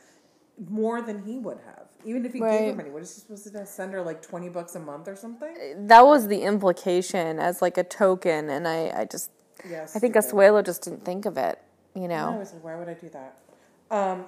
more 0.68 1.00
than 1.02 1.22
he 1.24 1.38
would 1.38 1.58
have, 1.64 1.86
even 2.04 2.24
if 2.26 2.32
he 2.32 2.38
gave 2.40 2.48
Right. 2.48 2.68
her 2.70 2.74
money. 2.74 2.90
What 2.90 3.02
is 3.02 3.14
he 3.14 3.20
supposed 3.20 3.52
to 3.52 3.66
send 3.66 3.92
her 3.92 4.02
like 4.02 4.20
twenty 4.22 4.48
bucks 4.48 4.74
a 4.74 4.80
month 4.80 5.06
or 5.08 5.16
something? 5.16 5.86
that 5.86 6.04
was 6.06 6.28
the 6.28 6.42
implication 6.42 7.38
as 7.38 7.62
like 7.62 7.76
a 7.78 7.84
token. 7.84 8.50
And 8.50 8.66
I, 8.68 8.90
I 9.00 9.04
just, 9.04 9.30
Yes, 9.68 9.94
I 9.96 9.98
think. 9.98 10.14
Asuelu 10.14 10.64
just 10.64 10.82
didn't 10.82 11.04
think 11.04 11.24
of 11.26 11.36
it, 11.38 11.58
you 11.94 12.08
know, 12.08 12.34
I 12.34 12.38
was 12.38 12.52
like, 12.52 12.64
why 12.64 12.74
would 12.76 12.88
I 12.88 12.94
do 12.94 13.08
that? 13.10 13.36
Um, 13.90 14.24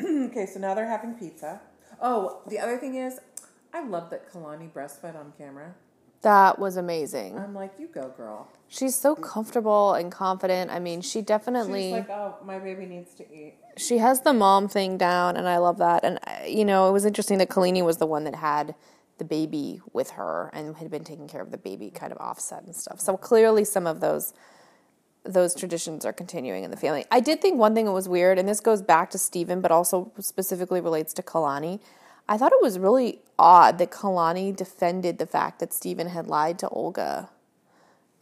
okay, 0.30 0.46
so 0.46 0.58
now 0.60 0.74
they're 0.74 0.86
having 0.86 1.14
pizza. 1.14 1.60
Oh, 2.00 2.40
the 2.46 2.58
other 2.58 2.78
thing 2.78 2.94
is, 2.96 3.18
I 3.72 3.84
love 3.84 4.10
that 4.10 4.30
Kalani 4.32 4.70
breastfed 4.70 5.18
on 5.18 5.32
camera. 5.36 5.74
That 6.22 6.58
was 6.58 6.76
amazing. 6.76 7.38
I'm 7.38 7.54
like, 7.54 7.74
you 7.78 7.86
go, 7.86 8.12
girl. 8.16 8.48
She's 8.66 8.96
so 8.96 9.14
comfortable 9.14 9.94
and 9.94 10.10
confident. 10.10 10.70
I 10.70 10.80
mean, 10.80 11.00
she 11.00 11.22
definitely. 11.22 11.84
She's 11.84 11.92
like, 11.92 12.10
oh, 12.10 12.36
my 12.44 12.58
baby 12.58 12.86
needs 12.86 13.14
to 13.14 13.24
eat. 13.32 13.54
she 13.76 13.98
has 13.98 14.22
the 14.22 14.32
mom 14.32 14.68
thing 14.68 14.98
down, 14.98 15.36
and 15.36 15.48
I 15.48 15.58
love 15.58 15.78
that. 15.78 16.04
And 16.04 16.18
uh, 16.26 16.44
you 16.46 16.64
know, 16.64 16.88
it 16.88 16.92
was 16.92 17.04
interesting 17.04 17.38
that 17.38 17.48
Kalani 17.48 17.84
was 17.84 17.98
the 17.98 18.06
one 18.06 18.24
that 18.24 18.34
had 18.34 18.74
the 19.18 19.24
baby 19.24 19.80
with 19.92 20.10
her 20.10 20.50
and 20.52 20.76
had 20.76 20.90
been 20.90 21.04
taking 21.04 21.28
care 21.28 21.40
of 21.40 21.50
the 21.52 21.58
baby, 21.58 21.90
kind 21.90 22.12
of 22.12 22.18
offset 22.18 22.64
and 22.64 22.74
stuff. 22.74 23.00
So 23.00 23.16
clearly, 23.16 23.64
some 23.64 23.86
of 23.86 24.00
those 24.00 24.34
those 25.24 25.54
traditions 25.54 26.04
are 26.04 26.12
continuing 26.12 26.64
in 26.64 26.70
the 26.70 26.76
family. 26.76 27.04
I 27.10 27.20
did 27.20 27.40
think 27.40 27.58
one 27.58 27.74
thing 27.74 27.84
that 27.84 27.92
was 27.92 28.08
weird, 28.08 28.38
and 28.38 28.48
this 28.48 28.60
goes 28.60 28.82
back 28.82 29.10
to 29.10 29.18
Steven, 29.18 29.60
but 29.60 29.70
also 29.70 30.12
specifically 30.18 30.80
relates 30.80 31.12
to 31.14 31.22
Kalani. 31.22 31.80
I 32.28 32.36
thought 32.36 32.52
it 32.52 32.62
was 32.62 32.78
really 32.78 33.20
odd 33.38 33.78
that 33.78 33.90
Kalani 33.90 34.54
defended 34.54 35.18
the 35.18 35.26
fact 35.26 35.60
that 35.60 35.72
Steven 35.72 36.08
had 36.08 36.26
lied 36.26 36.58
to 36.60 36.68
Olga 36.68 37.30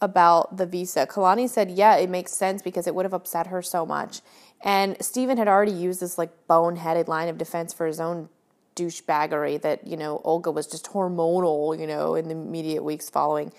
about 0.00 0.56
the 0.56 0.66
visa. 0.66 1.06
Kalani 1.06 1.48
said, 1.48 1.70
yeah, 1.70 1.96
it 1.96 2.10
makes 2.10 2.32
sense 2.32 2.62
because 2.62 2.86
it 2.86 2.94
would 2.94 3.04
have 3.04 3.14
upset 3.14 3.48
her 3.48 3.62
so 3.62 3.86
much. 3.86 4.20
And 4.62 4.96
Steven 5.00 5.38
had 5.38 5.48
already 5.48 5.72
used 5.72 6.00
this 6.00 6.18
like 6.18 6.30
boneheaded 6.48 7.08
line 7.08 7.28
of 7.28 7.38
defense 7.38 7.72
for 7.72 7.86
his 7.86 8.00
own 8.00 8.28
douchebaggery 8.74 9.60
that, 9.62 9.86
you 9.86 9.96
know, 9.96 10.20
Olga 10.22 10.50
was 10.50 10.66
just 10.66 10.86
hormonal, 10.86 11.78
you 11.78 11.86
know, 11.86 12.14
in 12.14 12.28
the 12.28 12.34
immediate 12.34 12.84
weeks 12.84 13.08
following 13.08 13.52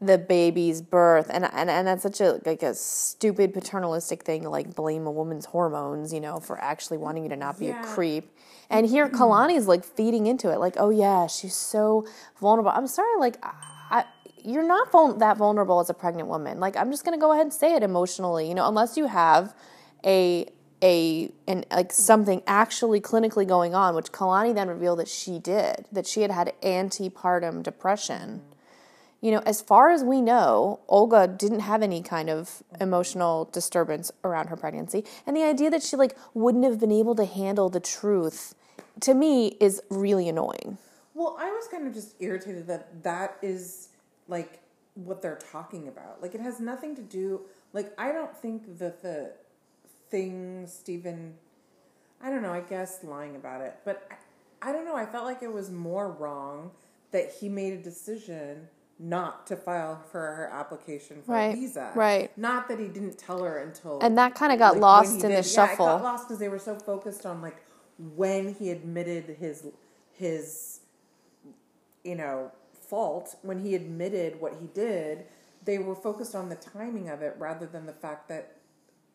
the 0.00 0.18
baby's 0.18 0.80
birth. 0.80 1.26
And 1.30 1.44
and, 1.44 1.68
and 1.70 1.86
that's 1.86 2.02
such 2.02 2.20
a 2.20 2.40
like 2.46 2.62
a 2.62 2.74
stupid 2.74 3.52
paternalistic 3.52 4.22
thing 4.24 4.42
to 4.42 4.50
like 4.50 4.74
blame 4.74 5.06
a 5.06 5.10
woman's 5.10 5.46
hormones, 5.46 6.12
you 6.12 6.20
know, 6.20 6.40
for 6.40 6.60
actually 6.60 6.98
wanting 6.98 7.24
you 7.24 7.28
to 7.30 7.36
not 7.36 7.58
be 7.58 7.66
Yeah. 7.66 7.82
a 7.82 7.94
creep. 7.94 8.30
And 8.70 8.86
here 8.86 9.06
mm-hmm. 9.06 9.20
Kalani's 9.20 9.66
like 9.66 9.84
feeding 9.84 10.26
into 10.26 10.50
it, 10.52 10.58
like, 10.58 10.74
oh 10.78 10.90
yeah, 10.90 11.26
she's 11.26 11.54
so 11.54 12.06
vulnerable. 12.40 12.70
I'm 12.70 12.86
sorry, 12.86 13.18
like 13.18 13.38
I, 13.42 14.04
you're 14.44 14.66
not 14.66 14.92
vul- 14.92 15.14
that 15.14 15.36
vulnerable 15.36 15.80
as 15.80 15.90
a 15.90 15.94
pregnant 15.94 16.28
woman. 16.28 16.60
Like 16.60 16.76
I'm 16.76 16.90
just 16.90 17.04
gonna 17.04 17.18
go 17.18 17.32
ahead 17.32 17.42
and 17.42 17.52
say 17.52 17.74
it 17.74 17.82
emotionally, 17.82 18.48
you 18.48 18.54
know, 18.54 18.68
unless 18.68 18.96
you 18.96 19.06
have 19.06 19.54
a 20.04 20.46
a 20.82 21.32
and 21.48 21.66
like 21.72 21.92
something 21.92 22.42
actually 22.46 23.00
clinically 23.00 23.46
going 23.46 23.74
on, 23.74 23.94
which 23.96 24.12
Kalani 24.12 24.54
then 24.54 24.68
revealed 24.68 25.00
that 25.00 25.08
she 25.08 25.38
did, 25.40 25.86
that 25.90 26.06
she 26.06 26.22
had 26.22 26.30
had 26.30 26.52
antepartum 26.62 27.62
depression. 27.62 28.42
You 29.20 29.32
know, 29.32 29.42
as 29.44 29.60
far 29.60 29.90
as 29.90 30.04
we 30.04 30.20
know, 30.20 30.78
Olga 30.88 31.26
didn't 31.26 31.60
have 31.60 31.82
any 31.82 32.02
kind 32.02 32.30
of 32.30 32.62
emotional 32.80 33.46
disturbance 33.46 34.12
around 34.22 34.46
her 34.48 34.56
pregnancy, 34.56 35.04
and 35.26 35.36
the 35.36 35.42
idea 35.42 35.70
that 35.70 35.82
she 35.82 35.96
like 35.96 36.16
wouldn't 36.34 36.64
have 36.64 36.78
been 36.78 36.92
able 36.92 37.16
to 37.16 37.24
handle 37.24 37.68
the 37.68 37.80
truth 37.80 38.54
to 39.00 39.14
me 39.14 39.56
is 39.60 39.82
really 39.90 40.28
annoying. 40.28 40.78
Well, 41.14 41.36
I 41.40 41.50
was 41.50 41.66
kind 41.68 41.86
of 41.86 41.94
just 41.94 42.14
irritated 42.20 42.68
that 42.68 43.02
that 43.02 43.38
is 43.42 43.88
like 44.28 44.60
what 44.94 45.20
they're 45.20 45.38
talking 45.50 45.88
about. 45.88 46.22
Like, 46.22 46.34
it 46.34 46.40
has 46.40 46.60
nothing 46.60 46.94
to 46.96 47.02
do. 47.02 47.40
Like, 47.72 47.92
I 47.98 48.12
don't 48.12 48.36
think 48.36 48.78
that 48.78 49.02
the 49.02 49.32
thing 50.10 50.66
Steven, 50.66 51.34
I 52.22 52.30
don't 52.30 52.42
know. 52.42 52.52
I 52.52 52.60
guess 52.60 53.02
lying 53.02 53.36
about 53.36 53.62
it, 53.62 53.76
but 53.84 54.08
I 54.62 54.72
don't 54.72 54.84
know. 54.84 54.96
I 54.96 55.06
felt 55.06 55.24
like 55.24 55.42
it 55.42 55.52
was 55.52 55.70
more 55.70 56.10
wrong 56.10 56.70
that 57.10 57.32
he 57.40 57.48
made 57.48 57.72
a 57.72 57.82
decision 57.82 58.68
not 58.98 59.46
to 59.46 59.56
file 59.56 60.02
for 60.10 60.18
her 60.20 60.50
application 60.52 61.22
for 61.22 61.32
Right, 61.32 61.52
a 61.54 61.56
visa. 61.56 61.92
right. 61.94 62.36
Not 62.36 62.68
that 62.68 62.78
he 62.80 62.88
didn't 62.88 63.16
tell 63.18 63.42
her 63.44 63.58
until. 63.58 63.98
And 64.00 64.18
that 64.18 64.34
kinda 64.34 64.56
got 64.56 64.74
when 64.74 64.80
lost 64.82 65.14
in 65.14 65.18
the 65.20 65.28
Yeah, 65.30 65.38
it 65.38 65.46
shuffle. 65.46 65.86
got 65.86 66.02
lost 66.02 66.26
because 66.28 66.38
they 66.40 66.48
were 66.48 66.58
so 66.58 66.74
focused 66.74 67.24
on 67.24 67.40
like 67.40 67.56
when 68.16 68.54
he 68.54 68.70
admitted 68.70 69.36
his 69.38 69.66
his 70.12 70.80
you 72.02 72.14
know 72.16 72.50
fault 72.72 73.36
when 73.42 73.60
he 73.60 73.74
admitted 73.74 74.40
what 74.40 74.54
he 74.60 74.66
did. 74.68 75.26
They 75.64 75.78
were 75.78 75.94
focused 75.94 76.34
on 76.34 76.48
the 76.48 76.56
timing 76.56 77.08
of 77.08 77.22
it 77.22 77.36
rather 77.38 77.66
than 77.66 77.86
the 77.86 77.92
fact 77.92 78.28
that 78.28 78.56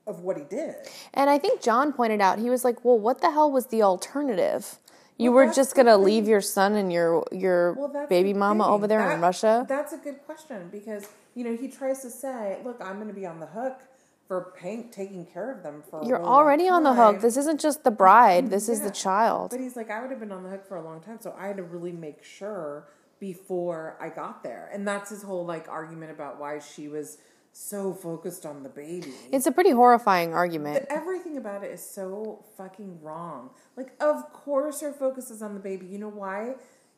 of 0.06 0.20
what 0.22 0.38
he 0.38 0.44
did. 0.44 0.76
And 1.14 1.30
I 1.30 1.38
think 1.38 1.62
John 1.62 1.94
pointed 1.94 2.20
out, 2.22 2.38
he 2.38 2.50
was 2.50 2.64
like, 2.66 2.84
well, 2.84 3.00
what 3.00 3.22
the 3.22 3.32
hell 3.32 3.50
was 3.50 3.68
the 3.68 3.82
alternative? 3.82 4.80
You 5.18 5.32
Well, 5.32 5.46
were 5.48 5.54
just 5.54 5.76
going 5.76 5.86
to 5.86 5.98
leave 5.98 6.28
your 6.28 6.42
son 6.42 6.76
and 6.76 6.92
your 6.92 7.24
your 7.32 7.74
Well, 7.74 8.08
baby 8.10 8.34
mama 8.34 8.64
thing. 8.64 8.74
over 8.74 8.88
there 8.88 9.12
in 9.12 9.22
Russia? 9.22 9.66
That's 9.68 9.94
a 9.94 9.98
good 9.98 10.24
question 10.26 10.70
because 10.72 11.08
you 11.36 11.44
know 11.44 11.56
he 11.56 11.68
tries 11.68 12.02
to 12.02 12.10
say, 12.10 12.60
"Look, 12.64 12.78
I'm 12.82 12.96
going 12.96 13.08
to 13.08 13.14
be 13.14 13.26
on 13.26 13.40
the 13.40 13.46
hook 13.48 13.80
for 14.28 14.54
paying, 14.58 14.90
taking 14.90 15.26
care 15.26 15.52
of 15.52 15.62
them 15.64 15.84
for." 15.90 16.02
a 16.02 16.06
You're 16.08 16.24
already 16.24 16.68
on 16.68 16.84
the 16.84 16.94
hook. 16.94 17.22
This 17.22 17.38
isn't 17.38 17.60
just 17.60 17.84
the 17.84 17.92
bride. 17.92 18.50
This 18.50 18.68
is 18.70 18.82
the 18.82 18.92
child. 18.92 19.52
But 19.52 19.60
he's 19.60 19.76
like, 19.76 19.92
I 19.92 20.02
would 20.02 20.10
have 20.10 20.20
been 20.20 20.32
on 20.32 20.44
the 20.44 20.50
hook 20.50 20.66
for 20.68 20.78
a 20.78 20.82
long 20.84 21.00
time, 21.02 21.20
so 21.22 21.36
I 21.38 21.48
had 21.48 21.58
to 21.58 21.64
really 21.64 21.92
make 21.92 22.24
sure 22.24 22.88
before 23.20 23.96
I 24.02 24.10
got 24.10 24.44
there, 24.44 24.70
and 24.74 24.86
that's 24.88 25.10
his 25.10 25.22
whole 25.24 25.46
like 25.46 25.70
argument 25.70 26.12
about 26.12 26.40
why 26.40 26.60
she 26.60 26.88
was 26.88 27.20
so 27.54 27.94
focused 27.94 28.46
on 28.46 28.64
the 28.64 28.70
baby. 28.70 29.14
It's 29.32 29.46
a 29.46 29.52
pretty 29.52 29.70
horrifying 29.70 30.34
argument. 30.34 30.88
Everything 30.90 31.38
about 31.38 31.64
it 31.64 31.72
is 31.72 31.88
so 31.88 32.44
fucking 32.58 33.00
wrong. 33.02 33.52
Like, 33.78 33.92
of 34.02 34.34
course, 34.34 34.82
her 34.82 34.92
focus 34.92 35.30
is 35.30 35.44
on 35.44 35.54
the 35.54 35.60
baby. 35.60 35.86
You 35.86 36.00
know 36.00 36.10
why? 36.10 36.56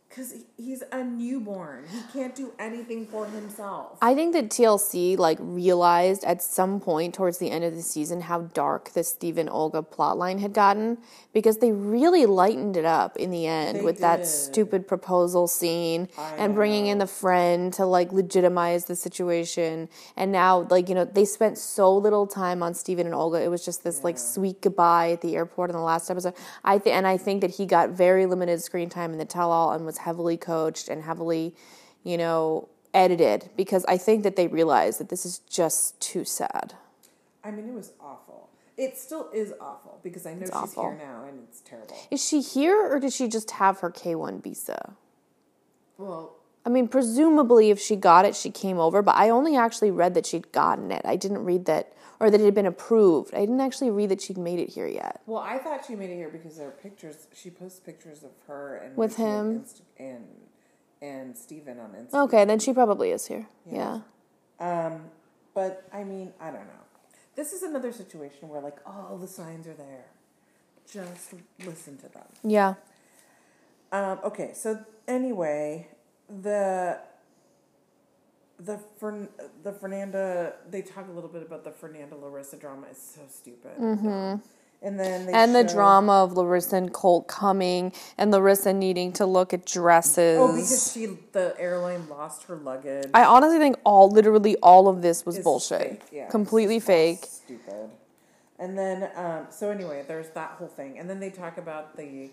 Because 0.10 0.46
he's 0.56 0.82
a 0.94 1.04
newborn. 1.04 1.86
He 1.92 2.20
can't 2.20 2.34
do 2.34 2.54
anything 2.58 3.06
for 3.06 3.26
himself. 3.26 3.98
I 4.02 4.16
think 4.16 4.32
that 4.34 4.50
TLC 4.50 5.18
like 5.18 5.38
realized 5.42 6.24
at 6.24 6.42
some 6.42 6.80
point 6.80 7.14
towards 7.14 7.38
the 7.38 7.52
end 7.52 7.66
of 7.66 7.76
the 7.76 7.82
season 7.82 8.22
how 8.22 8.42
dark 8.54 8.92
the 8.92 9.04
Steven 9.04 9.50
Olga 9.50 9.82
plotline 9.82 10.40
had 10.40 10.54
gotten 10.54 11.00
because 11.34 11.58
they 11.58 11.74
really 11.74 12.26
lightened 12.26 12.78
it 12.78 12.86
up 12.86 13.18
in 13.18 13.30
the 13.30 13.46
end 13.46 13.80
They 13.80 13.82
with 13.82 14.00
that 14.00 14.26
stupid 14.26 14.88
proposal 14.88 15.48
scene 15.48 16.08
I 16.18 16.36
and 16.38 16.56
bringing 16.56 16.88
in 16.88 16.98
the 16.98 17.08
friend 17.08 17.74
to 17.74 17.86
like 17.86 18.14
legitimize 18.14 18.86
the 18.86 18.96
situation. 18.96 19.90
And 20.16 20.32
now 20.32 20.66
like 20.70 20.88
you 20.88 20.96
know 20.96 21.04
they 21.04 21.26
spent 21.26 21.58
so 21.58 21.96
little 21.96 22.26
time 22.26 22.64
on 22.64 22.74
Steven 22.74 23.06
and 23.06 23.16
Olga. 23.16 23.42
It 23.42 23.50
was 23.50 23.66
just 23.66 23.84
this 23.84 24.04
like 24.04 24.18
sweet 24.18 24.62
goodbye 24.62 25.12
at 25.12 25.22
the 25.22 25.36
airport 25.36 25.72
in 25.72 25.76
the 25.76 25.82
last 25.82 26.10
episode. 26.10 26.36
I 26.64 26.78
think 26.78 26.96
and 26.96 27.06
I 27.06 27.18
think 27.18 27.42
that 27.42 27.52
he 27.52 27.66
got 27.66 27.90
very 27.90 28.26
limited 28.26 28.62
screen 28.62 28.90
time 28.90 29.12
in 29.12 29.18
the 29.18 29.26
tell 29.26 29.52
all 29.52 29.74
and 29.74 29.86
was 29.86 29.95
heavily 30.00 30.38
coached 30.38 30.90
and 30.90 31.04
heavily 31.04 31.56
you 32.06 32.18
know, 32.18 32.70
edited 32.94 33.50
because 33.58 33.84
I 33.86 33.98
think 33.98 34.24
that 34.24 34.38
they 34.38 34.48
realized 34.48 35.02
that 35.02 35.10
this 35.10 35.26
is 35.26 35.40
just 35.50 36.00
too 36.00 36.24
sad. 36.24 36.76
I 37.44 37.52
mean, 37.52 37.68
it 37.68 37.74
was 37.74 37.92
awful. 38.00 38.50
It 38.78 38.98
still 38.98 39.30
is 39.34 39.54
awful 39.60 40.00
because 40.04 40.26
I 40.26 40.34
know 40.34 40.46
she's 40.46 40.52
awful. 40.52 40.84
here 40.84 40.98
now 40.98 41.26
and 41.28 41.40
it's 41.50 41.62
terrible. 41.62 41.96
Is 42.12 42.26
she 42.26 42.40
here 42.40 42.78
or 42.78 43.00
did 43.00 43.12
she 43.12 43.28
just 43.28 43.52
have 43.52 43.80
her 43.80 43.90
K1 43.90 44.42
visa? 44.42 44.94
Well, 45.98 46.36
I 46.66 46.70
mean, 46.70 46.88
presumably 46.88 47.70
if 47.70 47.80
she 47.80 47.96
got 47.96 48.26
it, 48.26 48.36
she 48.36 48.50
came 48.50 48.80
over, 48.80 49.02
but 49.02 49.16
I 49.16 49.30
only 49.30 49.56
actually 49.56 49.92
read 49.92 50.14
that 50.14 50.26
she'd 50.26 50.52
gotten 50.52 50.92
it. 50.92 51.02
I 51.06 51.16
didn't 51.16 51.44
read 51.44 51.66
that, 51.66 51.94
or 52.20 52.30
that 52.30 52.40
it 52.40 52.46
had 52.46 52.56
been 52.56 52.66
approved. 52.66 53.34
I 53.34 53.40
didn't 53.42 53.62
actually 53.62 53.90
read 53.92 54.10
that 54.10 54.22
she'd 54.22 54.38
made 54.38 54.60
it 54.60 54.70
here 54.70 54.88
yet. 54.88 55.22
well, 55.26 55.42
I 55.42 55.58
thought 55.58 55.86
she 55.86 55.96
made 55.96 56.10
it 56.10 56.16
here 56.16 56.30
because 56.30 56.58
there 56.58 56.68
are 56.68 56.72
pictures. 56.72 57.28
She 57.34 57.50
posts 57.50 57.80
pictures 57.80 58.24
of 58.24 58.32
her 58.48 58.78
and 58.78 58.96
With 58.96 59.12
Richie 59.20 59.24
and 59.24 59.56
him? 59.58 59.64
Insta- 59.64 59.82
and 60.00 60.26
and 61.02 61.38
Steven 61.38 61.80
on 61.80 61.92
Instagram. 61.92 62.24
Okay, 62.26 62.46
then 62.46 62.58
she 62.60 62.74
probably 62.74 63.12
is 63.12 63.28
here. 63.28 63.48
Yeah. 63.70 64.00
Um, 64.60 65.02
but 65.54 65.88
I 65.94 66.04
mean, 66.04 66.34
I 66.40 66.46
don't 66.46 66.66
know. 66.66 66.84
This 67.36 67.52
is 67.52 67.64
another 67.64 67.92
situation 67.92 68.48
where 68.50 68.62
like 68.62 68.78
all 68.86 69.18
the 69.20 69.28
signs 69.28 69.68
are 69.68 69.74
there. 69.74 70.06
Just 70.92 71.34
listen 71.66 71.98
to 71.98 72.08
them. 72.10 72.24
Yeah. 72.44 72.76
Um, 73.92 74.20
okay, 74.24 74.52
so 74.54 74.80
anyway, 75.08 75.88
the 76.30 77.00
the 78.66 78.80
Fern, 79.00 79.30
the 79.64 79.72
Fernanda 79.72 80.54
they 80.70 80.82
talk 80.82 81.08
a 81.08 81.12
little 81.12 81.30
bit 81.30 81.42
about 81.44 81.64
the 81.64 81.72
Fernanda 81.72 82.16
Larissa 82.16 82.58
drama. 82.58 82.88
is 82.92 82.98
so 82.98 83.22
stupid. 83.30 83.72
And 84.82 85.00
then 85.00 85.26
they 85.26 85.32
Mm-hmm. 85.32 85.36
And 85.36 85.56
the 85.56 85.68
show- 85.68 85.74
drama 85.76 86.24
of 86.24 86.34
Larissa 86.34 86.76
and 86.76 86.94
Colt 86.94 87.28
coming 87.28 87.92
and 88.18 88.30
Larissa 88.32 88.74
needing 88.74 89.14
to 89.14 89.26
look 89.26 89.54
at 89.54 89.66
dresses. 89.66 90.38
Oh, 90.40 90.48
because 90.54 90.92
she 90.94 91.18
the 91.32 91.56
airline 91.58 92.08
lost 92.10 92.44
her 92.44 92.56
luggage. 92.58 93.10
I 93.14 93.24
honestly 93.24 93.58
think 93.58 93.78
all, 93.86 94.10
literally 94.10 94.56
all 94.58 94.88
of 94.88 95.02
this 95.02 95.26
was 95.26 95.38
It's 95.38 95.44
bullshit. 95.44 95.82
fake, 95.82 96.02
yeah, 96.12 96.28
Completely 96.30 96.80
fake. 96.80 97.26
Stupid. 97.26 97.90
And 98.60 98.78
then, 98.78 99.10
um, 99.16 99.48
so 99.50 99.70
anyway, 99.72 100.04
there's 100.08 100.30
that 100.32 100.52
whole 100.60 100.68
thing, 100.70 100.98
and 101.00 101.10
then 101.10 101.20
they 101.20 101.30
talk 101.30 101.58
about 101.58 101.98
the 101.98 102.30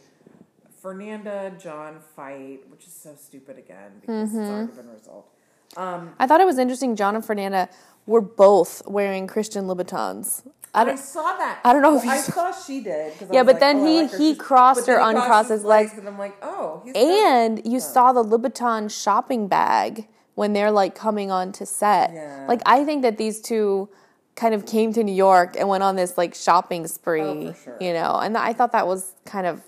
Fernanda 0.80 1.52
John 1.60 2.00
fight, 2.16 2.60
which 2.70 2.86
is 2.86 2.92
so 2.92 3.14
stupid 3.16 3.58
again 3.58 3.92
because 4.00 4.28
Mm-hmm. 4.30 4.40
it's 4.40 4.50
already 4.50 4.72
been 4.72 4.90
resolved. 4.92 5.28
Um, 5.76 6.14
I 6.18 6.26
thought 6.26 6.40
it 6.40 6.46
was 6.46 6.58
interesting. 6.58 6.96
John 6.96 7.14
and 7.14 7.24
Fernanda 7.24 7.68
were 8.06 8.20
both 8.20 8.82
wearing 8.86 9.26
Christian 9.26 9.64
Louboutins. 9.66 10.46
I 10.74 10.84
I 10.84 10.94
saw 10.94 11.36
that. 11.36 11.60
I 11.64 11.72
don't 11.74 11.82
know 11.82 11.96
if 11.96 12.02
Well, 12.02 12.12
I 12.12 12.16
you 12.16 12.22
saw 12.22 12.50
she 12.52 12.80
did. 12.80 13.12
Yeah, 13.30 13.42
but 13.42 13.54
like, 13.54 13.60
then 13.60 13.76
oh, 13.80 13.84
he- 13.86 14.02
like 14.02 14.10
her. 14.12 14.18
he 14.18 14.34
crossed 14.34 14.88
or 14.88 14.96
uncrossed 14.98 15.50
his 15.50 15.64
legs. 15.64 15.92
and 15.98 16.08
I'm 16.08 16.18
like, 16.18 16.34
oh, 16.42 16.80
he's 16.84 16.94
And 16.96 17.60
you 17.66 17.78
saw 17.78 18.12
the 18.12 18.24
Louboutin 18.24 18.90
shopping 18.90 19.48
bag 19.48 20.08
when 20.34 20.54
they're 20.54 20.70
like 20.70 20.94
coming 20.94 21.30
on 21.30 21.52
to 21.52 21.66
set. 21.66 22.12
Yeah. 22.14 22.46
Like 22.48 22.62
I 22.64 22.84
think 22.84 23.02
that 23.02 23.18
these 23.18 23.40
two 23.42 23.90
kind 24.34 24.54
of 24.54 24.64
came 24.64 24.94
to 24.94 25.04
New 25.04 25.12
York 25.14 25.56
and 25.58 25.68
went 25.68 25.82
on 25.82 25.94
this 25.96 26.16
like 26.16 26.34
shopping 26.34 26.86
spree, 26.86 27.20
Oh, 27.20 27.52
sure. 27.62 27.76
you 27.78 27.92
know. 27.92 28.16
And 28.16 28.36
I 28.38 28.54
thought 28.54 28.72
that 28.72 28.86
was 28.86 29.14
kind 29.26 29.46
of 29.46 29.60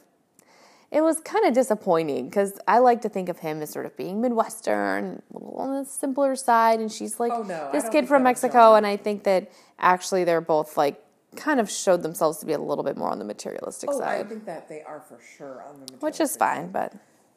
it 0.94 1.02
was 1.02 1.18
kind 1.20 1.44
of 1.44 1.52
disappointing 1.54 2.26
because 2.26 2.58
I 2.68 2.78
like 2.78 3.02
to 3.02 3.08
think 3.08 3.28
of 3.28 3.40
him 3.40 3.60
as 3.62 3.70
sort 3.70 3.84
of 3.84 3.96
being 3.96 4.20
Midwestern, 4.20 5.20
a 5.30 5.34
little 5.34 5.56
on 5.58 5.74
the 5.82 5.84
simpler 5.84 6.36
side, 6.36 6.78
and 6.80 6.90
she's 6.90 7.18
like 7.18 7.32
Oh, 7.32 7.42
no, 7.42 7.68
this 7.72 7.88
kid 7.88 8.06
from 8.08 8.22
Mexico, 8.22 8.74
and 8.76 8.86
I 8.86 8.96
think 8.96 9.24
that 9.24 9.50
actually 9.78 10.22
they're 10.24 10.40
both 10.40 10.76
like 10.76 11.02
kind 11.36 11.58
of 11.58 11.68
showed 11.68 12.02
themselves 12.04 12.38
to 12.38 12.46
be 12.46 12.52
a 12.52 12.58
little 12.58 12.84
bit 12.84 12.96
more 12.96 13.10
on 13.10 13.18
the 13.18 13.24
materialistic 13.24 13.90
Oh, 13.92 14.00
I 14.00 14.18
side, 14.18 14.28
think 14.28 14.44
that 14.46 14.68
they 14.68 14.82
are 14.82 15.00
for 15.00 15.18
sure 15.36 15.64
on 15.68 15.80
the 15.84 15.92
which 15.98 16.20
is 16.20 16.38
materialistic 16.38 16.38
fine, 16.38 16.70
but 16.70 16.94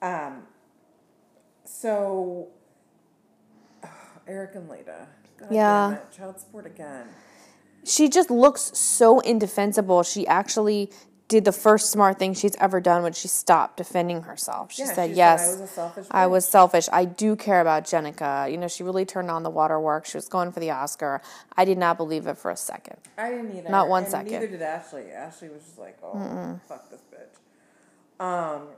Um, 0.08 0.43
so 1.66 2.47
Eric 4.28 4.55
and 4.55 4.70
Leida. 4.70 5.08
God 5.39 5.47
Yeah. 5.51 5.97
child 6.16 6.39
support 6.39 6.66
again. 6.66 7.08
she 7.84 8.10
just 8.10 8.30
looks 8.30 8.62
so 8.78 9.20
indefensible. 9.22 10.03
She 10.03 10.26
actually 10.28 10.91
did 11.28 11.43
the 11.43 11.51
first 11.51 11.91
smart 11.91 12.17
thing 12.17 12.34
she's 12.34 12.55
ever 12.55 12.80
done 12.80 13.03
when 13.03 13.11
she 13.11 13.28
stopped 13.28 13.75
defending 13.78 14.21
herself. 14.23 14.71
She 14.71 14.84
Yeah, 14.84 14.93
said, 14.93 15.09
she 15.09 15.15
said, 15.15 15.17
"Yes, 15.17 15.41
"I 15.57 15.59
was 15.61 15.69
selfish 15.71 16.07
I 16.11 16.28
was 16.28 16.45
selfish. 16.47 16.89
I 16.93 17.03
do 17.05 17.36
care 17.36 17.59
about 17.59 17.84
Jenica. 17.84 18.49
You 18.49 18.57
know, 18.57 18.67
she 18.69 18.82
really 18.84 19.03
turned 19.05 19.30
on 19.30 19.43
the 19.43 19.49
waterworks. 19.49 20.09
She 20.11 20.17
was 20.17 20.30
going 20.30 20.51
for 20.53 20.61
the 20.61 20.71
Oscar. 20.71 21.21
I 21.57 21.65
did 21.65 21.78
not 21.78 21.97
believe 21.97 22.28
it 22.28 22.38
for 22.38 22.49
a 22.49 22.55
second. 22.55 22.97
I 23.17 23.30
didn't 23.32 23.57
either. 23.57 23.69
Not 23.69 23.89
one 23.89 24.03
and 24.03 24.11
second. 24.11 24.32
Neither 24.32 24.47
did 24.47 24.61
Ashley. 24.61 25.11
Ashley 25.11 25.49
was 25.49 25.63
just 25.63 25.78
like, 25.78 25.97
"Oh, 26.01 26.59
fuck 26.67 26.89
this 26.89 27.01
bitch." 27.11 28.23
Um, 28.23 28.69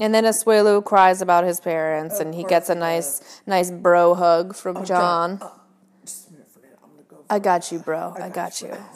And 0.00 0.14
then 0.14 0.24
Asuelu 0.24 0.82
cries 0.82 1.20
about 1.20 1.44
his 1.44 1.60
parents, 1.60 2.18
and 2.18 2.34
he 2.34 2.44
gets 2.44 2.70
a 2.70 2.74
nice, 2.74 3.42
nice 3.46 3.70
bro 3.70 4.14
hug 4.14 4.54
from 4.56 4.86
John. 4.86 5.38
uh, 5.42 5.50
just 6.02 6.28
a 6.28 6.32
minute. 6.32 6.48
I'm 6.82 6.90
gonna 6.92 7.02
go. 7.10 7.16
I 7.28 7.38
got 7.38 7.70
you, 7.70 7.78
bro. 7.78 8.14
I 8.18 8.30
got 8.30 8.62
you. 8.62 8.72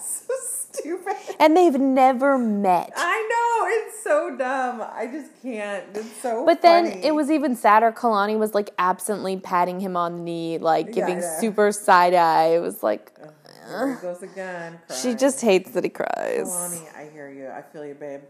stupid. 0.79 1.15
And 1.39 1.57
they've 1.57 1.79
never 1.79 2.39
met. 2.39 2.93
I 2.97 3.29
know 3.31 3.87
it's 3.87 4.03
so 4.03 4.37
dumb. 4.37 4.81
I 4.81 5.07
just 5.07 5.31
can't. 5.43 5.85
It's 5.95 6.13
so. 6.23 6.45
But 6.45 6.63
then 6.63 6.87
it 6.87 7.15
was 7.15 7.31
even 7.31 7.55
sadder. 7.57 7.93
Kalani 7.93 8.39
was 8.39 8.55
like 8.55 8.71
absently 8.79 9.37
patting 9.37 9.81
him 9.81 9.97
on 9.97 10.17
the 10.17 10.23
knee, 10.23 10.59
like 10.59 10.93
giving 10.93 11.19
yeah. 11.19 11.41
super 11.41 11.73
side 11.73 12.15
eye. 12.15 12.55
It 12.57 12.61
was 12.61 12.83
like 12.83 13.13
he 13.69 13.95
goes 14.03 14.23
again. 14.23 14.79
she 15.03 15.15
just 15.15 15.41
hates 15.41 15.73
that 15.73 15.85
he 15.85 15.91
cries. 15.91 16.49
Lonnie, 16.49 16.89
I 16.97 17.11
hear 17.13 17.31
you. 17.31 17.49
I 17.49 17.63
feel 17.63 17.85
you, 17.85 17.95
babe. 17.95 18.21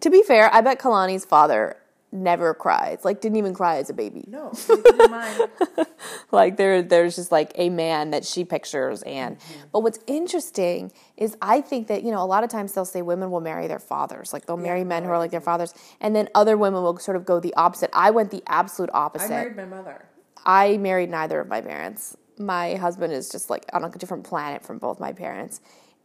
To 0.00 0.10
be 0.10 0.22
fair, 0.22 0.52
I 0.52 0.60
bet 0.60 0.78
Kalani's 0.78 1.24
father 1.24 1.76
never 2.14 2.54
cries. 2.54 3.04
Like 3.04 3.20
didn't 3.20 3.36
even 3.36 3.54
cry 3.54 3.78
as 3.78 3.90
a 3.90 3.92
baby. 3.92 4.24
No. 4.28 4.52
Like 6.30 6.56
there 6.56 6.82
there's 6.82 7.16
just 7.16 7.32
like 7.32 7.52
a 7.56 7.68
man 7.70 8.10
that 8.10 8.24
she 8.24 8.44
pictures 8.44 9.02
and 9.02 9.36
but 9.72 9.80
what's 9.80 9.98
interesting 10.06 10.92
is 11.16 11.36
I 11.42 11.60
think 11.60 11.88
that, 11.88 12.02
you 12.02 12.10
know, 12.10 12.22
a 12.22 12.26
lot 12.26 12.44
of 12.44 12.50
times 12.50 12.72
they'll 12.72 12.84
say 12.84 13.02
women 13.02 13.30
will 13.30 13.40
marry 13.40 13.66
their 13.66 13.78
fathers. 13.78 14.32
Like 14.32 14.46
they'll 14.46 14.56
marry 14.56 14.84
men 14.84 15.04
who 15.04 15.10
are 15.10 15.18
like 15.18 15.30
their 15.30 15.40
fathers 15.40 15.74
and 16.00 16.14
then 16.14 16.28
other 16.34 16.56
women 16.56 16.82
will 16.82 16.98
sort 16.98 17.16
of 17.16 17.24
go 17.24 17.40
the 17.40 17.54
opposite. 17.54 17.90
I 17.92 18.10
went 18.10 18.30
the 18.30 18.42
absolute 18.46 18.90
opposite. 18.92 19.26
I 19.26 19.28
married 19.28 19.56
my 19.56 19.64
mother. 19.64 20.06
I 20.44 20.76
married 20.76 21.10
neither 21.10 21.40
of 21.40 21.48
my 21.48 21.60
parents. 21.60 22.16
My 22.38 22.74
husband 22.74 23.12
is 23.12 23.28
just 23.28 23.50
like 23.50 23.64
on 23.72 23.84
a 23.84 23.90
different 23.90 24.24
planet 24.24 24.64
from 24.64 24.78
both 24.78 25.00
my 25.00 25.12
parents. 25.12 25.60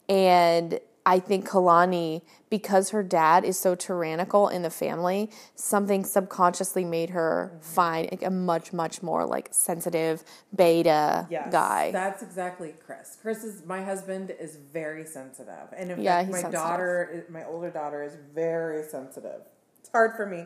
And 0.07 0.79
I 1.09 1.19
think 1.19 1.47
Kalani, 1.49 2.21
because 2.51 2.91
her 2.91 3.01
dad 3.01 3.43
is 3.43 3.57
so 3.57 3.73
tyrannical 3.73 4.47
in 4.47 4.61
the 4.61 4.69
family, 4.69 5.31
something 5.55 6.05
subconsciously 6.05 6.85
made 6.85 7.09
her 7.09 7.51
find 7.61 8.07
like, 8.11 8.21
a 8.21 8.29
much, 8.29 8.73
much 8.73 9.01
more 9.01 9.25
like 9.25 9.49
sensitive 9.51 10.23
beta 10.55 11.25
Yes, 11.31 11.51
guy. 11.51 11.89
That's 11.91 12.21
exactly 12.21 12.75
Chris. 12.85 13.17
Chris 13.19 13.43
is 13.43 13.65
my 13.65 13.83
husband 13.83 14.31
is 14.39 14.57
very 14.71 15.03
sensitive, 15.03 15.73
and 15.75 15.89
in 15.89 15.99
Yeah, 15.99 16.19
fact, 16.19 16.31
my 16.31 16.41
sensitive. 16.41 16.61
daughter, 16.61 17.25
my 17.29 17.43
older 17.45 17.71
daughter, 17.71 18.03
is 18.03 18.15
very 18.35 18.83
sensitive. 18.83 19.41
It's 19.79 19.89
hard 19.89 20.15
for 20.15 20.27
me. 20.27 20.45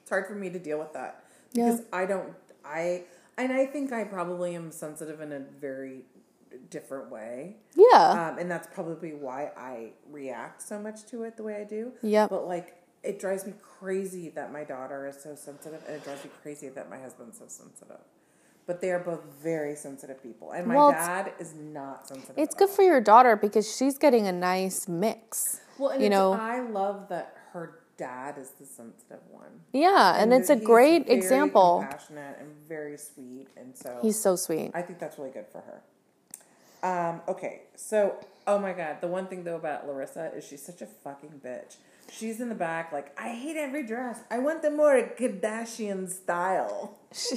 It's 0.00 0.10
hard 0.10 0.28
for 0.28 0.36
me 0.36 0.48
to 0.50 0.60
deal 0.60 0.78
with 0.78 0.92
that 0.92 1.24
Yeah. 1.52 1.64
because 1.72 1.82
I 1.92 2.06
don't. 2.06 2.34
I 2.64 3.02
and 3.36 3.52
I 3.52 3.66
think 3.66 3.92
I 3.92 4.04
probably 4.04 4.54
am 4.54 4.70
sensitive 4.70 5.20
in 5.20 5.32
a 5.32 5.40
very 5.40 6.04
different 6.70 7.10
way. 7.10 7.56
yeah. 7.74 8.30
Um, 8.30 8.38
and 8.38 8.50
that's 8.50 8.68
probably 8.72 9.12
why 9.12 9.50
I 9.56 9.90
react 10.10 10.62
so 10.62 10.78
much 10.78 11.04
to 11.06 11.22
it 11.24 11.36
the 11.36 11.42
way 11.42 11.56
I 11.60 11.64
do. 11.64 11.92
Yeah. 12.02 12.26
But 12.28 12.46
like, 12.46 12.76
it 13.02 13.18
drives 13.20 13.46
me 13.46 13.52
crazy 13.62 14.30
that 14.30 14.52
my 14.52 14.64
daughter 14.64 15.06
is 15.06 15.22
so 15.22 15.34
sensitive, 15.34 15.82
and 15.86 15.96
it 15.96 16.04
drives 16.04 16.24
me 16.24 16.30
crazy 16.42 16.68
that 16.70 16.90
my 16.90 16.98
husband's 16.98 17.38
so 17.38 17.44
sensitive. 17.46 18.00
But 18.66 18.80
they 18.80 18.90
are 18.90 18.98
both 18.98 19.20
very 19.40 19.76
sensitive 19.76 20.20
people, 20.22 20.50
and 20.50 20.66
my 20.66 20.74
Well, 20.74 20.90
dad 20.90 21.32
is 21.38 21.54
not 21.54 22.08
sensitive. 22.08 22.34
It's 22.36 22.54
good 22.54 22.68
for 22.68 22.82
your 22.82 23.00
daughter 23.00 23.36
because 23.36 23.76
she's 23.76 23.96
getting 23.96 24.26
a 24.26 24.32
nice 24.32 24.88
mix. 24.88 25.60
Well, 25.78 25.90
and 25.90 26.02
you 26.02 26.10
know, 26.10 26.32
I 26.32 26.60
love 26.60 27.08
that 27.10 27.36
her 27.52 27.78
dad 27.96 28.38
is 28.38 28.50
the 28.58 28.66
sensitive 28.66 29.20
one. 29.30 29.60
yeah, 29.72 30.20
and, 30.20 30.32
it's 30.32 30.50
a 30.50 30.56
great 30.56 31.08
example. 31.08 31.78
compassionate 31.88 32.38
and 32.40 32.48
very 32.68 32.98
sweet, 32.98 33.46
and 33.56 33.76
so 33.76 34.00
He's 34.02 34.20
so 34.20 34.34
sweet. 34.34 34.72
I 34.74 34.82
think 34.82 34.98
that's 34.98 35.16
really 35.16 35.30
good 35.30 35.46
for 35.52 35.58
her. 35.60 35.82
Um, 36.82 37.20
okay, 37.28 37.62
so 37.74 38.16
oh 38.46 38.58
my 38.58 38.72
god, 38.72 39.00
the 39.00 39.08
one 39.08 39.26
thing 39.26 39.44
though 39.44 39.56
about 39.56 39.86
Larissa 39.86 40.32
is 40.34 40.46
she's 40.46 40.64
such 40.64 40.82
a 40.82 40.86
fucking 40.86 41.40
bitch. 41.44 41.76
She's 42.10 42.40
in 42.40 42.48
the 42.48 42.54
back 42.54 42.92
like 42.92 43.18
I 43.18 43.30
hate 43.30 43.56
every 43.56 43.84
dress. 43.84 44.20
I 44.30 44.38
want 44.38 44.62
the 44.62 44.70
more 44.70 44.94
Kardashian 45.18 46.08
style. 46.08 46.98
She, 47.12 47.36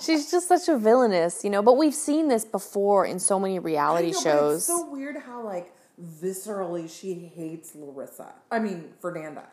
she's 0.00 0.30
just 0.30 0.48
such 0.48 0.68
a 0.68 0.76
villainous, 0.76 1.42
you 1.42 1.50
know. 1.50 1.62
But 1.62 1.76
we've 1.76 1.94
seen 1.94 2.28
this 2.28 2.44
before 2.44 3.06
in 3.06 3.18
so 3.18 3.40
many 3.40 3.58
reality 3.58 4.12
know, 4.12 4.20
shows. 4.20 4.56
It's 4.58 4.66
so 4.66 4.90
weird 4.90 5.16
how 5.16 5.42
like 5.42 5.72
viscerally 6.00 6.88
she 6.88 7.14
hates 7.34 7.74
Larissa. 7.74 8.34
I 8.50 8.58
mean 8.60 8.92
Fernanda. 9.00 9.44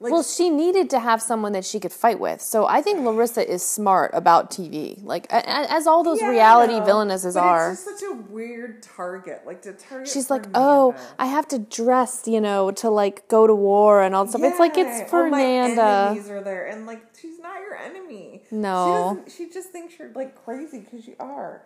Like 0.00 0.12
well, 0.12 0.22
she 0.22 0.50
needed 0.50 0.90
to 0.90 1.00
have 1.00 1.22
someone 1.22 1.52
that 1.52 1.64
she 1.64 1.78
could 1.80 1.92
fight 1.92 2.18
with. 2.18 2.40
So 2.42 2.66
I 2.66 2.82
think 2.82 3.00
Larissa 3.04 3.48
is 3.50 3.64
smart 3.64 4.10
about 4.12 4.50
TV, 4.50 5.02
like 5.02 5.26
as 5.30 5.86
all 5.86 6.02
those 6.02 6.20
yeah, 6.20 6.28
reality 6.28 6.74
villainesses 6.74 7.40
are. 7.40 7.72
It's 7.72 7.84
just 7.84 8.00
such 8.00 8.10
a 8.10 8.14
weird 8.14 8.82
target. 8.82 9.42
Like 9.46 9.62
to 9.62 9.72
target. 9.72 10.08
She's 10.08 10.30
like, 10.30 10.44
Fernanda. 10.44 10.60
oh, 10.60 11.14
I 11.18 11.26
have 11.26 11.48
to 11.48 11.58
dress, 11.58 12.24
you 12.26 12.40
know, 12.40 12.70
to 12.72 12.90
like 12.90 13.26
go 13.28 13.46
to 13.46 13.54
war 13.54 14.02
and 14.02 14.14
all 14.14 14.26
stuff. 14.26 14.42
It's 14.42 14.58
like 14.58 14.76
Yeah, 14.76 15.02
it's 15.02 15.12
all 15.12 15.28
my 15.30 15.38
Fernanda. 15.38 15.82
enemies 16.10 16.28
are 16.30 16.42
there, 16.42 16.66
and 16.66 16.86
like 16.86 17.02
she's 17.20 17.38
not 17.38 17.60
your 17.60 17.76
enemy. 17.76 18.42
No. 18.50 19.22
she, 19.26 19.44
she 19.46 19.50
just 19.50 19.70
thinks 19.70 19.98
you're 19.98 20.12
like 20.12 20.34
crazy 20.44 20.80
because 20.80 21.06
you 21.06 21.14
are. 21.20 21.62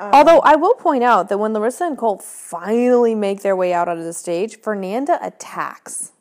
Um, 0.00 0.10
Although 0.12 0.40
I 0.40 0.54
will 0.56 0.74
point 0.74 1.02
out 1.02 1.28
that 1.28 1.38
when 1.38 1.52
Larissa 1.52 1.84
and 1.84 1.98
Colt 1.98 2.22
finally 2.22 3.14
make 3.14 3.42
their 3.42 3.56
way 3.56 3.72
out 3.72 3.88
onto 3.88 4.02
the 4.04 4.12
stage, 4.12 4.60
Fernanda 4.60 5.18
attacks. 5.20 6.12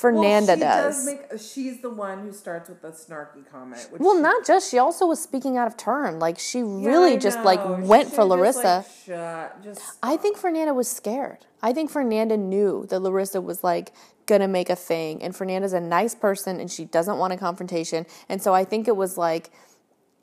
Fernanda 0.00 0.56
well, 0.56 0.56
she 0.56 0.60
does. 0.60 1.06
make. 1.06 1.40
She's 1.40 1.82
the 1.82 1.90
one 1.90 2.20
who 2.20 2.32
starts 2.32 2.68
with 2.68 2.80
the 2.80 2.88
snarky 2.88 3.48
comment. 3.50 3.86
Which 3.90 4.00
well, 4.00 4.16
she- 4.16 4.22
not 4.22 4.46
just. 4.46 4.70
She 4.70 4.78
also 4.78 5.06
was 5.06 5.22
speaking 5.22 5.56
out 5.56 5.66
of 5.66 5.76
turn. 5.76 6.18
Like 6.18 6.38
she 6.38 6.62
really 6.62 7.14
I 7.14 7.16
just 7.16 7.40
like 7.44 7.62
know. 7.64 7.84
Went 7.86 8.12
for 8.12 8.24
Larissa. 8.24 8.84
Just, 8.86 9.08
like. 9.08 9.62
Just. 9.62 9.82
I 10.02 10.16
think 10.16 10.38
Fernanda 10.38 10.72
was 10.72 10.88
scared. 10.88 11.44
I 11.62 11.72
think 11.72 11.90
Fernanda 11.90 12.36
knew 12.36 12.86
that 12.88 13.00
Larissa 13.00 13.40
was 13.40 13.62
like 13.62 13.92
gonna 14.26 14.48
make 14.48 14.70
a 14.70 14.76
thing, 14.76 15.22
and 15.22 15.36
Fernanda's 15.36 15.72
a 15.72 15.80
nice 15.80 16.14
person, 16.14 16.60
and 16.60 16.70
she 16.70 16.84
doesn't 16.84 17.18
want 17.18 17.32
a 17.32 17.36
confrontation, 17.36 18.06
and 18.28 18.40
so 18.42 18.54
I 18.54 18.64
think 18.64 18.88
it 18.88 18.96
was 18.96 19.18
like 19.18 19.50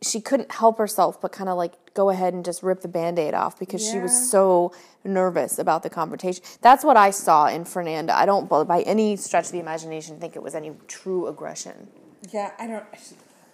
she 0.01 0.21
couldn't 0.21 0.51
help 0.51 0.77
herself 0.77 1.19
but 1.21 1.31
kind 1.31 1.49
of 1.49 1.57
like 1.57 1.93
go 1.93 2.09
ahead 2.09 2.33
and 2.33 2.45
just 2.45 2.61
rip 2.61 2.81
the 2.81 2.87
band-aid 2.87 3.33
off 3.33 3.57
because 3.57 3.85
she 3.85 3.97
was 3.97 4.29
so 4.29 4.71
nervous 5.03 5.57
about 5.57 5.83
the 5.83 5.89
confrontation 5.89 6.43
that's 6.61 6.83
what 6.83 6.95
i 6.97 7.09
saw 7.09 7.47
in 7.47 7.65
fernanda 7.65 8.15
i 8.15 8.25
don't 8.25 8.47
by 8.49 8.81
any 8.81 9.15
stretch 9.15 9.45
of 9.47 9.51
the 9.51 9.59
imagination 9.59 10.19
think 10.19 10.35
it 10.35 10.43
was 10.43 10.53
any 10.53 10.71
true 10.87 11.27
aggression 11.27 11.87
Yeah, 12.33 12.51
I 12.59 12.67
don't. 12.67 12.85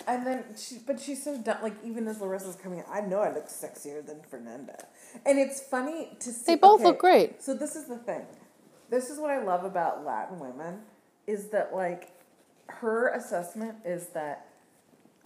And 0.07 0.25
then 0.27 0.43
she, 0.57 0.79
but 0.85 0.99
she's 0.99 1.23
so 1.23 1.37
dumb. 1.37 1.57
Like 1.61 1.75
even 1.83 2.07
as 2.07 2.19
Larissa's 2.19 2.55
coming, 2.55 2.79
in, 2.79 2.85
I 2.91 3.01
know 3.01 3.19
I 3.19 3.33
look 3.33 3.47
sexier 3.47 4.05
than 4.05 4.21
Fernanda, 4.29 4.85
and 5.25 5.39
it's 5.39 5.61
funny 5.61 6.17
to 6.19 6.31
see. 6.31 6.43
They 6.47 6.55
both 6.55 6.81
okay, 6.81 6.85
look 6.85 6.99
great. 6.99 7.41
So 7.41 7.53
this 7.53 7.75
is 7.75 7.85
the 7.85 7.97
thing. 7.97 8.23
This 8.89 9.09
is 9.09 9.19
what 9.19 9.31
I 9.31 9.41
love 9.41 9.63
about 9.63 10.03
Latin 10.05 10.39
women, 10.39 10.81
is 11.25 11.49
that 11.49 11.73
like 11.73 12.11
her 12.67 13.09
assessment 13.09 13.75
is 13.85 14.07
that 14.07 14.47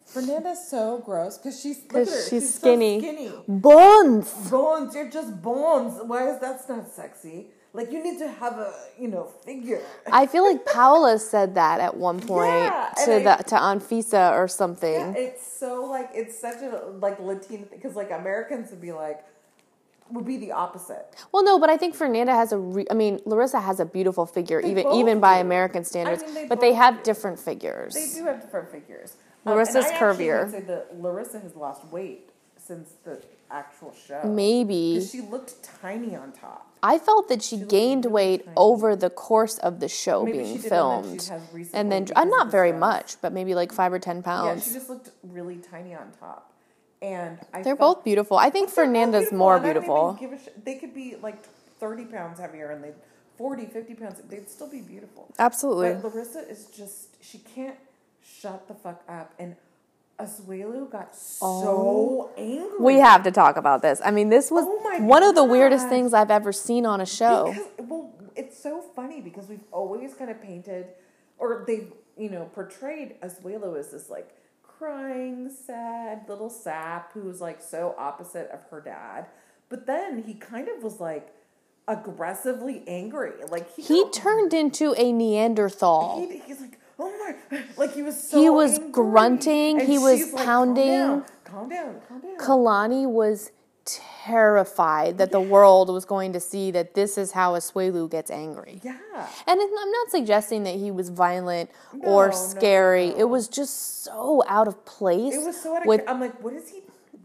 Fernanda's 0.07 0.67
so 0.69 0.99
gross 1.05 1.37
because 1.37 1.59
she's 1.61 1.77
look 1.83 1.85
at 1.87 1.93
her, 1.93 2.03
because 2.05 2.29
she's, 2.29 2.53
so 2.53 2.59
skinny 2.59 2.99
skinny. 2.99 3.31
bones 3.47 4.31
Bones, 4.49 4.95
you're 4.95 5.09
just 5.09 5.41
bones. 5.41 5.99
Why 6.03 6.29
is 6.29 6.39
that's 6.39 6.67
not 6.69 6.89
sexy? 6.89 7.47
Like 7.73 7.91
you 7.91 8.01
need 8.01 8.17
to 8.19 8.29
have 8.31 8.53
a 8.53 8.73
you 8.97 9.07
know 9.09 9.25
figure. 9.45 9.81
i 10.11 10.25
feel 10.25 10.43
like 10.49 10.65
paola 10.65 11.19
said 11.19 11.53
that 11.55 11.79
at 11.79 11.95
one 11.95 12.19
point 12.33 12.47
Yeah, 12.49 12.91
to 13.05 13.15
I- 13.15 13.23
the 13.37 13.43
to 13.51 13.55
anfisa 13.55 14.31
or 14.31 14.47
something 14.47 14.93
Yeah, 15.15 15.25
it's 15.25 15.45
so 15.45 15.85
like 15.85 16.09
it's 16.13 16.35
such 16.39 16.61
a 16.63 16.69
like 17.05 17.19
Latino 17.19 17.65
because 17.69 17.95
like 17.95 18.09
Americans 18.11 18.71
would 18.71 18.81
be 18.81 18.93
like 18.93 19.19
would 20.09 20.25
be 20.25 20.37
the 20.37 20.53
opposite. 20.53 21.05
Well, 21.33 21.43
no, 21.43 21.59
but 21.59 21.69
I 21.69 21.75
think 21.75 21.93
Fernanda 21.93 22.33
has 22.33 22.53
a. 22.53 22.57
Re- 22.57 22.87
I 22.89 22.93
mean, 22.93 23.19
Larissa 23.25 23.59
has 23.59 23.81
a 23.81 23.85
beautiful 23.85 24.25
figure, 24.25 24.61
They 24.61 24.71
even 24.71 24.87
even 24.93 25.19
by 25.19 25.35
do. 25.35 25.41
American 25.41 25.83
standards. 25.83 26.23
mean, 26.23 26.33
they 26.33 26.45
but 26.47 26.61
they 26.61 26.71
have 26.73 26.93
do. 26.99 27.03
different 27.03 27.37
figures. 27.37 27.93
They 27.93 28.07
do 28.17 28.25
have 28.25 28.41
different 28.41 28.71
figures. 28.71 29.17
Um, 29.47 29.57
Larissa's 29.57 29.85
I 29.85 29.97
curvier. 29.97 30.51
say 30.51 30.61
that 30.61 30.99
Larissa 31.01 31.39
has 31.39 31.55
lost 31.55 31.85
weight 31.85 32.29
since 32.57 32.93
the 33.03 33.21
actual 33.49 33.93
show. 34.07 34.21
Maybe 34.25 35.01
she 35.05 35.21
looked 35.21 35.63
tiny 35.81 36.15
on 36.15 36.31
top. 36.33 36.63
I 36.83 36.99
felt 36.99 37.27
that 37.29 37.41
she 37.41 37.57
looked 37.57 37.71
gained 37.71 38.05
really 38.05 38.13
weight 38.13 38.45
tiny. 38.45 38.53
over 38.57 38.95
the 38.95 39.09
course 39.09 39.57
of 39.59 39.79
the 39.79 39.87
show 39.87 40.23
Maybe 40.23 40.37
being 40.39 40.57
she 40.57 40.61
did, 40.63 40.71
and 40.71 41.03
then 41.03 41.19
filmed, 41.19 41.21
she 41.65 41.69
and 41.73 41.91
then 41.91 42.07
I'm 42.15 42.29
not 42.29 42.51
very 42.51 42.71
shows. 42.71 42.79
much, 42.79 43.21
but 43.21 43.33
maybe 43.33 43.55
like 43.55 43.71
five 43.71 43.91
or 43.93 43.99
ten 43.99 44.21
pounds. 44.21 44.63
Yeah, 44.67 44.73
she 44.73 44.77
just 44.79 44.89
looked 44.89 45.09
really 45.23 45.57
tiny 45.57 45.95
on 45.95 46.11
top. 46.19 46.53
And 47.01 47.39
I 47.53 47.61
They're 47.61 47.75
felt- 47.75 47.97
both 47.99 48.03
beautiful. 48.03 48.37
I 48.37 48.49
think 48.49 48.69
Fernanda's 48.69 49.31
more 49.31 49.55
and 49.55 49.65
I 49.65 49.73
don't 49.73 49.83
even 49.83 49.89
beautiful. 49.95 50.17
give 50.19 50.33
a 50.33 50.37
sh- 50.39 50.53
they 50.63 50.75
could 50.75 50.93
be 50.93 51.15
like 51.21 51.43
30 51.79 52.05
pounds 52.05 52.39
heavier 52.39 52.71
and 52.71 52.83
they 52.83 52.91
40, 53.37 53.65
50 53.67 53.93
pounds. 53.93 54.21
They'd 54.27 54.49
still 54.49 54.67
be 54.69 54.81
beautiful. 54.81 55.31
Absolutely. 55.37 55.93
But 55.93 56.15
Larissa 56.15 56.47
is 56.49 56.65
just, 56.75 57.23
she 57.23 57.37
can't 57.37 57.75
shut 58.39 58.67
the 58.67 58.73
fuck 58.73 59.03
up. 59.07 59.33
And 59.39 59.55
Asuelu 60.19 60.89
got 60.89 61.15
so 61.15 61.45
oh, 61.45 62.31
angry. 62.37 62.79
We 62.79 62.95
have 62.95 63.23
to 63.23 63.31
talk 63.31 63.55
about 63.57 63.81
this. 63.81 64.01
I 64.03 64.11
mean, 64.11 64.29
this 64.29 64.49
was 64.49 64.65
Oh 64.67 64.97
one 64.99 65.23
of 65.23 65.35
the 65.35 65.43
weirdest 65.43 65.89
things 65.89 66.13
I've 66.13 66.31
ever 66.31 66.51
seen 66.51 66.85
on 66.85 67.01
a 67.01 67.05
show. 67.05 67.53
Because, 67.53 67.67
well, 67.87 68.13
it's 68.35 68.57
so 68.61 68.81
funny 68.81 69.21
because 69.21 69.47
we've 69.47 69.63
always 69.71 70.13
kind 70.13 70.31
of 70.31 70.41
painted, 70.41 70.87
or 71.37 71.63
they've, 71.67 71.91
you 72.17 72.29
know, 72.29 72.49
portrayed 72.53 73.15
Asuelu 73.21 73.77
as 73.77 73.91
this 73.91 74.09
like 74.09 74.35
crying, 74.63 75.49
sad 75.49 76.25
little 76.27 76.49
sap 76.49 77.13
who's 77.13 77.41
like 77.41 77.61
so 77.61 77.95
opposite 77.97 78.49
of 78.51 78.61
her 78.71 78.81
dad. 78.81 79.27
But 79.69 79.85
then 79.85 80.23
he 80.23 80.33
kind 80.33 80.67
of 80.67 80.83
was 80.83 80.99
like 80.99 81.33
aggressively 81.87 82.83
angry. 82.87 83.33
Like 83.49 83.73
he, 83.75 83.81
He 83.81 84.09
turned 84.09 84.53
into 84.53 84.93
a 84.97 85.11
Neanderthal. 85.11 86.27
he, 86.27 86.39
he's 86.39 86.61
like, 86.61 86.76
oh 86.99 87.35
my, 87.51 87.63
like 87.77 87.93
he 87.93 88.01
was 88.03 88.21
so 88.29 88.41
He 88.41 88.49
was 88.49 88.75
angry. 88.77 88.91
grunting, 88.91 89.79
And 89.79 89.87
he 89.87 89.97
was 89.97 90.31
like, 90.33 90.45
pounding. 90.45 90.89
Calm 90.97 91.23
down, 91.23 91.25
calm 91.45 91.69
down, 91.69 91.95
calm 92.07 92.21
down. 92.21 92.37
Kalani 92.37 93.05
was 93.09 93.51
terrified 93.85 95.17
that 95.17 95.31
the 95.31 95.39
world 95.39 95.89
was 95.89 96.03
going 96.05 96.33
to 96.33 96.39
see 96.39 96.71
that 96.71 96.93
this 96.93 97.17
is 97.17 97.31
how 97.31 97.53
Asuelu 97.53 98.09
gets 98.09 98.29
angry. 98.29 98.81
yeah. 98.83 98.97
And 99.47 99.59
I'm 99.61 99.91
not 99.91 100.09
suggesting 100.09 100.63
that 100.63 100.75
he 100.75 100.91
was 100.91 101.09
violent 101.09 101.69
No, 101.93 102.09
or 102.09 102.27
no, 102.29 102.35
scary. 102.35 103.09
no. 103.11 103.17
It 103.19 103.29
was 103.29 103.47
just 103.47 104.03
so 104.03 104.43
out 104.47 104.67
of 104.67 104.83
place. 104.85 105.33
It 105.35 105.45
was 105.45 105.61
so 105.61 105.75
out 105.75 105.81
of 105.83 105.87
with 105.87 106.01
I'm 106.07 106.19
like, 106.19 106.41
what 106.43 106.53
is 106.53 106.69
he? 106.69 106.81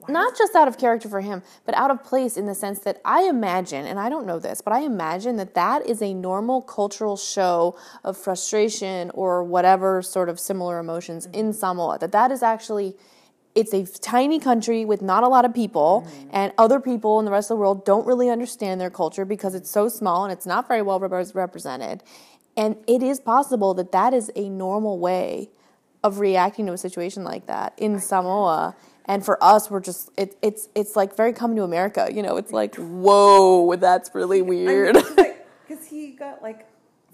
Not 0.09 0.37
just 0.37 0.55
out 0.55 0.69
of 0.69 0.79
character 0.79 1.09
for 1.09 1.21
him, 1.21 1.43
but 1.65 1.75
out 1.75 1.91
of 1.91 2.03
place 2.03 2.37
in 2.37 2.47
the 2.47 2.55
sense 2.55 2.81
that 2.81 3.01
I 3.05 3.25
imagine, 3.25 3.87
and 3.87 3.99
I 3.99 4.09
don't 4.09 4.27
know 4.27 4.39
this, 4.39 4.61
but 4.61 4.73
I 4.73 4.81
imagine 4.81 5.37
that 5.37 5.55
that 5.55 5.87
is 5.87 6.03
a 6.03 6.15
normal 6.15 6.63
cultural 6.63 7.17
show 7.17 7.77
of 8.05 8.17
frustration 8.17 9.11
or 9.15 9.43
whatever 9.45 10.03
sort 10.03 10.29
of 10.29 10.39
similar 10.41 10.79
emotions 10.79 11.27
in 11.33 11.53
Samoa. 11.53 11.99
That 11.99 12.13
that 12.13 12.31
is 12.31 12.43
actually. 12.43 12.97
It's 13.55 13.75
a 13.75 13.85
tiny 13.85 14.41
country 14.41 14.87
with 14.87 15.03
not 15.03 15.25
a 15.25 15.29
lot 15.29 15.45
of 15.45 15.53
people, 15.53 16.09
and 16.31 16.55
other 16.57 16.81
people 16.81 17.19
in 17.19 17.27
the 17.27 17.31
rest 17.31 17.51
of 17.51 17.57
the 17.59 17.61
world 17.61 17.85
don't 17.85 18.07
really 18.07 18.31
understand 18.31 18.81
their 18.81 18.89
culture 18.89 19.27
because 19.27 19.55
it's 19.55 19.71
so 19.71 19.91
small 19.91 20.25
and 20.25 20.33
it's 20.33 20.47
not 20.47 20.67
very 20.69 20.81
well 20.81 20.99
repres- 20.99 21.35
represented. 21.35 22.03
And 22.57 22.77
it 22.87 23.03
is 23.03 23.21
possible 23.21 23.75
that 23.75 23.93
that 23.93 24.15
is 24.15 24.31
a 24.37 24.49
normal 24.49 24.99
way 24.99 25.51
of 26.03 26.19
reacting 26.19 26.67
to 26.67 26.73
a 26.73 26.79
situation 26.79 27.25
like 27.25 27.47
that 27.47 27.75
in 27.77 28.01
Samoa. 28.01 28.75
And 29.07 29.25
for 29.25 29.43
us, 29.43 29.71
we're 29.71 29.81
just 29.81 30.11
it, 30.17 30.37
it's 30.43 30.69
it's 30.75 30.95
like 30.97 31.17
very 31.17 31.33
coming 31.33 31.57
to 31.57 31.63
America. 31.65 32.09
You 32.13 32.23
know, 32.23 32.37
it's 32.37 32.53
like 32.53 32.75
whoa, 32.79 33.75
that's 33.77 34.15
really 34.15 34.43
weird. 34.43 34.95
Because 34.95 35.87
he 35.91 36.13
got 36.13 36.43
like, 36.43 36.67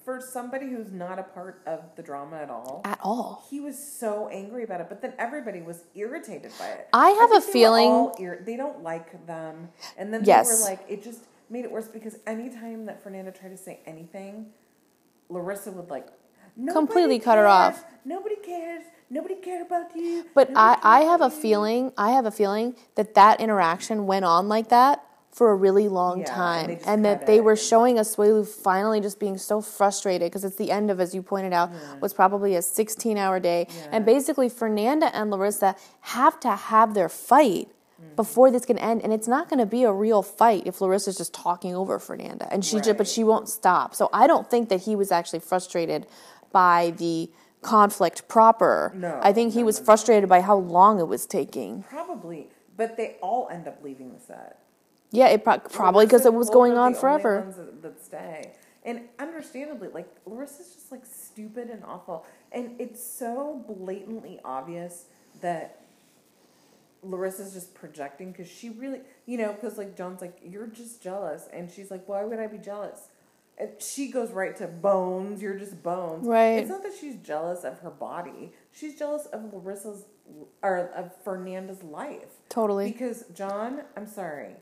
for 0.05 0.21
somebody 0.21 0.69
who's 0.69 0.91
not 0.93 1.19
a 1.19 1.23
part 1.23 1.63
of 1.67 1.81
the 1.97 2.03
drama 2.03 2.37
at 2.37 2.51
all, 2.51 2.83
At 2.85 2.99
all. 3.03 3.45
he 3.51 3.61
was 3.61 3.79
so 3.79 4.29
angry 4.29 4.65
about 4.65 4.81
it. 4.81 4.89
But 4.89 5.01
then 5.03 5.13
everybody 5.19 5.61
was 5.63 5.85
irritated 5.95 6.53
by 6.59 6.67
it. 6.69 6.89
I 6.93 7.11
have 7.11 7.31
think 7.31 7.43
a 7.43 7.47
they 7.47 7.53
feeling- 7.53 8.13
ir- 8.19 8.43
they 8.45 8.57
don't 8.57 8.83
like 8.83 9.27
them, 9.27 9.69
and 9.97 10.13
then 10.13 10.23
they 10.23 10.29
Yes. 10.29 10.63
were 10.63 10.71
like, 10.71 10.81
it 10.89 11.03
just 11.03 11.21
made 11.51 11.65
it 11.65 11.71
worse 11.71 11.89
because 11.89 12.19
anytime 12.27 12.85
that 12.87 13.03
Fernanda 13.03 13.33
tried 13.33 13.51
to 13.51 13.57
say 13.57 13.81
anything, 13.87 14.53
Larissa 15.31 15.71
would 15.73 15.89
like 15.91 16.09
"Nobody 16.57 16.75
Completely 16.87 17.19
cut 17.19 17.39
her 17.39 17.47
off. 17.47 17.85
Nobody 18.05 18.37
cares. 18.37 18.83
Nobody 19.11 19.37
cared 19.37 19.67
about 19.67 19.95
you. 19.97 20.27
But 20.35 20.51
I, 20.55 20.71
Nobody 20.75 20.83
I 20.85 21.01
have 21.01 21.21
a 21.23 21.25
you." 21.27 21.31
feeling 21.31 21.93
I 21.97 22.11
have 22.11 22.27
a 22.27 22.31
feeling 22.31 22.77
that 22.97 23.15
that 23.15 23.41
interaction 23.41 24.07
went 24.07 24.25
on 24.25 24.49
like 24.49 24.69
that 24.69 25.05
for 25.31 25.51
a 25.51 25.55
really 25.55 25.89
long 25.89 26.21
Yeah, 26.21 26.25
and 26.27 26.35
time, 26.35 26.67
they 26.67 26.81
and 26.93 27.05
that 27.05 27.27
they 27.27 27.37
it. 27.37 27.45
were 27.45 27.55
showing 27.55 27.99
us 27.99 28.17
Asuelu 28.17 28.47
finally 28.47 29.01
just 29.01 29.21
being 29.21 29.39
so 29.39 29.61
frustrated 29.61 30.27
because 30.31 30.43
it's 30.45 30.57
the 30.57 30.71
end 30.71 30.91
of, 30.91 31.01
as 31.01 31.15
you 31.15 31.23
pointed 31.23 31.53
out, 31.53 31.71
was 32.01 32.13
probably 32.13 32.55
a 32.57 32.63
16 32.63 33.17
hour 33.17 33.39
day, 33.39 33.69
and 33.93 34.05
basically 34.05 34.49
Fernanda 34.49 35.15
and 35.15 35.31
Larissa 35.31 35.77
have 36.01 36.41
to 36.41 36.51
have 36.57 36.95
their 36.95 37.09
fight. 37.09 37.69
Mm-hmm. 38.01 38.15
Before 38.15 38.51
this 38.53 38.65
can 38.65 38.79
end, 38.79 39.03
and 39.03 39.13
it's 39.13 39.27
not 39.27 39.49
going 39.49 39.59
to 39.59 39.67
be 39.67 39.83
a 39.83 39.93
real 39.93 40.23
fight 40.23 40.63
if 40.67 40.81
Larissa's 40.81 41.17
just 41.17 41.35
talking 41.35 41.75
over 41.75 41.99
Fernanda, 41.99 42.47
and 42.51 42.65
she 42.65 42.77
just, 42.81 42.97
but 42.97 43.09
she 43.09 43.25
won't 43.25 43.49
stop. 43.49 43.93
So 43.93 44.09
I 44.13 44.29
don't 44.29 44.49
think 44.49 44.69
that 44.69 44.83
he 44.83 44.95
was 44.95 45.11
actually 45.11 45.41
frustrated 45.41 46.07
by 46.53 46.93
the 46.97 47.29
conflict 47.63 48.29
proper. 48.29 48.93
No, 48.95 49.19
I 49.23 49.33
think 49.33 49.55
he 49.55 49.61
no, 49.61 49.67
was 49.67 49.79
no, 49.79 49.85
frustrated 49.87 50.29
by 50.29 50.41
how 50.41 50.57
long 50.57 51.01
it 51.01 51.09
was 51.09 51.27
taking. 51.27 51.83
Probably, 51.85 52.49
but 52.77 52.97
they 52.97 53.17
all 53.21 53.49
end 53.51 53.67
up 53.69 53.83
leaving 53.83 54.13
the 54.13 54.21
set. 54.21 54.59
Yeah, 55.11 55.29
it 55.29 55.45
pro- 55.45 55.59
probably 55.59 56.07
because 56.07 56.27
it 56.27 56.35
was 56.35 56.51
going 56.51 56.73
on 56.73 56.93
the 56.93 56.99
only 56.99 57.01
forever. 57.01 57.55
that 57.83 58.05
stay, 58.05 58.53
and 58.85 59.03
understandably, 59.19 59.89
like 59.89 60.09
Larissa's 60.27 60.75
just 60.75 60.93
like 60.93 61.05
stupid 61.07 61.71
and 61.71 61.83
awful, 61.85 62.27
and 62.53 62.79
it's 62.79 63.03
so 63.03 63.65
blatantly 63.67 64.39
obvious 64.45 65.07
that 65.41 65.81
Larissa's 67.03 67.55
just 67.55 67.75
projecting 67.75 68.33
because 68.33 68.49
she 68.49 68.71
really, 68.71 69.01
you 69.27 69.39
know, 69.39 69.53
because 69.53 69.79
like 69.79 69.97
John's 69.97 70.21
like, 70.21 70.39
you're 70.45 70.67
just 70.67 71.03
jealous, 71.03 71.49
and 71.53 71.71
she's 71.71 71.91
like, 71.91 72.07
why 72.09 72.25
would 72.25 72.39
I 72.39 72.47
be 72.47 72.59
jealous? 72.59 73.09
She 73.79 74.11
goes 74.11 74.31
right 74.31 74.55
to 74.57 74.67
bones. 74.69 75.43
You're 75.43 75.59
just 75.59 75.83
bones. 75.83 76.27
Right. 76.27 76.59
It's 76.59 76.69
not 76.71 76.83
that 76.85 76.93
she's 77.01 77.17
jealous 77.17 77.65
of 77.65 77.81
her 77.81 77.91
body. 77.91 78.53
She's 78.71 78.97
jealous 78.99 79.27
of 79.27 79.53
Larissa's 79.53 80.05
or 80.63 80.91
of 80.95 81.11
Fernanda's 81.25 81.83
life. 81.83 82.29
Totally. 82.49 82.93
Because 82.93 83.25
John, 83.35 83.83
I'm 83.97 84.07
sorry, 84.07 84.57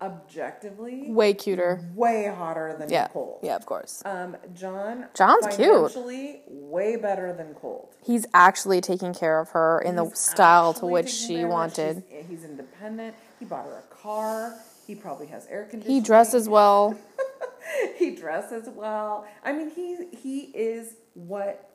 objectively, 0.00 1.10
Way 1.10 1.34
cuter. 1.34 1.80
way 1.94 2.26
hotter 2.34 2.74
than 2.78 2.88
Yeah. 2.88 3.08
Colt. 3.08 3.40
Yeah, 3.42 3.56
of 3.56 3.66
course. 3.66 4.02
Um, 4.04 4.36
John, 4.54 5.06
John's 5.14 5.46
cute. 5.48 5.68
financially, 5.92 6.42
way 6.48 6.96
better 6.96 7.32
than 7.32 7.54
Colt. 7.54 7.94
He's 8.02 8.26
actually 8.32 8.80
taking 8.80 9.12
care 9.12 9.38
of 9.40 9.50
her 9.50 9.80
in 9.80 9.96
the 9.96 10.10
style 10.14 10.72
to 10.74 10.86
which 10.86 11.10
she 11.10 11.34
care 11.36 11.36
of 11.38 11.42
her. 11.42 11.48
wanted. 11.48 12.04
She's- 12.08 12.24
he's 12.28 12.44
independent. 12.44 13.14
He 13.38 13.44
bought 13.44 13.64
her 13.66 13.78
a 13.90 13.94
car. 13.94 14.54
He 14.86 14.94
probably 14.94 15.26
has 15.26 15.46
air 15.48 15.64
conditioning. 15.64 16.00
He 16.00 16.00
dresses 16.04 16.48
well. 16.48 16.96
he 17.96 18.14
dresses 18.14 18.68
well. 18.68 19.26
I 19.44 19.52
mean, 19.52 19.70
he 19.70 20.06
he 20.16 20.40
is 20.54 20.94
what 21.14 21.70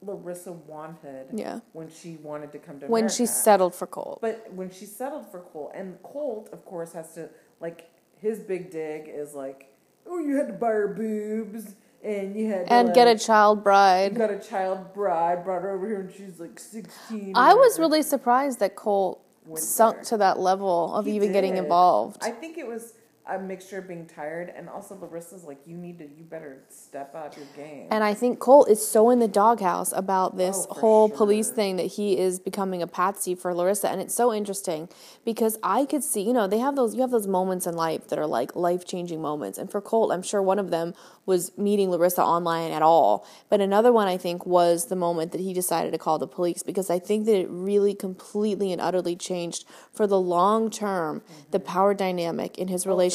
Larissa 0.00 0.52
wanted. 0.52 1.26
Yeah. 1.32 1.60
When 1.72 1.88
she 1.90 2.16
wanted 2.22 2.52
to 2.52 2.58
come 2.58 2.80
to 2.80 2.86
When 2.86 3.08
she 3.08 3.26
settled 3.26 3.74
for 3.74 3.86
Colt. 3.86 4.18
But 4.20 4.52
when 4.52 4.70
she 4.70 4.86
settled 4.86 5.30
for 5.30 5.40
Colt, 5.40 5.72
and 5.74 6.02
Colt, 6.02 6.48
of 6.52 6.64
course, 6.64 6.92
has 6.94 7.14
to 7.14 7.28
like 7.60 7.90
his 8.18 8.40
big 8.40 8.70
dig 8.70 9.08
is 9.08 9.34
like, 9.34 9.72
oh, 10.06 10.18
you 10.18 10.36
had 10.36 10.46
to 10.48 10.52
buy 10.52 10.68
her 10.68 10.88
boobs, 10.88 11.74
and 12.04 12.36
you 12.36 12.48
had 12.50 12.66
to, 12.66 12.72
And 12.72 12.94
get 12.94 13.06
a 13.08 13.18
child 13.18 13.58
You 13.58 13.62
bride. 13.62 14.14
got 14.16 14.30
a 14.30 14.38
child 14.38 14.92
bride, 14.92 15.44
brought 15.44 15.62
her 15.62 15.70
over 15.72 15.86
here, 15.86 16.00
and 16.00 16.12
she's 16.12 16.40
like 16.40 16.58
sixteen. 16.58 17.32
I 17.36 17.54
was 17.54 17.78
really 17.78 18.02
surprised 18.02 18.58
that 18.60 18.74
Colt 18.74 19.20
sunk 19.56 19.96
there. 19.96 20.04
to 20.04 20.16
that 20.18 20.38
level 20.38 20.94
of 20.94 21.06
He 21.06 21.12
even 21.12 21.32
getting 21.32 21.56
involved. 21.56 22.18
I 22.22 22.30
think 22.30 22.58
it 22.58 22.66
was 22.66 22.94
a 23.24 23.38
mixture 23.38 23.78
of 23.78 23.86
being 23.86 24.04
tired 24.04 24.52
and 24.56 24.68
also 24.68 24.96
Larissa's 24.96 25.44
like, 25.44 25.58
you 25.64 25.76
need 25.76 25.98
to, 25.98 26.04
you 26.04 26.24
better 26.24 26.64
step 26.68 27.14
up 27.14 27.36
your 27.36 27.46
game. 27.56 27.86
And 27.90 28.02
I 28.02 28.14
think 28.14 28.40
Colt 28.40 28.68
is 28.68 28.86
so 28.86 29.10
in 29.10 29.20
the 29.20 29.28
doghouse 29.28 29.92
about 29.92 30.32
oh, 30.34 30.38
this 30.38 30.66
Oh, 30.68 30.74
whole 30.74 31.08
police 31.08 31.48
thing 31.48 31.76
that 31.76 31.86
he 31.86 32.18
is 32.18 32.40
becoming 32.40 32.82
a 32.82 32.86
patsy 32.88 33.36
for 33.36 33.54
Larissa. 33.54 33.88
And 33.88 34.00
it's 34.00 34.14
so 34.14 34.32
interesting 34.32 34.88
because 35.24 35.56
I 35.62 35.84
could 35.84 36.02
see, 36.02 36.22
you 36.22 36.32
know, 36.32 36.48
they 36.48 36.58
have 36.58 36.74
those, 36.74 36.96
you 36.96 37.00
have 37.02 37.12
those 37.12 37.28
moments 37.28 37.64
in 37.64 37.76
life 37.76 38.08
that 38.08 38.18
are 38.18 38.26
like 38.26 38.56
life 38.56 38.84
changing 38.84 39.22
moments. 39.22 39.56
And 39.56 39.70
for 39.70 39.80
Colt, 39.80 40.10
I'm 40.12 40.22
sure 40.22 40.42
one 40.42 40.58
of 40.58 40.70
them 40.70 40.92
was 41.24 41.56
meeting 41.56 41.90
Larissa 41.90 42.24
online 42.24 42.72
at 42.72 42.82
all. 42.82 43.24
But 43.48 43.60
another 43.60 43.92
one 43.92 44.08
I 44.08 44.16
think 44.16 44.44
was 44.44 44.86
the 44.86 44.96
moment 44.96 45.30
that 45.30 45.40
he 45.40 45.54
decided 45.54 45.92
to 45.92 45.98
call 45.98 46.18
the 46.18 46.26
police 46.26 46.64
because 46.64 46.90
I 46.90 46.98
think 46.98 47.26
that 47.26 47.38
it 47.38 47.48
really 47.48 47.94
completely 47.94 48.72
and 48.72 48.80
utterly 48.80 49.14
changed 49.14 49.64
for 49.92 50.08
the 50.08 50.18
long 50.18 50.70
term 50.70 51.22
the 51.52 51.58
mm-hmm. 51.58 51.68
power 51.68 51.94
dynamic 51.94 52.58
in 52.58 52.66
his 52.66 52.84
oh, 52.84 52.90
relationship. 52.90 53.11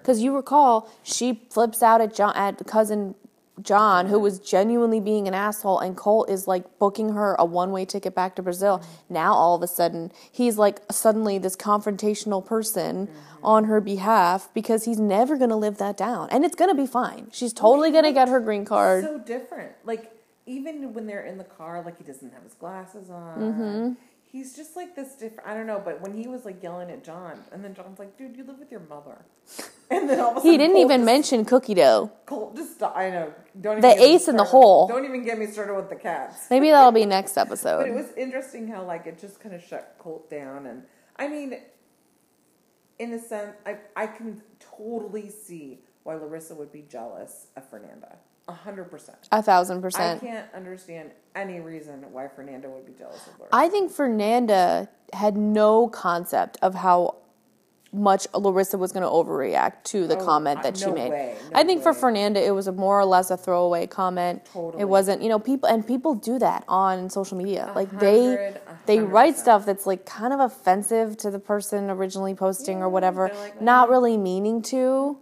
Because 0.00 0.20
you 0.22 0.34
recall, 0.34 0.90
she 1.02 1.42
flips 1.50 1.82
out 1.82 2.00
at 2.00 2.14
John, 2.14 2.34
at 2.36 2.64
cousin 2.66 3.14
John, 3.62 4.06
who 4.08 4.18
was 4.18 4.40
genuinely 4.40 4.98
being 4.98 5.28
an 5.28 5.34
asshole, 5.34 5.78
and 5.78 5.96
Colt 5.96 6.28
is 6.28 6.48
like 6.48 6.78
booking 6.80 7.10
her 7.10 7.36
a 7.38 7.44
one 7.44 7.70
way 7.70 7.84
ticket 7.84 8.14
back 8.14 8.34
to 8.36 8.42
Brazil. 8.42 8.82
Now, 9.08 9.32
all 9.34 9.54
of 9.54 9.62
a 9.62 9.68
sudden, 9.68 10.10
he's 10.30 10.58
like 10.58 10.80
suddenly 10.90 11.38
this 11.38 11.54
confrontational 11.54 12.44
person 12.44 13.08
on 13.44 13.64
her 13.64 13.80
behalf 13.80 14.48
because 14.54 14.86
he's 14.86 14.98
never 14.98 15.36
going 15.36 15.50
to 15.50 15.56
live 15.56 15.78
that 15.78 15.96
down. 15.96 16.28
And 16.30 16.44
it's 16.44 16.56
going 16.56 16.70
to 16.70 16.74
be 16.74 16.86
fine. 16.86 17.28
She's 17.32 17.52
totally 17.52 17.92
going 17.92 18.04
to 18.04 18.12
get 18.12 18.28
her 18.28 18.40
green 18.40 18.64
card. 18.64 19.04
so 19.04 19.18
different. 19.18 19.72
Like 19.84 20.10
even 20.46 20.92
when 20.92 21.06
they're 21.06 21.24
in 21.24 21.38
the 21.38 21.44
car, 21.44 21.82
like 21.82 21.96
he 21.98 22.04
doesn't 22.04 22.32
have 22.32 22.42
his 22.42 22.54
glasses 22.54 23.08
on. 23.08 23.38
Mm-hmm. 23.38 23.92
He's 24.34 24.56
just 24.56 24.74
like 24.74 24.96
this 24.96 25.14
different. 25.14 25.48
I 25.48 25.54
don't 25.54 25.68
know, 25.68 25.80
but 25.84 26.00
when 26.00 26.12
he 26.12 26.26
was 26.26 26.44
like 26.44 26.60
yelling 26.60 26.90
at 26.90 27.04
John, 27.04 27.38
and 27.52 27.62
then 27.64 27.72
John's 27.72 28.00
like, 28.00 28.18
"Dude, 28.18 28.36
you 28.36 28.42
live 28.42 28.58
with 28.58 28.68
your 28.68 28.80
mother," 28.80 29.24
and 29.92 30.10
then 30.10 30.18
all 30.18 30.32
of 30.32 30.38
a 30.38 30.40
sudden 30.40 30.50
He 30.50 30.58
didn't 30.58 30.74
Colt 30.74 30.84
even 30.86 31.00
just- 31.02 31.06
mention 31.06 31.44
cookie 31.44 31.74
dough. 31.74 32.10
Colt 32.26 32.56
just. 32.56 32.82
I 32.82 33.10
know. 33.10 33.32
Don't 33.60 33.80
The 33.80 33.94
ace 33.96 34.26
in 34.26 34.36
the 34.36 34.42
hole. 34.42 34.88
Don't 34.88 35.04
even 35.04 35.24
get 35.24 35.38
me 35.38 35.46
started 35.46 35.76
with 35.76 35.88
the 35.88 35.94
cats. 35.94 36.48
Maybe 36.50 36.68
that'll 36.70 36.90
be 36.90 37.06
next 37.06 37.36
episode. 37.36 37.78
But 37.78 37.86
it 37.90 37.94
was 37.94 38.12
interesting 38.16 38.66
how 38.66 38.82
like 38.82 39.06
it 39.06 39.20
just 39.20 39.38
kind 39.38 39.54
of 39.54 39.62
shut 39.62 39.94
Colt 40.00 40.28
down, 40.28 40.66
and 40.66 40.82
I 41.14 41.28
mean, 41.28 41.54
in 42.98 43.12
a 43.12 43.20
sense, 43.20 43.54
I 43.64 43.76
I 43.94 44.08
can 44.08 44.42
totally 44.58 45.30
see 45.30 45.78
why 46.02 46.16
Larissa 46.16 46.56
would 46.56 46.72
be 46.72 46.82
jealous 46.82 47.46
of 47.56 47.68
Fernanda. 47.70 48.16
A 48.46 48.52
hundred 48.52 48.90
percent. 48.90 49.16
A 49.32 49.42
thousand 49.42 49.80
percent. 49.80 50.22
I 50.22 50.26
can't 50.26 50.54
understand 50.54 51.10
any 51.34 51.60
reason 51.60 52.04
why 52.12 52.28
Fernanda 52.28 52.68
would 52.68 52.84
be 52.84 52.92
jealous 52.92 53.26
of 53.26 53.38
Larissa. 53.38 53.48
I 53.52 53.68
think 53.68 53.90
Fernanda 53.90 54.88
had 55.14 55.36
no 55.36 55.88
concept 55.88 56.58
of 56.60 56.74
how 56.74 57.16
much 57.90 58.26
Larissa 58.34 58.76
was 58.76 58.92
going 58.92 59.04
to 59.04 59.08
overreact 59.08 59.84
to 59.84 60.06
the 60.06 60.18
Oh, 60.18 60.24
comment 60.24 60.62
that 60.64 60.76
she 60.76 60.90
made. 60.90 61.10
way, 61.10 61.36
no 61.52 61.60
I 61.60 61.64
think 61.64 61.82
for. 61.82 61.94
Fernanda, 61.94 62.44
it 62.44 62.50
was 62.50 62.66
a 62.66 62.72
more 62.72 62.98
or 62.98 63.04
less 63.04 63.30
a 63.30 63.36
throwaway 63.36 63.86
comment. 63.86 64.44
Totally. 64.52 64.82
It 64.82 64.86
wasn't, 64.86 65.22
you 65.22 65.28
know, 65.28 65.38
people 65.38 65.68
and 65.68 65.86
people 65.86 66.14
do 66.14 66.38
that 66.40 66.64
on 66.68 67.08
social 67.08 67.38
media. 67.38 67.72
Like 67.74 67.90
they 67.98 68.54
they 68.86 68.98
write 68.98 69.38
stuff 69.38 69.64
that's 69.64 69.86
like 69.86 70.04
kind 70.04 70.34
of 70.34 70.40
offensive 70.40 71.16
to 71.18 71.30
the 71.30 71.38
person 71.38 71.88
originally 71.88 72.34
posting 72.34 72.78
Yeah, 72.78 72.84
or 72.84 72.88
whatever, 72.88 73.30
like, 73.32 73.62
not 73.62 73.84
mm-hmm. 73.84 73.92
really 73.92 74.16
meaning 74.18 74.60
to. 74.62 75.18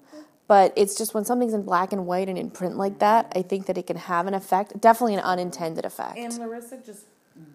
But 0.48 0.72
it's 0.76 0.96
just 0.96 1.14
when 1.14 1.24
something's 1.24 1.54
in 1.54 1.62
black 1.62 1.92
and 1.92 2.06
white 2.06 2.28
and 2.28 2.36
in 2.36 2.50
print 2.50 2.76
like 2.76 2.98
that, 2.98 3.32
I 3.34 3.42
think 3.42 3.66
that 3.66 3.78
it 3.78 3.86
can 3.86 3.96
have 3.96 4.26
an 4.26 4.34
effect. 4.34 4.80
Definitely 4.80 5.14
an 5.14 5.20
unintended 5.20 5.84
effect. 5.84 6.18
and 6.18 6.36
Larissa 6.38 6.78
just 6.84 7.06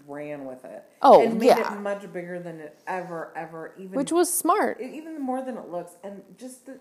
ran 0.08 0.46
with 0.46 0.66
it. 0.66 0.84
Oh, 1.02 1.24
and 1.24 1.40
made 1.40 1.48
yeah. 1.48 1.74
it 1.74 1.80
much 1.80 2.12
bigger 2.12 2.40
than 2.40 2.60
it 2.60 2.80
ever, 2.88 3.32
ever 3.36 3.74
even. 3.78 3.92
which 3.92 4.12
was 4.12 4.34
smart. 4.34 4.80
even 4.82 5.22
more 5.22 5.44
than 5.44 5.58
it 5.58 5.70
looks, 5.70 5.94
and 6.04 6.24
just 6.38 6.66
the 6.66 6.80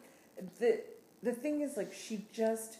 the 0.58 0.80
the 1.22 1.32
thing 1.32 1.60
is 1.60 1.76
like 1.76 1.92
she 1.92 2.26
just 2.32 2.78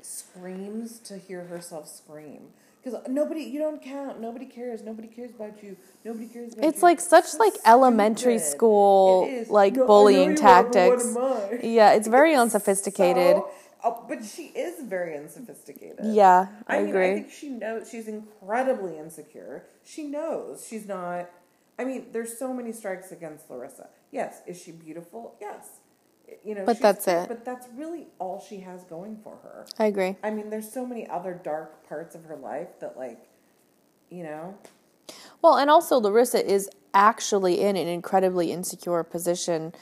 screams 0.00 0.98
to 1.00 1.16
hear 1.18 1.44
herself 1.44 1.88
scream 1.88 2.48
because 2.84 3.00
nobody 3.08 3.40
you 3.42 3.58
don't 3.58 3.80
count 3.82 4.20
nobody 4.20 4.46
cares 4.46 4.82
nobody 4.82 5.08
cares 5.08 5.30
about 5.30 5.62
you 5.62 5.76
nobody 6.04 6.26
cares 6.26 6.52
about 6.52 6.64
It's 6.64 6.78
you. 6.78 6.82
like 6.82 7.00
such 7.00 7.34
like 7.38 7.54
elementary 7.64 8.38
stupid. 8.38 8.52
school 8.56 9.44
like 9.48 9.74
No, 9.74 9.86
bullying 9.86 10.36
tactics. 10.36 11.14
what 11.14 11.24
am 11.50 11.58
I? 11.62 11.66
Yeah, 11.66 11.92
it's 11.92 12.08
very 12.08 12.34
unsophisticated. 12.44 13.36
So- 13.36 13.50
oh, 13.84 14.04
but 14.08 14.24
she 14.24 14.44
is 14.44 14.82
very 14.84 15.16
unsophisticated. 15.16 16.00
Yeah, 16.04 16.48
I, 16.66 16.76
I, 16.76 16.80
mean, 16.80 16.88
agree. 16.90 17.10
I 17.10 17.14
think 17.14 17.30
she 17.30 17.48
knows 17.48 17.90
she's 17.90 18.08
incredibly 18.08 18.98
insecure. 18.98 19.64
She 19.84 20.04
knows 20.04 20.66
she's 20.68 20.86
not. 20.86 21.30
I 21.78 21.84
mean, 21.84 22.06
there's 22.12 22.38
so 22.38 22.54
many 22.54 22.72
strikes 22.72 23.10
against 23.10 23.50
Larissa. 23.50 23.88
Yes, 24.12 24.42
is 24.46 24.60
she 24.62 24.70
beautiful? 24.70 25.34
Yes, 25.40 25.80
you 26.44 26.54
know. 26.54 26.64
But 26.64 26.80
that's 26.80 27.06
it. 27.08 27.28
But 27.28 27.44
that's 27.44 27.68
really 27.74 28.06
all 28.18 28.44
she 28.46 28.60
has 28.60 28.84
going 28.84 29.18
for 29.22 29.36
her. 29.42 29.66
I 29.78 29.86
agree. 29.86 30.16
I 30.22 30.30
mean, 30.30 30.50
there's 30.50 30.70
so 30.70 30.86
many 30.86 31.08
other 31.08 31.38
dark 31.42 31.88
parts 31.88 32.14
of 32.14 32.24
her 32.24 32.36
life 32.36 32.80
that, 32.80 32.96
like, 32.96 33.26
You 34.10 34.22
know? 34.24 34.58
Well, 35.42 35.56
and 35.56 35.70
also 35.70 35.98
Larissa 35.98 36.44
is 36.44 36.70
actually 36.94 37.60
in 37.60 37.76
an 37.76 37.88
incredibly 37.88 38.52
insecure 38.52 39.02
position 39.02 39.74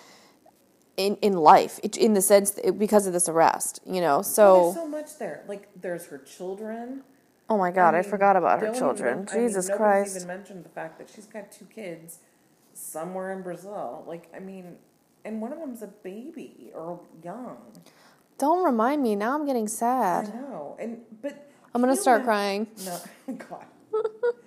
in 0.97 1.17
in 1.17 1.35
life, 1.35 1.79
in 1.81 2.15
the 2.15 2.23
sense 2.23 2.51
that 2.53 2.79
because 2.79 3.07
of 3.07 3.13
this 3.13 3.29
arrest. 3.29 3.81
You 3.87 4.01
know, 4.01 4.17
Well, 4.17 4.23
so 4.23 4.63
there's 4.63 4.75
so 4.75 4.89
much 4.89 5.19
there. 5.19 5.45
Like 5.47 5.69
there's 5.81 6.07
her 6.07 6.19
children. 6.19 7.03
oh 7.49 7.59
my 7.59 7.71
god, 7.71 7.95
I, 7.95 8.01
mean, 8.03 8.11
forgot 8.11 8.37
about 8.37 8.61
her 8.61 8.73
children. 8.75 9.23
Even, 9.23 9.29
I 9.29 9.39
mean, 9.39 9.49
Jesus 9.49 9.71
Christ. 9.71 10.17
even 10.17 10.29
mentioned 10.29 10.65
the 10.65 10.71
fact 10.71 10.99
that 10.99 11.09
she's 11.09 11.27
got 11.27 11.53
two 11.53 11.67
kids 11.67 12.19
somewhere 12.75 13.33
in 13.33 13.43
Brazil. 13.43 14.05
Like, 14.07 14.29
I 14.35 14.41
mean, 14.41 14.77
and 15.25 15.41
one 15.41 15.53
of 15.53 15.59
them's 15.59 15.83
a 15.83 15.87
baby 15.89 16.71
or 16.75 17.01
young. 17.23 17.59
Don't 18.39 18.65
remind 18.65 19.03
me. 19.03 19.15
Now 19.15 19.35
I'm 19.39 19.47
getting 19.47 19.69
sad. 19.69 20.29
I 20.29 20.37
know, 20.41 20.77
and 20.79 21.01
but 21.21 21.51
I'm 21.75 21.81
gonna 21.81 21.97
start 21.97 22.21
ima- 22.21 22.27
crying. 22.27 22.67
No, 22.85 23.01
God. 23.37 23.67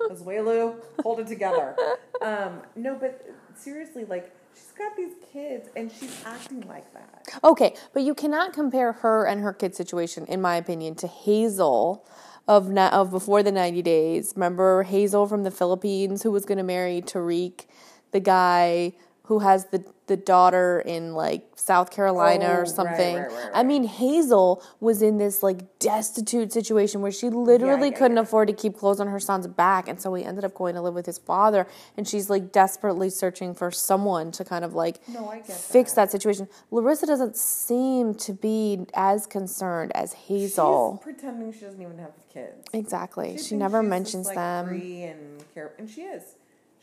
Asuelu, 0.09 0.75
hold 1.03 1.19
it 1.19 1.27
together. 1.27 1.75
Um, 2.21 2.61
no, 2.75 2.95
but 2.95 3.25
seriously, 3.55 4.05
like 4.05 4.35
she's 4.53 4.71
got 4.77 4.95
these 4.97 5.13
kids 5.31 5.69
and 5.75 5.91
she's 5.91 6.23
acting 6.25 6.61
like 6.67 6.91
that. 6.93 7.27
Okay, 7.43 7.75
but 7.93 8.03
you 8.03 8.13
cannot 8.15 8.53
compare 8.53 8.91
her 8.93 9.25
and 9.25 9.41
her 9.41 9.53
kid 9.53 9.75
situation, 9.75 10.25
in 10.25 10.41
my 10.41 10.55
opinion, 10.55 10.95
to 10.95 11.07
Hazel 11.07 12.05
of 12.47 12.69
na- 12.69 12.89
of 12.89 13.11
before 13.11 13.43
the 13.43 13.51
ninety 13.51 13.81
days. 13.81 14.33
Remember 14.35 14.83
Hazel 14.83 15.27
from 15.27 15.43
the 15.43 15.51
Philippines 15.51 16.23
who 16.23 16.31
was 16.31 16.45
going 16.45 16.57
to 16.57 16.63
marry 16.63 17.01
Tarik, 17.01 17.67
the 18.11 18.19
guy 18.19 18.93
who 19.25 19.39
has 19.39 19.65
the 19.67 19.83
the 20.07 20.15
daughter 20.15 20.83
in 20.85 21.15
like 21.15 21.43
South 21.55 21.89
Carolina 21.89 22.45
Oh, 22.45 22.53
or 22.53 22.59
right, 22.59 22.67
something. 22.67 23.15
right, 23.15 23.31
right, 23.31 23.49
I 23.55 23.63
mean, 23.63 23.85
Hazel 23.85 24.63
was 24.79 25.01
in 25.01 25.17
this 25.17 25.41
like 25.41 25.79
destitute 25.79 26.53
situation 26.53 27.01
where 27.01 27.11
she 27.11 27.29
literally 27.31 27.89
yeah, 27.89 27.97
couldn't 27.97 28.17
yeah. 28.17 28.21
afford 28.21 28.49
to 28.49 28.53
keep 28.53 28.77
clothes 28.77 28.99
on 28.99 29.07
her 29.07 29.19
son's 29.19 29.47
back, 29.47 29.87
and 29.87 29.99
so 29.99 30.13
he 30.13 30.23
ended 30.23 30.45
up 30.45 30.53
going 30.53 30.75
to 30.75 30.81
live 30.81 30.93
with 30.93 31.07
his 31.07 31.17
father. 31.17 31.65
And 31.97 32.07
she's 32.07 32.29
like 32.29 32.51
desperately 32.51 33.09
searching 33.09 33.55
for 33.55 33.71
someone 33.71 34.31
to 34.33 34.45
kind 34.45 34.63
of 34.63 34.75
like 34.75 34.99
No, 35.07 35.27
fix 35.43 35.93
that. 35.93 36.03
that 36.05 36.11
situation. 36.11 36.47
Larissa 36.69 37.07
doesn't 37.07 37.35
seem 37.35 38.13
to 38.15 38.33
be 38.33 38.85
as 38.93 39.25
concerned 39.25 39.91
as 39.95 40.13
Hazel. 40.13 41.01
She's 41.03 41.03
pretending 41.15 41.51
she 41.51 41.61
doesn't 41.61 41.81
even 41.81 41.97
have 41.97 42.11
kids. 42.31 42.67
exactly. 42.73 43.29
She, 43.31 43.37
thinks 43.37 43.51
never 43.53 43.79
she's 43.79 43.83
just, 43.85 43.89
mentions 43.89 44.25
like, 44.27 44.35
them. 44.35 44.69
And 44.69 45.43
care, 45.55 45.71
and 45.79 45.89
she 45.89 46.01
is. 46.01 46.35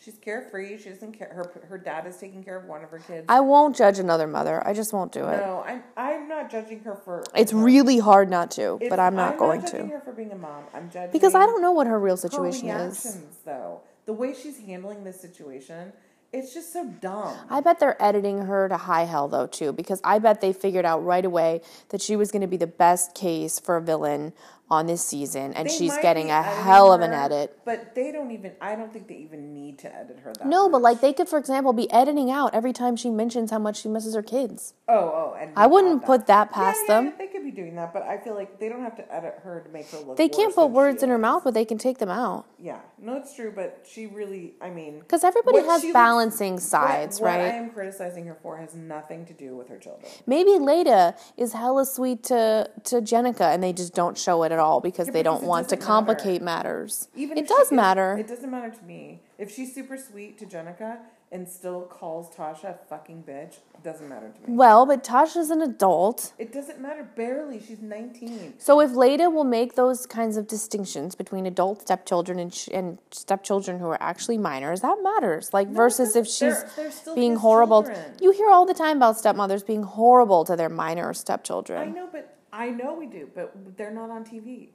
She's 0.05 0.19
carefree. 0.19 0.79
She 0.79 0.89
doesn't 0.89 1.13
care. 1.13 1.29
Her 1.29 1.63
her 1.69 1.79
dad 1.79 2.07
is 2.07 2.17
taking 2.17 2.43
care 2.43 2.57
of 2.57 2.65
one 2.65 2.83
of 2.83 2.91
her 2.91 2.99
kids. 2.99 3.27
I 3.29 3.41
won't 3.41 3.77
judge 3.77 3.99
another 3.99 4.27
mother. 4.27 4.67
I 4.67 4.73
just 4.73 4.93
won't 4.93 5.13
do 5.13 5.21
it. 5.29 5.37
no, 5.37 5.63
I'm 5.67 5.83
I'm 5.97 6.27
not 6.29 6.51
judging 6.51 6.81
her 6.81 6.97
for. 6.97 7.23
It's 7.37 7.53
her- 7.53 7.59
really 7.59 7.99
hard 7.99 8.29
not 8.29 8.51
to, 8.53 8.75
it's- 8.77 8.91
but 8.91 8.99
I'm 8.99 9.15
not 9.15 9.39
going 9.39 9.61
not 9.61 9.71
judging 9.71 9.89
to. 9.91 9.95
her 9.95 10.01
for 10.01 10.13
being 10.13 10.33
a 10.33 10.37
mom. 10.37 10.65
I'm 10.75 10.91
judging 10.91 11.13
Because 11.13 11.35
I 11.37 11.47
don't 11.47 11.63
know 11.63 11.73
what 11.73 11.87
her 11.87 11.99
real 12.01 12.17
her 12.17 12.21
situation 12.21 12.69
is. 12.69 13.05
reactions, 13.05 13.37
though. 13.45 13.81
The 14.07 14.13
way 14.13 14.35
she's 14.35 14.59
handling 14.59 15.05
this 15.05 15.21
situation, 15.21 15.93
it's 16.33 16.53
just 16.53 16.73
so 16.73 16.85
dumb. 16.87 17.37
I 17.49 17.61
bet 17.61 17.79
they're 17.79 18.03
editing 18.03 18.47
her 18.47 18.69
to 18.69 18.77
high 18.77 19.05
hell 19.05 19.29
though 19.29 19.47
too, 19.47 19.73
because 19.73 20.01
I 20.03 20.19
bet 20.19 20.41
they 20.41 20.53
figured 20.53 20.85
out 20.85 21.05
right 21.05 21.25
away 21.25 21.61
that 21.91 22.03
she 22.03 22.17
was 22.17 22.33
going 22.33 22.43
to 22.43 22.49
be 22.49 22.57
the 22.57 22.67
best 22.67 23.15
case 23.15 23.61
for 23.61 23.77
a 23.77 23.81
villain 23.81 24.33
on 24.73 24.87
this 24.87 25.05
season, 25.05 25.53
and 25.53 25.69
They 25.69 25.73
she's 25.77 25.97
getting 25.99 26.31
a 26.31 26.43
hell 26.43 26.93
of 26.93 27.03
an 27.03 27.11
her, 27.13 27.17
edit. 27.25 27.59
But 27.65 27.95
they 27.95 28.11
don't 28.11 28.31
even. 28.31 28.53
I 28.61 28.75
don't 28.75 28.93
think 28.93 29.07
they 29.07 29.17
even 29.17 29.53
need 29.53 29.79
to 29.81 29.95
edit 29.95 30.19
her 30.25 30.33
that. 30.33 30.47
No, 30.47 30.69
but 30.71 30.81
like 30.81 31.01
they 31.03 31.13
could, 31.13 31.29
for 31.29 31.39
example, 31.39 31.73
be 31.75 31.91
editing 31.93 32.31
out 32.31 32.55
every 32.55 32.73
time 32.73 32.97
she 32.97 33.11
mentions 33.11 33.51
how 33.51 33.59
much 33.59 33.83
she 33.83 33.89
misses 33.89 34.15
her 34.15 34.23
kids. 34.23 34.73
Oh, 34.89 34.95
oh, 34.95 35.37
and 35.39 35.53
I 35.57 35.67
wouldn't 35.67 36.05
put 36.05 36.27
that 36.27 36.49
Yeah, 36.51 36.55
past 36.57 36.81
yeah, 36.89 36.95
them. 37.01 37.13
they 37.19 37.27
could 37.27 37.45
be 37.45 37.51
doing 37.51 37.75
that, 37.77 37.93
but 37.93 38.03
I 38.03 38.17
feel 38.19 38.35
like 38.35 38.59
they 38.59 38.69
don't 38.71 38.83
have 38.83 38.97
to 38.97 39.15
edit 39.15 39.41
her 39.45 39.61
to 39.61 39.69
make 39.71 39.91
her 39.91 39.99
look. 39.99 40.17
They 40.17 40.29
can't 40.29 40.55
put 40.55 40.67
words 40.71 41.03
in 41.03 41.11
her 41.11 41.19
mouth, 41.19 41.45
but 41.45 41.53
they 41.55 41.65
can 41.67 41.77
take 41.79 41.99
them 41.99 42.11
out. 42.11 42.47
Yeah, 42.59 42.81
no, 42.99 43.17
it's 43.17 43.35
true, 43.35 43.53
but 43.55 43.85
she 43.89 44.07
really. 44.07 44.55
I 44.61 44.71
mean, 44.71 45.01
Because 45.01 45.23
everybody 45.25 45.59
has 45.59 45.83
she 45.83 45.89
looks- 45.89 45.95
balancing 45.95 46.55
what- 46.55 46.63
sides, 46.63 47.21
what 47.21 47.31
I 47.31 47.49
am 47.49 47.71
criticizing 47.71 48.25
her 48.27 48.37
for 48.43 48.57
has 48.57 48.75
nothing 48.75 49.27
to 49.27 49.33
do 49.35 49.55
with 49.57 49.69
her 49.69 49.79
children. 49.79 50.11
Maybe 50.27 50.53
Leida 50.53 51.17
is 51.37 51.53
hella 51.53 51.85
sweet 51.85 52.23
to 52.25 52.71
to 52.85 52.97
Jenica, 53.03 53.53
and 53.53 53.63
they 53.63 53.73
just 53.73 53.95
don't 53.95 54.17
show 54.17 54.43
it 54.45 54.53
at 54.53 54.59
all 54.63 54.81
because 54.81 55.09
Yeah, 55.09 55.13
they 55.13 55.23
because 55.23 55.41
don't 55.41 55.49
want 55.49 55.69
to 55.69 55.77
complicate 55.77 56.41
matters. 56.41 57.09
Even 57.15 57.37
it 57.37 57.47
does 57.49 57.71
matter. 57.71 58.17
It 58.19 58.29
doesn't 58.29 58.51
matter 58.51 58.71
to 58.71 58.85
me. 58.85 59.21
If 59.39 59.51
she's 59.55 59.75
super 59.75 59.99
sweet 59.99 60.39
to 60.39 60.47
Jenica 60.47 60.99
and 61.33 61.49
still 61.49 61.81
calls 61.83 62.29
Tasha 62.35 62.65
a 62.75 62.79
fucking 62.91 63.25
bitch, 63.27 63.55
it 63.75 63.83
doesn't 63.83 64.07
matter 64.09 64.29
to 64.29 64.51
me. 64.51 64.55
well, 64.57 64.85
but 64.85 65.03
Tasha's 65.03 65.49
an 65.51 65.63
adult. 65.63 66.35
It 66.39 66.53
doesn't 66.53 66.79
matter 66.79 67.09
barely. 67.17 67.59
She's 67.59 67.81
19. 67.81 68.55
So 68.59 68.81
if 68.81 68.91
Leida 68.91 69.33
will 69.33 69.45
make 69.45 69.75
those 69.75 70.05
kinds 70.07 70.37
of 70.37 70.47
distinctions 70.47 71.15
between 71.15 71.47
adult 71.47 71.81
stepchildren 71.83 72.39
and, 72.39 72.53
sh- 72.55 72.69
and 72.73 72.99
stepchildren 73.11 73.79
who 73.79 73.87
are 73.87 74.01
actually 74.03 74.37
minors, 74.39 74.83
that 74.83 74.99
matters. 75.03 75.53
Like 75.55 75.69
versus 75.69 76.15
if 76.17 76.27
she's 76.27 76.63
They're- 76.77 76.91
they're 77.07 77.15
being 77.15 77.37
horrible. 77.37 77.83
children. 77.83 78.13
You 78.21 78.31
hear 78.33 78.51
all 78.51 78.67
the 78.67 78.75
time 78.75 78.99
about 78.99 79.17
stepmothers 79.19 79.63
being 79.65 79.83
horrible 79.85 80.45
to 80.45 80.55
their 80.55 80.69
minor 80.69 81.15
stepchildren. 81.15 81.81
I 81.89 81.91
know, 81.93 82.09
but 82.13 82.29
I 82.53 82.71
know 82.71 82.95
we 82.95 83.07
do, 83.07 83.29
but 83.35 83.77
they're 83.77 83.91
not 83.93 84.11
on 84.11 84.25
TV. 84.25 84.69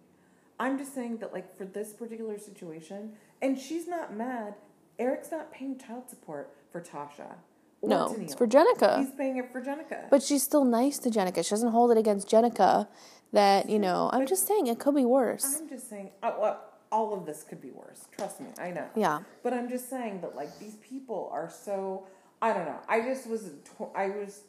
I'm 0.60 0.78
just 0.78 0.96
saying 0.96 1.18
that, 1.18 1.34
like, 1.34 1.56
for 1.56 1.66
this 1.66 1.94
particular 1.94 2.40
situation, 2.40 3.14
and 3.42 3.60
she's 3.60 3.88
not 3.88 4.16
mad. 4.16 4.56
Eric's 4.98 5.30
not 5.32 5.52
paying 5.52 5.78
child 5.78 6.10
support 6.10 6.56
for 6.72 6.82
Tasha. 6.82 7.36
Or 7.82 7.90
No, 7.90 8.08
Tennille. 8.08 8.24
it's 8.24 8.34
for 8.34 8.48
Jenica. 8.48 8.98
He's 9.00 9.12
paying 9.12 9.38
it 9.38 9.52
for 9.52 9.62
Jenica. 9.62 10.10
But 10.10 10.24
she's 10.24 10.42
still 10.42 10.66
nice 10.66 10.98
to 11.00 11.10
Jenica. 11.10 11.44
She 11.46 11.52
doesn't 11.52 11.72
hold 11.72 11.92
it 11.92 11.98
against 11.98 12.28
Jenica 12.28 12.88
that, 13.32 13.70
you 13.70 13.78
know, 13.78 14.10
I'm 14.12 14.26
just 14.26 14.48
saying 14.48 14.66
it 14.66 14.80
could 14.80 14.96
be 14.96 15.06
worse. 15.06 15.60
I'm 15.62 15.70
just 15.70 15.88
saying, 15.88 16.10
uh, 16.24 16.32
well, 16.40 16.64
all 16.92 17.14
of 17.14 17.28
this 17.28 17.44
could 17.44 17.62
be 17.62 17.70
worse. 17.70 18.08
Trust 18.18 18.42
me, 18.42 18.48
I 18.60 18.72
know. 18.72 18.88
Yeah. 18.96 19.20
But 19.44 19.54
I'm 19.54 19.70
just 19.70 19.88
saying 19.90 20.22
that, 20.22 20.36
like, 20.36 20.58
these 20.58 20.78
people 20.78 21.30
are 21.32 21.50
so. 21.50 22.08
I 22.42 22.54
don't 22.54 22.66
know. 22.66 22.80
I 22.88 23.02
just 23.02 23.28
was. 23.28 23.52
I 23.96 24.08
was. 24.08 24.42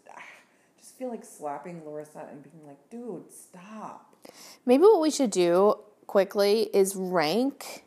Feel 0.99 1.11
like 1.11 1.25
slapping 1.25 1.83
Larissa 1.87 2.27
and 2.31 2.43
being 2.43 2.67
like, 2.67 2.91
dude, 2.91 3.31
stop. 3.33 4.17
Maybe 4.67 4.83
what 4.83 5.01
we 5.01 5.11
should 5.11 5.31
do 5.31 5.77
quickly 6.09 6.69
is 6.75 6.97
rank 6.97 7.85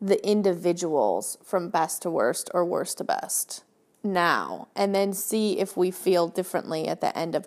the 0.00 0.24
individuals 0.28 1.38
from 1.42 1.70
best 1.70 2.02
to 2.02 2.10
worst 2.10 2.50
or 2.52 2.64
worst 2.64 2.98
to 2.98 3.04
best 3.04 3.62
now 4.04 4.66
and 4.74 4.92
then 4.94 5.12
see 5.12 5.58
if 5.60 5.76
we 5.76 5.90
feel 5.92 6.26
differently 6.28 6.88
at 6.88 7.00
the 7.00 7.16
end 7.16 7.34
of 7.36 7.46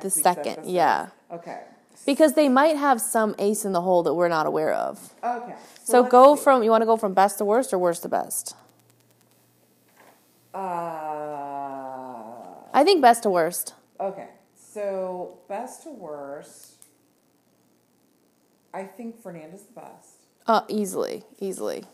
The 0.00 0.10
second, 0.10 0.52
episode. 0.58 0.70
yeah. 0.70 1.08
Okay. 1.30 1.60
because 2.04 2.32
they 2.34 2.48
might 2.48 2.76
have 2.76 3.00
some 3.00 3.34
ace 3.38 3.64
in 3.64 3.72
the 3.72 3.80
hole 3.80 4.02
that 4.02 4.12
we're 4.14 4.28
not 4.28 4.44
aware 4.46 4.72
of. 4.74 5.14
Okay. 5.22 5.54
So 5.84 6.00
let's 6.00 6.10
go 6.10 6.34
see. 6.34 6.42
from 6.42 6.62
you 6.64 6.70
want 6.70 6.82
to 6.82 6.86
go 6.86 6.96
from 6.96 7.14
best 7.14 7.38
to 7.38 7.44
worst 7.44 7.72
or 7.72 7.78
worst 7.78 8.02
to 8.02 8.08
best? 8.08 8.56
Uh, 10.52 10.58
I 12.74 12.82
think 12.84 13.00
best 13.00 13.22
to 13.22 13.30
worst. 13.30 13.74
Okay. 14.02 14.28
So 14.54 15.38
best 15.48 15.82
to 15.84 15.90
worst. 15.90 16.84
I 18.74 18.84
think 18.84 19.22
Fernanda's 19.22 19.62
the 19.62 19.80
best. 19.80 20.26
Uh 20.46 20.62
easily, 20.68 21.24
easily. 21.40 21.84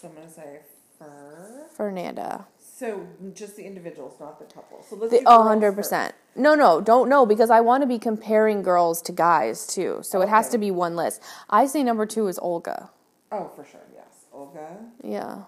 So 0.00 0.08
I'm 0.08 0.14
gonna 0.14 0.30
say 0.30 0.60
Fer. 0.98 1.66
Fernanda. 1.76 2.46
So 2.58 3.06
just 3.34 3.56
the 3.56 3.64
individuals, 3.64 4.14
not 4.20 4.38
the 4.38 4.44
couple. 4.52 4.84
So 4.88 4.96
let's 4.96 5.10
The, 5.10 5.20
do 5.20 5.24
oh, 5.26 5.40
100%. 5.44 6.12
No, 6.34 6.54
no, 6.54 6.80
don't 6.82 7.08
know 7.08 7.24
because 7.24 7.48
I 7.48 7.60
want 7.60 7.82
to 7.82 7.86
be 7.86 7.98
comparing 7.98 8.62
girls 8.62 9.00
to 9.02 9.12
guys 9.12 9.66
too. 9.66 10.00
So 10.02 10.20
it 10.20 10.28
has 10.28 10.50
to 10.50 10.58
be 10.58 10.70
one 10.70 10.94
list. 10.96 11.22
I 11.48 11.66
say 11.66 11.82
number 11.82 12.04
2 12.04 12.28
is 12.28 12.38
Olga. 12.40 12.90
Oh, 13.32 13.50
for 13.56 13.64
sure. 13.64 13.80
Yes, 13.94 14.26
Olga. 14.32 14.76
Yeah. 15.02 15.44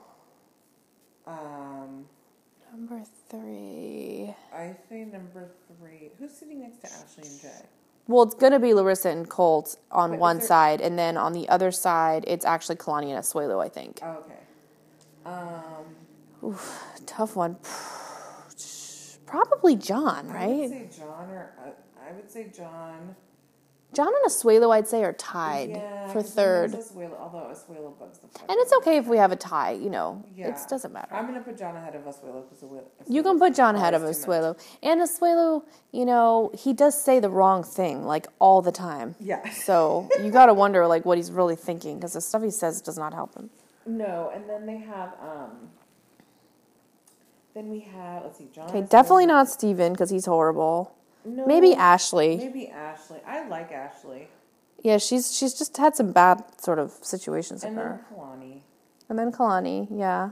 Um, 1.26 2.06
Number 2.72 2.96
3. 3.28 4.34
I 4.54 4.74
say 4.88 5.04
number 5.04 5.48
three. 5.78 6.10
Who's 6.18 6.32
sitting 6.32 6.60
next 6.60 6.78
to 6.80 6.86
Ashley 6.86 7.28
and 7.28 7.40
Jay? 7.40 7.66
Well, 8.06 8.22
it's 8.22 8.34
going 8.34 8.52
to 8.52 8.58
be 8.58 8.72
Larissa 8.72 9.10
and 9.10 9.28
Colt 9.28 9.76
on 9.92 10.12
Wait, 10.12 10.20
one 10.20 10.38
there- 10.38 10.46
side 10.46 10.80
and 10.80 10.98
then 10.98 11.16
on 11.18 11.32
the 11.34 11.48
other 11.48 11.70
side 11.70 12.24
it's 12.26 12.44
actually 12.46 12.76
Kalani 12.76 13.10
and 13.14 13.22
Asuelu, 13.22 13.62
I 13.62 13.68
think. 13.68 14.00
Oh, 14.02 14.24
okay. 14.24 14.38
Um, 16.46 16.56
Tough 17.06 17.36
one. 17.36 17.56
Probably 19.26 19.76
John, 19.76 20.28
right? 20.28 20.44
I 20.44 20.56
would 20.56 20.70
say 20.70 20.88
John 20.98 21.30
or 21.30 21.52
uh, 21.62 21.70
I 22.08 22.12
would 22.12 22.30
say 22.30 22.50
John. 22.56 23.14
John 23.94 24.08
and 24.08 24.30
Asuelu, 24.30 24.70
I'd 24.74 24.86
say, 24.86 25.02
are 25.02 25.14
tied 25.14 25.70
Yeah, 25.70 26.08
for 26.12 26.22
third. 26.22 26.72
Asuelu, 26.72 27.18
although 27.18 27.48
Asuelu 27.50 27.98
bugs 27.98 28.18
the 28.18 28.28
fuck. 28.28 28.42
And 28.42 28.58
it's 28.60 28.70
out 28.72 28.80
of 28.80 28.86
me. 28.86 28.92
okay 28.92 28.98
if 28.98 29.06
we 29.06 29.16
have 29.16 29.32
a 29.32 29.36
tie, 29.36 29.72
you 29.72 29.88
know. 29.88 30.22
Yeah. 30.36 30.48
It 30.48 30.58
doesn't 30.68 30.92
matter. 30.92 31.14
I'm 31.14 31.26
gonna 31.26 31.40
put 31.40 31.56
John 31.56 31.74
ahead 31.74 31.94
of 31.94 32.02
Asuelu 32.02 32.44
because 32.50 33.08
You 33.08 33.22
can 33.22 33.38
put 33.38 33.54
John 33.54 33.76
ahead 33.76 33.94
of 33.94 34.02
Asuelu. 34.02 34.58
And 34.82 35.00
Asuelu, 35.00 35.62
you 35.92 36.04
know, 36.04 36.50
he 36.54 36.74
does 36.74 37.02
say 37.02 37.18
the 37.18 37.30
wrong 37.30 37.64
thing 37.64 38.04
like 38.04 38.26
all 38.38 38.60
the 38.60 38.72
time. 38.72 39.14
Yeah. 39.20 39.48
So 39.50 40.08
you 40.22 40.30
got 40.30 40.46
to 40.46 40.54
wonder 40.54 40.86
like 40.86 41.06
what 41.06 41.16
he's 41.16 41.32
really 41.32 41.56
thinking 41.56 41.96
because 41.96 42.12
the 42.12 42.20
stuff 42.20 42.42
he 42.42 42.50
says 42.50 42.82
does 42.82 42.98
not 42.98 43.14
help 43.14 43.34
him. 43.34 43.48
No, 43.86 44.30
and 44.34 44.48
then 44.48 44.66
they 44.66 44.76
have 44.76 45.14
um. 45.22 45.70
Then 47.54 47.70
we 47.70 47.80
have 47.80 48.22
let's 48.24 48.38
see, 48.38 48.48
John. 48.54 48.68
Okay, 48.68 48.82
definitely 48.82 49.26
not 49.26 49.48
Steven 49.48 49.92
because 49.92 50.10
he's 50.10 50.26
horrible. 50.26 50.94
No, 51.36 51.46
Maybe 51.46 51.74
Ashley. 51.74 52.36
Maybe 52.36 52.68
Ashley. 52.68 53.18
I 53.26 53.46
like 53.48 53.70
Ashley. 53.72 54.28
Yeah, 54.82 54.98
she's 54.98 55.36
she's 55.36 55.54
just 55.54 55.76
had 55.76 55.96
some 55.96 56.12
bad 56.12 56.42
sort 56.60 56.78
of 56.78 56.92
situations 57.02 57.62
with 57.62 57.70
And 57.70 57.78
her. 57.78 58.00
then 58.10 58.18
Kalani. 58.18 58.60
And 59.08 59.18
then 59.18 59.32
Kalani, 59.32 59.88
yeah. 59.90 60.30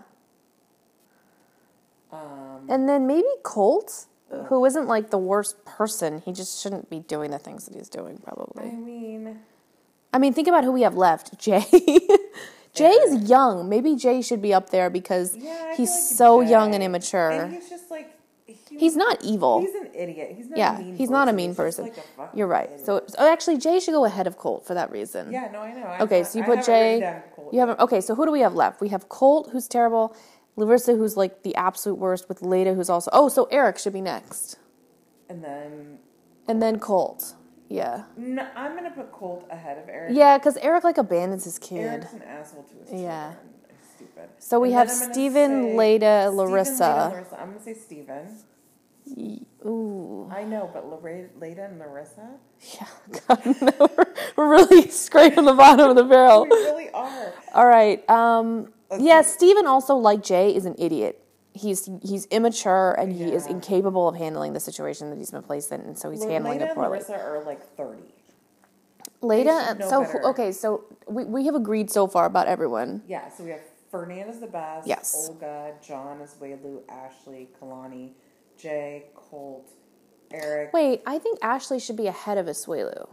Um, 2.12 2.66
And 2.68 2.88
then 2.88 3.06
maybe 3.06 3.26
Colt, 3.42 4.06
who 4.48 4.64
isn't 4.64 4.86
like 4.86 5.10
the 5.10 5.18
worst 5.18 5.64
person. 5.64 6.22
He 6.24 6.32
just 6.32 6.60
shouldn't 6.62 6.88
be 6.90 7.00
doing 7.00 7.30
the 7.30 7.38
things 7.38 7.66
that 7.66 7.74
he's 7.74 7.88
doing, 7.88 8.18
probably. 8.18 8.68
I 8.70 8.74
mean, 8.74 9.40
I 10.12 10.18
mean, 10.18 10.32
think 10.32 10.48
about 10.48 10.64
who 10.64 10.72
we 10.72 10.82
have 10.82 10.96
left. 10.96 11.38
Jay. 11.46 11.64
Jay 12.74 12.90
is 12.92 13.28
young. 13.28 13.68
Maybe 13.68 13.96
Jay 13.96 14.20
should 14.22 14.42
be 14.42 14.52
up 14.52 14.70
there 14.70 14.90
because 14.90 15.34
yeah, 15.34 15.74
he's 15.76 15.90
like 15.90 15.98
so 16.18 16.42
Jay- 16.44 16.50
young 16.50 16.74
and 16.74 16.82
immature. 16.82 17.30
And 17.30 17.54
he's 17.54 17.70
just 17.70 17.85
he's 18.78 18.96
not 18.96 19.22
evil. 19.24 19.60
He's 19.60 19.74
an 19.74 19.90
idiot. 19.94 20.32
He's 20.36 20.48
not. 20.48 20.58
yeah, 20.58 20.76
a 20.78 20.82
mean 20.82 20.96
he's 20.96 21.10
not 21.10 21.28
a 21.28 21.32
mean 21.32 21.50
He's 21.50 21.56
person. 21.56 21.84
like 21.84 21.96
a 21.96 22.28
You're 22.34 22.46
right. 22.46 22.66
idiot. 22.70 22.86
So, 22.86 23.02
so 23.06 23.14
oh, 23.18 23.32
actually, 23.32 23.58
Jay 23.58 23.80
should 23.80 23.92
go 23.92 24.04
ahead 24.04 24.26
of 24.26 24.36
Colt 24.38 24.66
for 24.66 24.74
that 24.74 24.90
reason. 24.90 25.30
yeah, 25.32 25.48
no, 25.52 25.60
I 25.60 25.72
know. 25.72 25.82
I 25.86 25.98
Okay, 26.00 26.18
have- 26.18 26.26
so 26.28 26.38
you 26.38 26.44
put 26.44 26.56
have 26.58 26.66
Jay. 26.66 27.20
You 27.52 27.60
haven't. 27.60 27.78
Okay, 27.80 28.00
so 28.00 28.14
who 28.14 28.24
do 28.26 28.32
we 28.32 28.40
have 28.40 28.54
left? 28.54 28.80
We 28.80 28.88
have 28.88 29.08
Colt, 29.08 29.50
who's 29.52 29.68
terrible. 29.68 30.14
Larissa, 30.56 30.94
who's 30.94 31.16
like 31.16 31.42
the 31.42 31.54
absolute 31.54 31.96
worst. 31.98 32.28
With 32.28 32.40
Leida, 32.40 32.74
who's 32.74 32.88
also. 32.90 33.10
Oh, 33.12 33.28
so 33.28 33.44
Eric 33.50 33.78
should 33.78 33.92
be 33.92 34.00
next, 34.00 34.58
and 35.28 35.44
then 35.44 35.98
and 36.48 36.62
then 36.62 36.78
Colt. 36.78 37.34
Yeah. 37.68 38.04
no, 38.16 38.46
I'm 38.54 38.76
gonna 38.76 38.92
put 38.92 39.10
Colt 39.12 39.44
ahead 39.50 39.76
of 39.78 39.88
Eric. 39.88 40.12
Yeah, 40.14 40.38
because 40.38 40.56
Eric 40.58 40.84
like 40.84 40.98
abandons 40.98 41.42
his 41.44 41.58
kid. 41.58 41.78
Eric's 41.78 42.12
an 42.12 42.22
asshole 42.22 42.62
to 42.62 42.74
his 42.92 43.02
Yeah. 43.02 43.32
children. 43.32 43.54
He's 43.68 43.90
stupid. 43.96 44.28
So 44.38 44.60
we 44.60 44.68
And 44.68 44.76
have 44.78 44.86
then 44.86 44.94
I'm 44.96 45.00
gonna 45.02 45.12
Steven, 45.14 45.50
Leida, 45.76 46.32
Larissa. 46.34 47.10
Larissa. 47.12 47.40
I'm 47.40 47.48
gonna 47.48 47.62
say 47.62 47.74
Steven. 47.74 48.28
Ooh. 49.08 50.28
I 50.32 50.44
know, 50.44 50.70
but 50.72 50.84
Leida 51.02 51.70
and 51.70 51.78
Larissa. 51.78 52.28
Yeah. 52.74 52.86
God, 53.28 53.56
no, 53.62 53.88
we're, 54.36 54.50
really 54.50 54.88
scraping 54.90 55.44
the 55.44 55.54
bottom 55.54 55.90
of 55.90 55.96
the 55.96 56.04
barrel. 56.04 56.44
We 56.44 56.56
really 56.56 56.90
are. 56.90 57.32
All 57.54 57.66
right. 57.66 58.08
Um, 58.08 58.72
yeah, 58.98 59.22
Steven 59.22 59.66
also, 59.66 59.96
like 59.96 60.22
Jay, 60.22 60.54
is 60.54 60.66
an 60.66 60.74
idiot. 60.78 61.22
He's 61.52 61.88
he's 62.02 62.26
immature 62.26 62.94
and 62.98 63.10
he 63.10 63.32
is 63.32 63.46
incapable 63.46 64.08
of 64.08 64.14
handling 64.14 64.52
the 64.52 64.60
situation 64.60 65.08
that 65.08 65.16
he's 65.16 65.30
been 65.30 65.42
placed 65.42 65.72
in, 65.72 65.80
and 65.80 65.98
so 65.98 66.10
he's 66.10 66.22
handling 66.22 66.58
Leida 66.58 66.62
it 66.62 66.68
and 66.68 66.74
poorly. 66.74 66.90
Larissa 66.90 67.18
are 67.18 67.42
like 67.44 67.76
thirty. 67.76 68.02
Leida, 69.22 69.68
should 69.68 69.84
so 69.88 70.02
better. 70.02 70.26
okay, 70.26 70.52
so 70.52 70.84
we, 71.08 71.24
we 71.24 71.46
have 71.46 71.54
agreed 71.54 71.90
so 71.90 72.06
far 72.06 72.26
about 72.26 72.46
everyone. 72.46 73.02
Yeah, 73.08 73.30
so 73.30 73.44
we 73.44 73.50
have 73.50 73.62
Fernanda's 73.90 74.40
the 74.40 74.46
best. 74.46 74.86
Yes. 74.86 75.28
Olga, 75.28 75.74
John 75.86 76.20
is 76.20 76.34
Waylu, 76.40 76.82
Ashley, 76.90 77.48
Kalani, 77.58 78.10
Jay, 78.58 79.04
Colt, 79.14 79.68
Eric. 80.30 80.72
Wait, 80.72 81.02
I 81.06 81.18
think 81.18 81.38
Ashley 81.42 81.78
should 81.78 81.96
be 81.96 82.06
ahead 82.06 82.38
of 82.38 82.46
Asuelu. 82.46 83.08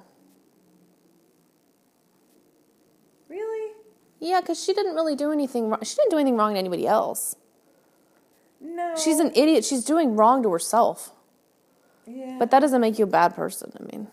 Really? 3.29 3.73
Yeah, 4.19 4.41
because 4.41 4.63
she 4.63 4.73
didn't 4.73 4.95
really 4.95 5.15
do 5.15 5.31
anything 5.31 5.69
wrong. 5.69 5.79
She 5.83 5.95
didn't 5.95 6.11
do 6.11 6.17
anything 6.17 6.37
wrong 6.37 6.53
to 6.53 6.59
anybody 6.59 6.87
else. 6.87 7.35
No. 8.61 8.95
She's 8.95 9.19
an 9.19 9.31
idiot. 9.35 9.65
She's 9.65 9.83
doing 9.83 10.15
wrong 10.15 10.41
to 10.43 10.51
herself. 10.51 11.11
Yeah. 12.07 12.37
But 12.39 12.51
that 12.51 12.59
doesn't 12.59 12.79
make 12.79 12.97
you 12.97 13.03
a 13.03 13.07
bad 13.07 13.35
person. 13.35 13.73
I 13.79 13.83
mean, 13.83 14.07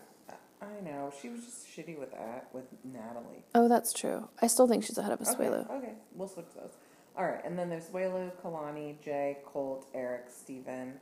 I 0.61 0.81
know. 0.83 1.13
She 1.21 1.29
was 1.29 1.41
just 1.41 1.67
shitty 1.67 1.97
with 1.97 2.11
that 2.11 2.47
with 2.53 2.65
Natalie. 2.83 3.43
oh, 3.55 3.67
that's 3.67 3.93
true. 3.93 4.27
I 4.41 4.47
still 4.47 4.67
think 4.67 4.83
she's 4.83 4.97
ahead 4.97 5.11
of 5.11 5.19
Asuelu. 5.19 5.65
okay, 5.65 5.73
okay. 5.75 5.93
we'll 6.15 6.27
switch 6.27 6.47
those. 6.55 6.71
All 7.17 7.25
right, 7.25 7.43
and 7.43 7.59
then 7.59 7.69
there's 7.69 7.87
Waylu, 7.87 8.31
Kalani, 8.41 8.95
Jay, 9.03 9.39
Colt, 9.45 9.89
Eric, 9.93 10.25
Steven. 10.29 10.93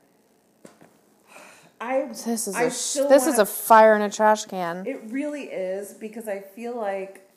I 1.82 2.08
This 2.08 2.48
is 2.48 2.56
I 2.56 2.64
a 2.64 2.66
this 2.66 2.96
wanna- 3.06 3.14
is 3.32 3.40
a 3.40 3.46
fire 3.46 3.96
in 3.96 4.02
a 4.02 4.10
trash 4.10 4.46
can. 4.46 4.86
It 4.86 5.02
really 5.06 5.44
is 5.44 5.94
because 5.94 6.28
I 6.28 6.40
feel 6.42 6.76
like 6.76 7.30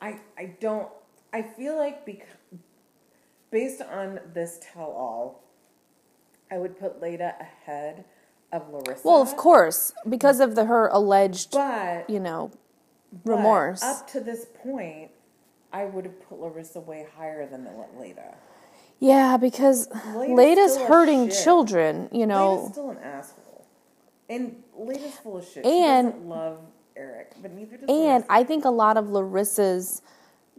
I 0.00 0.20
I 0.38 0.46
don't 0.60 0.88
I 1.32 1.42
feel 1.42 1.76
like 1.76 2.06
because 2.06 2.28
based 3.50 3.82
on 3.82 4.20
this 4.32 4.58
tell 4.72 4.90
all, 4.90 5.42
I 6.50 6.58
would 6.58 6.78
put 6.78 7.00
Leida 7.00 7.38
ahead 7.40 8.04
of 8.52 8.68
Larissa. 8.72 9.06
well, 9.06 9.20
of 9.20 9.36
course, 9.36 9.92
because 10.08 10.40
of 10.40 10.54
the 10.54 10.64
her 10.64 10.86
alleged, 10.88 11.50
but 11.52 12.08
you 12.08 12.20
know, 12.20 12.52
remorse. 13.24 13.82
up 13.82 14.06
to 14.08 14.20
this 14.20 14.46
point, 14.62 15.10
I 15.72 15.84
would 15.84 16.04
have 16.06 16.20
put 16.28 16.40
Larissa 16.40 16.80
way 16.80 17.06
higher 17.16 17.46
than 17.46 17.66
Leida. 17.98 18.34
Yeah, 19.00 19.36
because 19.36 19.88
Leida's 19.88 20.30
Leida's 20.30 20.76
hurting 20.78 21.30
children. 21.30 22.08
You 22.12 22.26
Leida's 22.26 22.28
know, 22.28 22.68
still 22.72 22.90
an 22.90 22.98
asshole, 22.98 23.66
and 24.28 24.62
Leida's 24.78 25.14
full 25.18 25.36
of 25.38 25.46
shit. 25.46 25.64
And- 25.66 26.28
love 26.28 26.58
Eric, 26.96 27.32
but 27.42 27.50
neither 27.52 27.76
does 27.76 27.88
and 27.88 27.98
Larissa. 28.22 28.26
I 28.32 28.44
think 28.44 28.64
a 28.64 28.70
lot 28.70 28.96
of 28.96 29.06
Larissa's 29.10 30.00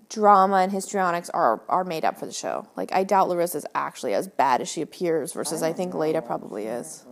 drama 0.10 0.58
and 0.58 0.72
histrionics 0.72 1.30
are 1.32 1.62
are 1.70 1.84
made 1.84 2.06
up 2.06 2.18
for 2.20 2.26
the 2.26 2.34
show. 2.34 2.68
Like 2.76 2.94
I 2.94 3.04
doubt 3.04 3.30
Larissa's 3.30 3.66
actually 3.74 4.14
as 4.14 4.28
bad 4.28 4.62
as 4.62 4.70
she 4.70 4.82
appears, 4.82 5.34
versus 5.34 5.64
I, 5.64 5.74
think 5.74 5.94
Leida 5.94 6.24
probably 6.26 6.66
is. 6.66 7.06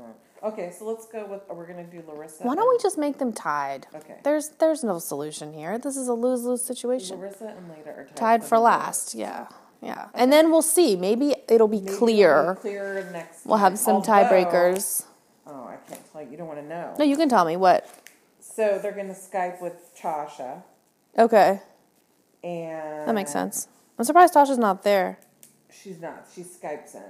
Okay, 0.43 0.71
so 0.77 0.83
let's 0.85 1.07
go 1.07 1.25
with. 1.25 1.41
We're 1.49 1.65
gonna 1.65 1.85
do 1.85 2.03
Larissa. 2.05 2.43
Why 2.43 2.55
don't 2.55 2.67
we 2.69 2.77
just 2.83 2.97
make 2.97 3.17
them 3.17 3.31
tied? 3.31 3.87
Okay. 3.95 4.17
There's 4.23 4.49
there's 4.59 4.83
no 4.83 4.99
solution 4.99 5.53
here. 5.53 5.77
This 5.79 5.95
is 5.95 6.09
a 6.09 6.13
lose 6.13 6.43
lose 6.43 6.61
situation. 6.61 7.17
Larissa 7.17 7.45
and 7.57 7.71
Leida 7.71 7.87
are 7.97 8.05
tied, 8.07 8.15
Tied 8.17 8.43
for 8.43 8.59
last, 8.59 9.15
yeah, 9.15 9.47
yeah. 9.83 10.07
And 10.13 10.31
then 10.31 10.49
we'll 10.51 10.61
see. 10.61 10.95
Maybe 10.95 11.35
it'll 11.49 11.67
be 11.67 11.81
Maybe 11.81 11.97
clear. 11.97 12.53
be 12.55 12.61
clear 12.61 13.09
next. 13.11 13.45
We'll 13.45 13.57
have 13.57 13.77
some 13.77 14.01
tiebreakers. 14.01 15.05
Oh, 15.45 15.65
I 15.65 15.75
can't 15.87 16.01
tell 16.11 16.21
you. 16.23 16.31
You 16.31 16.37
don't 16.37 16.47
want 16.47 16.59
to 16.59 16.65
know. 16.65 16.95
No, 16.97 17.05
you 17.05 17.17
can 17.17 17.29
tell 17.29 17.45
me 17.45 17.57
what. 17.57 17.87
So 18.39 18.79
they're 18.81 18.91
gonna 18.93 19.13
Skype 19.13 19.61
with 19.61 19.93
Tasha, 19.99 20.63
Okay, 21.17 21.61
and 22.43 23.07
that 23.07 23.15
makes 23.15 23.31
sense. 23.31 23.67
I'm 23.97 24.05
surprised 24.05 24.33
Tasha's 24.33 24.57
not 24.57 24.83
there. 24.83 25.19
She's 25.71 25.99
not. 25.99 26.27
She 26.33 26.41
Skypes 26.41 26.95
in. 26.95 27.01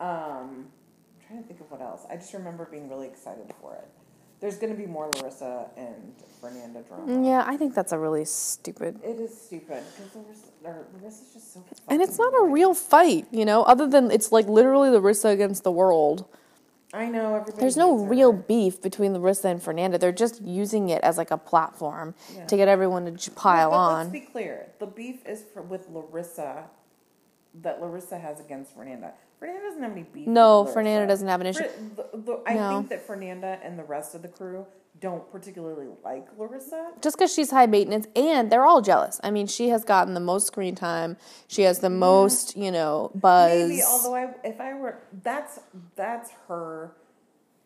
Um, 0.00 0.68
I'm 0.68 1.26
trying 1.26 1.42
to 1.42 1.48
think 1.48 1.60
of 1.60 1.70
what 1.70 1.80
else. 1.80 2.02
I 2.10 2.16
just 2.16 2.32
remember 2.34 2.66
being 2.70 2.88
really 2.88 3.06
excited 3.06 3.52
for 3.60 3.74
it. 3.74 3.88
There's 4.40 4.56
going 4.56 4.72
to 4.72 4.78
be 4.78 4.86
more 4.86 5.10
Larissa 5.16 5.66
and 5.76 6.14
Fernanda 6.40 6.82
drama. 6.82 7.06
Mm, 7.12 7.26
Yeah, 7.26 7.44
I 7.46 7.56
think 7.58 7.74
that's 7.74 7.92
a 7.92 7.98
really 7.98 8.24
stupid. 8.24 8.98
It 9.04 9.20
is 9.20 9.38
stupid 9.38 9.82
because 9.96 10.14
Larissa, 10.14 10.46
or 10.64 10.86
just 11.00 11.52
so. 11.54 11.64
And 11.88 12.02
it's 12.02 12.18
not 12.18 12.32
a 12.34 12.44
real 12.44 12.74
fight, 12.74 13.26
you 13.30 13.44
know, 13.44 13.62
other 13.62 13.86
than 13.86 14.10
it's 14.10 14.30
like 14.32 14.46
literally 14.48 14.90
Larissa 14.90 15.28
against 15.28 15.64
the 15.64 15.72
world. 15.72 16.26
I 16.92 17.06
know 17.06 17.36
everybody. 17.36 17.60
There's 17.60 17.76
no 17.76 17.96
hates 17.96 18.04
her. 18.04 18.10
real 18.10 18.32
beef 18.32 18.82
between 18.82 19.12
Larissa 19.14 19.48
and 19.48 19.62
Fernanda. 19.62 19.96
They're 19.96 20.10
just 20.10 20.42
using 20.42 20.88
it 20.88 21.00
as 21.02 21.16
like 21.16 21.30
a 21.30 21.38
platform 21.38 22.14
Yeah. 22.34 22.46
to 22.46 22.56
get 22.56 22.66
everyone 22.68 23.04
to 23.04 23.12
j- 23.12 23.30
pile 23.34 23.72
on. 23.72 23.98
Let's 23.98 24.10
be 24.10 24.20
clear. 24.20 24.66
The 24.80 24.86
beef 24.86 25.24
is 25.24 25.44
for, 25.54 25.62
with 25.62 25.88
Larissa 25.88 26.64
that 27.62 27.80
Larissa 27.80 28.18
has 28.18 28.40
against 28.40 28.74
Fernanda. 28.74 29.12
Fernanda 29.38 29.62
doesn't 29.62 29.82
have 29.82 29.92
any 29.92 30.02
beef. 30.02 30.26
No, 30.26 30.64
Fernanda 30.66 31.06
doesn't 31.06 31.28
have 31.28 31.40
an 31.40 31.46
issue. 31.46 31.62
Fer- 31.64 32.02
the- 32.12 32.18
the- 32.18 32.40
I 32.46 32.54
No. 32.54 32.68
think 32.78 32.88
that 32.90 33.06
Fernanda 33.06 33.58
and 33.62 33.78
the 33.78 33.84
rest 33.84 34.14
of 34.14 34.22
the 34.22 34.28
crew 34.28 34.66
don't 35.00 35.30
particularly 35.32 35.86
like 36.04 36.26
Larissa. 36.38 36.92
just 37.00 37.16
because 37.16 37.32
she's 37.32 37.50
high 37.50 37.66
maintenance 37.66 38.06
and 38.14 38.50
they're 38.52 38.66
all 38.66 38.82
jealous. 38.82 39.20
I 39.24 39.30
mean, 39.30 39.46
she 39.46 39.68
has 39.70 39.84
gotten 39.84 40.14
the 40.14 40.20
most 40.20 40.46
screen 40.46 40.74
time. 40.74 41.16
She 41.48 41.62
has 41.62 41.78
the 41.78 41.90
most, 41.90 42.56
you 42.56 42.70
know, 42.70 43.10
buzz. 43.14 43.68
Maybe, 43.70 43.82
although 43.82 44.14
I, 44.14 44.34
if 44.44 44.60
I 44.60 44.74
were, 44.74 44.98
that's 45.22 45.60
that's 45.96 46.30
her 46.48 46.92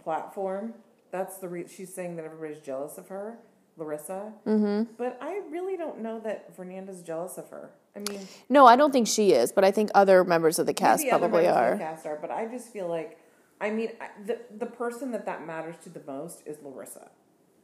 platform. 0.03 0.75
That's 1.11 1.39
the 1.39 1.49
re- 1.49 1.69
she's 1.69 1.93
saying 1.95 2.17
that 2.17 2.25
everybody's 2.25 2.63
jealous 2.63 2.99
of 2.99 3.09
her, 3.09 3.39
Larissa. 3.77 4.33
Mm-hmm. 4.47 4.93
But 4.97 5.19
I 5.21 5.41
really 5.51 5.77
don't 5.77 6.01
know 6.01 6.21
that 6.21 6.55
Fernanda's 6.57 7.03
jealous 7.03 7.39
of 7.39 7.49
her. 7.51 7.71
I 7.97 8.01
mean, 8.11 8.27
no, 8.49 8.67
I 8.67 8.75
don't 8.75 8.93
think 8.93 9.07
she 9.07 9.33
is, 9.33 9.53
but 9.53 9.65
I 9.65 9.71
think 9.71 9.91
other 9.95 10.25
members 10.25 10.59
of 10.59 10.67
the 10.67 10.75
cast 10.75 11.07
probably 11.09 11.47
are. 11.47 11.73
the 11.73 11.79
cast 11.79 12.07
are. 12.07 12.19
But 12.21 12.33
I 12.33 12.47
just 12.47 12.73
feel 12.73 12.89
like, 12.89 13.19
I 13.61 13.71
mean, 13.71 13.91
the 14.27 14.41
the 14.59 14.67
person 14.67 15.13
that 15.13 15.27
that 15.27 15.47
matters 15.47 15.77
to 15.85 15.89
the 15.91 16.03
most 16.05 16.43
is 16.47 16.57
Larissa. 16.65 17.11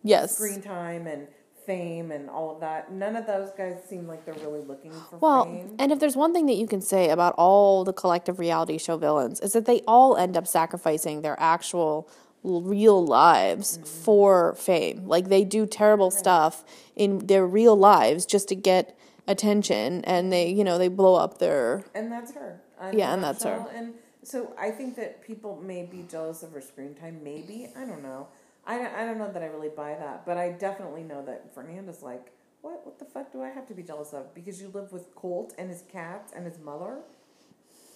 Yes. 0.02 0.36
Screen 0.36 0.62
time 0.62 1.06
and 1.06 1.26
fame 1.66 2.10
and 2.10 2.28
all 2.30 2.54
of 2.54 2.60
that. 2.60 2.90
None 2.92 3.16
of 3.16 3.26
those 3.26 3.50
guys 3.56 3.76
seem 3.88 4.08
like 4.08 4.24
they're 4.24 4.34
really 4.34 4.62
looking 4.62 4.92
for 5.10 5.18
Well, 5.18 5.44
fame. 5.44 5.76
and 5.78 5.92
if 5.92 5.98
there's 6.00 6.16
one 6.16 6.32
thing 6.32 6.46
that 6.46 6.54
you 6.54 6.66
can 6.66 6.80
say 6.80 7.10
about 7.10 7.34
all 7.36 7.84
the 7.84 7.92
collective 7.92 8.38
reality 8.38 8.78
show 8.78 8.96
villains 8.96 9.40
is 9.40 9.52
that 9.52 9.66
they 9.66 9.82
all 9.86 10.16
end 10.16 10.36
up 10.36 10.46
sacrificing 10.46 11.22
their 11.22 11.38
actual 11.38 12.08
real 12.42 13.04
lives 13.04 13.76
Mm-hmm. 13.76 13.84
for 13.84 14.54
fame. 14.54 15.06
Like 15.06 15.28
they 15.28 15.44
do 15.44 15.66
terrible 15.66 16.10
stuff 16.10 16.64
in 16.96 17.26
their 17.26 17.46
real 17.46 17.76
lives 17.76 18.24
just 18.24 18.48
to 18.48 18.54
get 18.54 18.96
attention 19.28 20.02
and 20.06 20.32
they, 20.32 20.48
you 20.48 20.64
know, 20.64 20.78
they 20.78 20.88
blow 20.88 21.14
up 21.14 21.38
their 21.38 21.84
And 21.94 22.10
that's 22.10 22.32
her. 22.32 22.60
in 22.90 22.98
Yeah, 22.98 23.12
and 23.12 23.22
that's 23.22 23.44
her. 23.44 23.66
And 23.74 23.94
so 24.22 24.52
I 24.58 24.70
think 24.70 24.96
that 24.96 25.22
people 25.22 25.60
may 25.62 25.84
be 25.84 26.04
jealous 26.10 26.42
of 26.42 26.52
her 26.52 26.60
screen 26.62 26.94
time. 26.94 27.20
Maybe 27.22 27.68
I 27.76 27.84
don't 27.84 28.02
know. 28.02 28.28
I 28.70 28.78
don't, 28.78 28.94
I 28.94 29.04
don't 29.04 29.18
know 29.18 29.32
that 29.32 29.42
I 29.42 29.46
really 29.46 29.68
buy 29.68 29.96
that, 29.98 30.24
but 30.24 30.38
I 30.38 30.52
definitely 30.52 31.02
know 31.02 31.24
that 31.26 31.52
Fernanda's 31.52 32.02
like, 32.04 32.30
what? 32.60 32.86
What 32.86 33.00
the 33.00 33.04
fuck 33.04 33.32
do 33.32 33.42
I 33.42 33.48
have 33.48 33.66
to 33.66 33.74
be 33.74 33.82
jealous 33.82 34.12
of? 34.12 34.32
Because 34.32 34.62
you 34.62 34.70
live 34.72 34.92
with 34.92 35.12
Colt 35.16 35.54
and 35.58 35.68
his 35.68 35.82
cats 35.90 36.32
and 36.36 36.46
his 36.46 36.56
mother. 36.60 36.98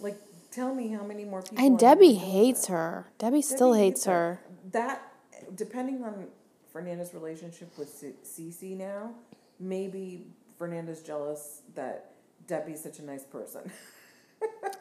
Like, 0.00 0.16
tell 0.50 0.74
me 0.74 0.88
how 0.88 1.04
many 1.04 1.24
more 1.24 1.42
people. 1.42 1.64
And 1.64 1.78
Debbie 1.78 2.14
hates 2.14 2.66
her. 2.66 3.06
Debbie 3.18 3.42
still 3.42 3.74
hates 3.74 4.04
her. 4.06 4.40
That, 4.72 5.12
depending 5.54 6.02
on 6.02 6.26
Fernanda's 6.72 7.14
relationship 7.14 7.78
with 7.78 8.02
Cece 8.24 8.76
now, 8.76 9.12
maybe 9.60 10.26
Fernanda's 10.58 11.02
jealous 11.02 11.62
that 11.76 12.14
Debbie's 12.48 12.82
such 12.82 12.98
a 12.98 13.04
nice 13.04 13.22
person 13.22 13.70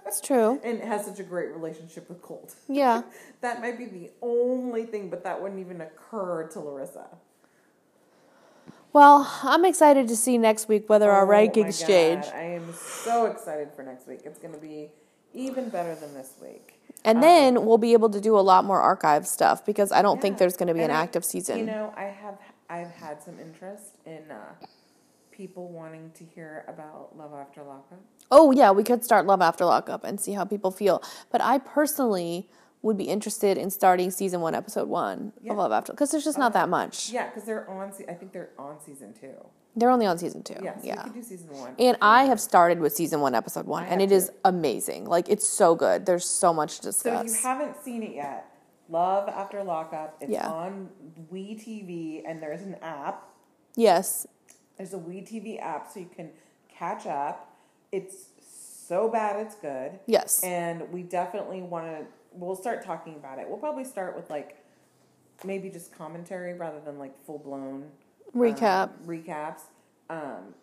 It's 0.06 0.22
true. 0.22 0.60
and 0.64 0.80
it 0.80 0.86
has 0.86 1.06
such 1.06 1.20
a 1.20 1.24
great 1.24 1.50
relationship 1.50 2.08
with 2.10 2.22
Colt. 2.22 2.56
Yeah. 2.68 3.04
that 3.42 3.62
might 3.62 3.78
be 3.78 3.86
the 3.86 4.12
only 4.22 4.86
thing, 4.86 5.10
but 5.10 5.24
that 5.24 5.42
wouldn't 5.42 5.60
even 5.60 5.82
occur 5.82 6.48
to 6.50 6.60
Larissa. 6.60 7.08
Well, 8.92 9.28
I'm 9.42 9.66
excited 9.66 10.08
to 10.10 10.16
see 10.16 10.38
next 10.38 10.68
week 10.68 10.88
whether 10.88 11.10
our 11.10 11.24
Oh 11.24 11.28
my 11.28 11.48
rankings 11.48 11.86
change. 11.86 12.26
I 12.26 12.44
am 12.44 12.72
so 12.74 13.26
excited 13.26 13.70
for 13.76 13.82
next 13.82 14.08
week. 14.08 14.20
It's 14.24 14.38
going 14.38 14.54
to 14.54 14.60
be 14.60 14.92
even 15.34 15.70
better 15.70 15.96
than 15.96 16.14
this 16.14 16.34
week. 16.40 16.80
And 17.04 17.22
then 17.22 17.66
we'll 17.66 17.80
be 17.80 17.94
able 17.94 18.10
to 18.12 18.22
do 18.22 18.38
a 18.38 18.42
lot 18.42 18.66
more 18.66 18.80
archive 18.80 19.28
stuff 19.28 19.66
because 19.66 19.92
I 19.92 20.02
don't 20.02 20.22
think 20.22 20.38
there's 20.38 20.56
going 20.56 20.68
to 20.68 20.74
be 20.74 20.84
an 20.84 20.92
I- 20.92 21.02
active 21.02 21.26
season. 21.26 21.58
You 21.58 21.66
know, 21.66 21.94
I 21.98 22.04
have 22.04 22.38
I've 22.70 22.92
had 22.92 23.22
some 23.22 23.40
interest 23.40 23.96
in 24.06 24.24
uh, 24.32 24.54
people 25.34 25.70
wanting 25.70 26.12
to 26.16 26.24
hear 26.24 26.64
about 26.68 27.18
Love 27.18 27.34
After 27.34 27.62
Lockup. 27.64 28.00
oh, 28.32 28.52
yeah, 28.52 28.72
we 28.72 28.84
could 28.84 29.04
start 29.04 29.26
Love 29.26 29.42
After 29.42 29.66
Lockup 29.66 30.04
and 30.06 30.20
see 30.22 30.32
how 30.34 30.46
people 30.46 30.72
feel. 30.72 31.04
But 31.32 31.42
I 31.42 31.58
personally 31.58 32.50
would 32.82 32.98
be 32.98 33.06
interested 33.06 33.58
in 33.58 33.70
starting 33.70 34.12
season 34.12 34.42
one, 34.42 34.54
episode 34.56 34.88
one 34.88 35.34
Yeah. 35.42 35.52
of 35.54 35.58
Love 35.58 35.72
After 35.72 35.94
because 35.94 36.12
there's 36.12 36.24
just 36.24 36.38
not 36.38 36.52
uh, 36.52 36.60
that 36.60 36.70
much. 36.70 37.10
Yeah, 37.12 37.28
because 37.28 37.44
they're 37.44 37.70
on. 37.70 37.92
I 38.10 38.14
think 38.14 38.32
they're 38.34 38.50
on 38.58 38.80
season 38.82 39.14
two. 39.20 39.34
They're 39.76 39.90
only 39.90 40.06
on 40.06 40.18
season 40.20 40.44
two. 40.44 40.56
Yeah, 40.62 40.78
so 40.78 40.86
yeah. 40.86 41.06
do 41.14 41.24
season 41.24 41.50
one. 41.50 41.76
And 41.80 41.98
I 42.02 42.26
have 42.26 42.40
started 42.40 42.80
with 42.80 42.94
season 42.94 43.22
one, 43.22 43.34
episode 43.34 43.66
one, 43.66 43.84
I 43.84 43.88
and 43.88 44.02
it 44.02 44.12
is 44.12 44.30
too. 44.30 44.36
amazing. 44.46 45.06
Like 45.06 45.30
it's 45.30 45.48
so 45.48 45.74
good. 45.76 46.06
There's 46.06 46.26
so 46.26 46.54
much 46.54 46.78
to 46.78 46.84
discuss. 46.84 47.32
So 47.32 47.36
if 47.38 47.42
you 47.44 47.48
haven't 47.48 47.84
seen 47.84 48.04
it 48.04 48.14
yet, 48.16 48.50
Love 48.90 49.30
After 49.30 49.64
Lockup. 49.64 50.18
It's 50.22 50.30
Yeah. 50.32 50.48
on 50.50 50.90
We 51.32 51.56
TV, 51.56 52.24
and 52.30 52.42
there's 52.42 52.62
an 52.62 52.76
app. 52.82 53.30
yes. 53.76 54.28
There's 54.78 54.94
a 54.94 54.98
We 54.98 55.22
TV 55.22 55.60
app, 55.62 55.92
so 55.92 56.00
you 56.00 56.10
can 56.16 56.30
catch 56.70 57.06
up. 57.06 57.56
It's 57.92 58.26
so 58.42 59.10
bad, 59.10 59.40
it's 59.40 59.56
good. 59.56 60.00
Yes. 60.08 60.42
And 60.44 60.92
we 60.92 61.04
definitely 61.04 61.62
want 61.62 61.86
to. 61.88 62.06
We'll 62.34 62.56
start 62.56 62.84
talking 62.84 63.16
about 63.16 63.40
it. 63.40 63.48
We'll 63.48 63.60
probably 63.60 63.86
start 63.86 64.16
with 64.16 64.30
like 64.30 64.58
maybe 65.44 65.70
just 65.70 65.96
commentary 65.96 66.54
rather 66.54 66.80
than 66.80 66.98
like 66.98 67.14
full 67.26 67.38
blown 67.40 67.92
Recap. 68.36 68.90
recaps. 69.06 69.62
Um, 70.10 70.56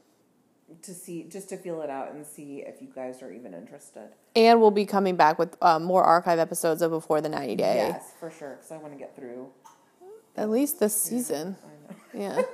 to 0.83 0.95
see 0.95 1.25
just 1.25 1.49
to 1.49 1.57
feel 1.57 1.83
it 1.83 1.91
out 1.91 2.13
and 2.13 2.25
see 2.25 2.63
if 2.67 2.81
you 2.81 2.89
guys 2.95 3.23
are 3.23 3.33
even 3.33 3.55
interested. 3.55 4.09
and 4.37 4.61
we'll 4.61 4.71
be 4.71 4.87
coming 4.87 5.17
back 5.17 5.37
with 5.39 5.57
uh, 5.61 5.81
more 5.81 6.05
archive 6.05 6.39
episodes 6.39 6.81
of 6.83 6.93
Before 6.93 7.21
the 7.21 7.29
90 7.29 7.57
Day. 7.57 7.75
Yes, 7.89 8.13
for 8.21 8.31
sure. 8.31 8.51
Because 8.57 8.71
I 8.71 8.77
want 8.77 8.93
to 8.93 8.99
get 8.99 9.17
through. 9.17 9.49
At 10.37 10.49
least 10.51 10.79
this 10.79 10.95
season. 11.01 11.57
I 11.65 12.19
know. 12.19 12.37
Yeah. 12.37 12.43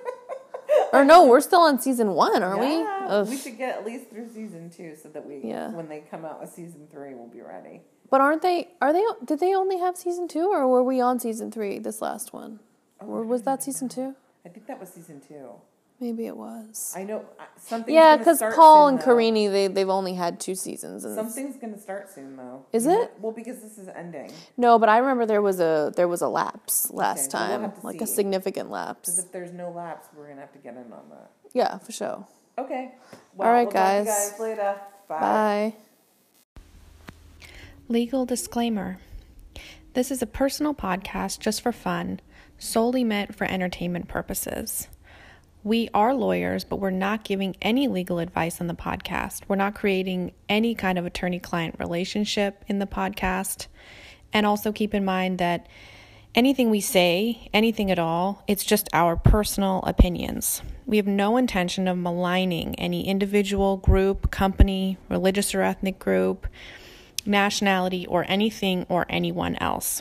or 0.93 1.05
no, 1.05 1.26
we're 1.26 1.41
still 1.41 1.61
on 1.61 1.78
season 1.80 2.11
one, 2.14 2.43
aren't 2.43 2.61
we? 2.61 2.66
Yeah, 2.78 3.07
Ugh. 3.09 3.28
we 3.28 3.37
should 3.37 3.57
get 3.59 3.78
at 3.78 3.84
least 3.87 4.11
through 4.11 4.28
season 4.28 4.70
two 4.70 4.97
so 5.01 5.09
that 5.11 5.26
we, 5.26 5.39
Yeah. 5.43 5.70
when 5.70 5.89
they 5.89 6.01
come 6.11 6.24
out 6.24 6.41
with 6.41 6.51
season 6.51 6.87
three, 6.91 7.14
we'll 7.14 7.26
be 7.28 7.41
ready. 7.43 7.82
But 8.11 8.20
aren't 8.20 8.43
they? 8.43 8.68
Are 8.80 8.93
they? 8.93 9.05
Did 9.24 9.41
they 9.41 9.55
only 9.55 9.78
have 9.78 9.97
season 9.97 10.28
two, 10.28 10.49
or 10.53 10.66
were 10.68 10.82
we 10.82 11.01
on 11.01 11.18
season 11.18 11.51
three 11.51 11.78
this 11.78 12.01
last 12.01 12.32
one? 12.32 12.61
Oh, 13.01 13.07
or 13.07 13.22
was 13.24 13.43
that 13.43 13.62
season 13.62 13.89
two? 13.89 14.14
I 14.45 14.49
think 14.49 14.66
that 14.68 14.78
was 14.78 14.91
season 14.91 15.20
two. 15.26 15.51
Maybe 15.99 16.27
it 16.27 16.37
was. 16.37 16.93
I 16.95 17.05
know 17.05 17.25
uh, 17.41 17.45
something. 17.59 17.95
yeah, 17.95 18.17
because 18.19 18.43
Paul 18.55 18.89
and 18.89 19.01
Karine, 19.01 19.51
they 19.51 19.67
they've 19.69 19.89
only 19.89 20.13
had 20.13 20.39
two 20.39 20.55
seasons, 20.55 21.05
and 21.07 21.15
Something's 21.15 21.57
gonna 21.57 21.79
start 21.81 22.11
soon, 22.13 22.37
though. 22.37 22.67
Is 22.73 22.85
You 22.85 22.91
know- 22.93 23.03
it? 23.03 23.13
Well, 23.19 23.33
because 23.33 23.61
this 23.63 23.79
is 23.79 23.89
ending. 23.89 24.31
no, 24.59 24.79
but 24.79 24.91
I 24.91 24.99
remember 24.99 25.25
there 25.25 25.41
was 25.41 25.59
a 25.59 25.93
there 25.97 26.07
was 26.07 26.21
a 26.21 26.29
lapse 26.29 26.91
last 26.91 27.33
well, 27.33 27.43
we'll 27.49 27.51
time, 27.59 27.63
have 27.71 27.81
to 27.81 27.87
like 27.87 28.01
a 28.03 28.07
see. 28.07 28.15
significant 28.15 28.69
Because 28.69 28.87
lapse. 28.89 29.19
if 29.19 29.33
there's 29.33 29.53
no 29.53 29.71
lapse, 29.71 30.09
we're 30.15 30.29
gonna 30.29 30.43
have 30.43 30.53
to 30.53 30.59
get 30.59 30.75
in 30.75 30.93
on 30.93 31.09
that. 31.11 31.31
Yeah, 31.55 31.79
for 31.79 31.93
sure. 31.93 32.27
Okay. 32.59 32.93
All 33.39 33.47
right, 33.47 33.63
we'll 33.65 33.73
talk 33.73 33.73
to 33.93 33.99
you 34.01 34.05
guys. 34.05 34.31
guys 34.31 34.41
later. 34.41 34.77
Bye. 35.09 35.21
Bye. 35.21 35.75
Legal 37.89 38.27
disclaimer 38.27 38.99
This 39.95 40.11
is 40.11 40.21
a 40.21 40.27
personal 40.27 40.75
podcast 40.75 41.39
just 41.39 41.63
for 41.63 41.73
fun, 41.73 42.21
solely 42.59 43.05
meant 43.05 43.35
for 43.35 43.45
entertainment 43.47 44.09
purposes. 44.09 44.89
We 45.67 45.91
are 45.93 46.14
lawyers, 46.14 46.62
but 46.62 46.77
we're 46.77 46.91
not 46.91 47.25
giving 47.25 47.57
any 47.61 47.89
legal 47.89 48.21
advice 48.21 48.61
on 48.61 48.69
the 48.69 48.75
podcast. 48.75 49.41
We're 49.49 49.57
not 49.57 49.75
creating 49.75 50.31
any 50.49 50.77
kind 50.77 50.97
of 50.97 51.05
attorney 51.05 51.41
client 51.41 51.75
relationship 51.81 52.64
in 52.69 52.79
the 52.79 52.87
podcast. 52.87 53.67
And 54.33 54.47
also 54.47 54.71
keep 54.71 54.95
in 54.95 55.05
mind 55.05 55.39
that 55.39 55.67
anything 56.37 56.71
we 56.71 56.81
say, 56.81 57.51
anything 57.53 57.91
at 57.91 57.99
all, 57.99 58.45
it's 58.47 58.62
just 58.62 58.89
our 58.93 59.17
personal 59.17 59.81
opinions. 59.89 60.62
We 60.87 60.99
have 60.99 61.09
no 61.09 61.37
intention 61.37 61.89
of 61.89 61.99
maligning 61.99 62.77
any 62.77 63.09
individual, 63.09 63.77
group, 63.77 64.31
company, 64.31 64.99
religious 65.09 65.53
or 65.53 65.62
ethnic 65.62 65.99
group 65.99 66.47
nationality, 67.27 68.07
or 68.07 68.25
anything 68.29 68.87
or 68.89 69.05
anyone 69.09 69.57
else. 69.57 70.01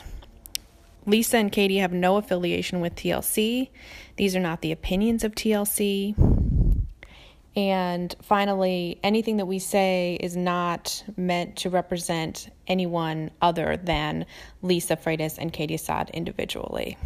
Lisa 1.06 1.36
and 1.38 1.52
Katie 1.52 1.78
have 1.78 1.92
no 1.92 2.16
affiliation 2.16 2.80
with 2.80 2.94
TLC. 2.96 3.68
These 4.16 4.34
are 4.34 4.40
not 4.40 4.60
the 4.60 4.72
opinions 4.72 5.22
of 5.24 5.34
TLC. 5.34 6.14
And 7.54 8.14
finally, 8.20 8.98
anything 9.02 9.38
that 9.38 9.46
we 9.46 9.58
say 9.58 10.18
is 10.20 10.36
not 10.36 11.02
meant 11.16 11.56
to 11.56 11.70
represent 11.70 12.50
anyone 12.66 13.30
other 13.40 13.78
than 13.78 14.26
Lisa 14.60 14.96
Freitas 14.96 15.38
and 15.38 15.52
Katie 15.52 15.74
Assad 15.74 16.10
individually. 16.10 16.98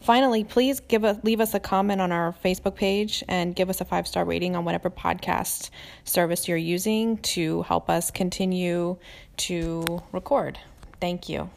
Finally, 0.00 0.44
please 0.44 0.78
give 0.78 1.04
us 1.04 1.18
leave 1.24 1.40
us 1.40 1.54
a 1.54 1.58
comment 1.58 2.00
on 2.00 2.12
our 2.12 2.32
Facebook 2.44 2.76
page 2.76 3.24
and 3.26 3.56
give 3.56 3.68
us 3.68 3.80
a 3.80 3.84
five 3.84 4.06
star 4.06 4.24
rating 4.24 4.54
on 4.54 4.64
whatever 4.64 4.90
podcast 4.90 5.70
service 6.04 6.46
you're 6.46 6.56
using 6.56 7.16
to 7.18 7.62
help 7.62 7.90
us 7.90 8.12
continue 8.12 8.96
to 9.38 9.84
record. 10.12 10.58
Thank 11.00 11.28
you. 11.28 11.50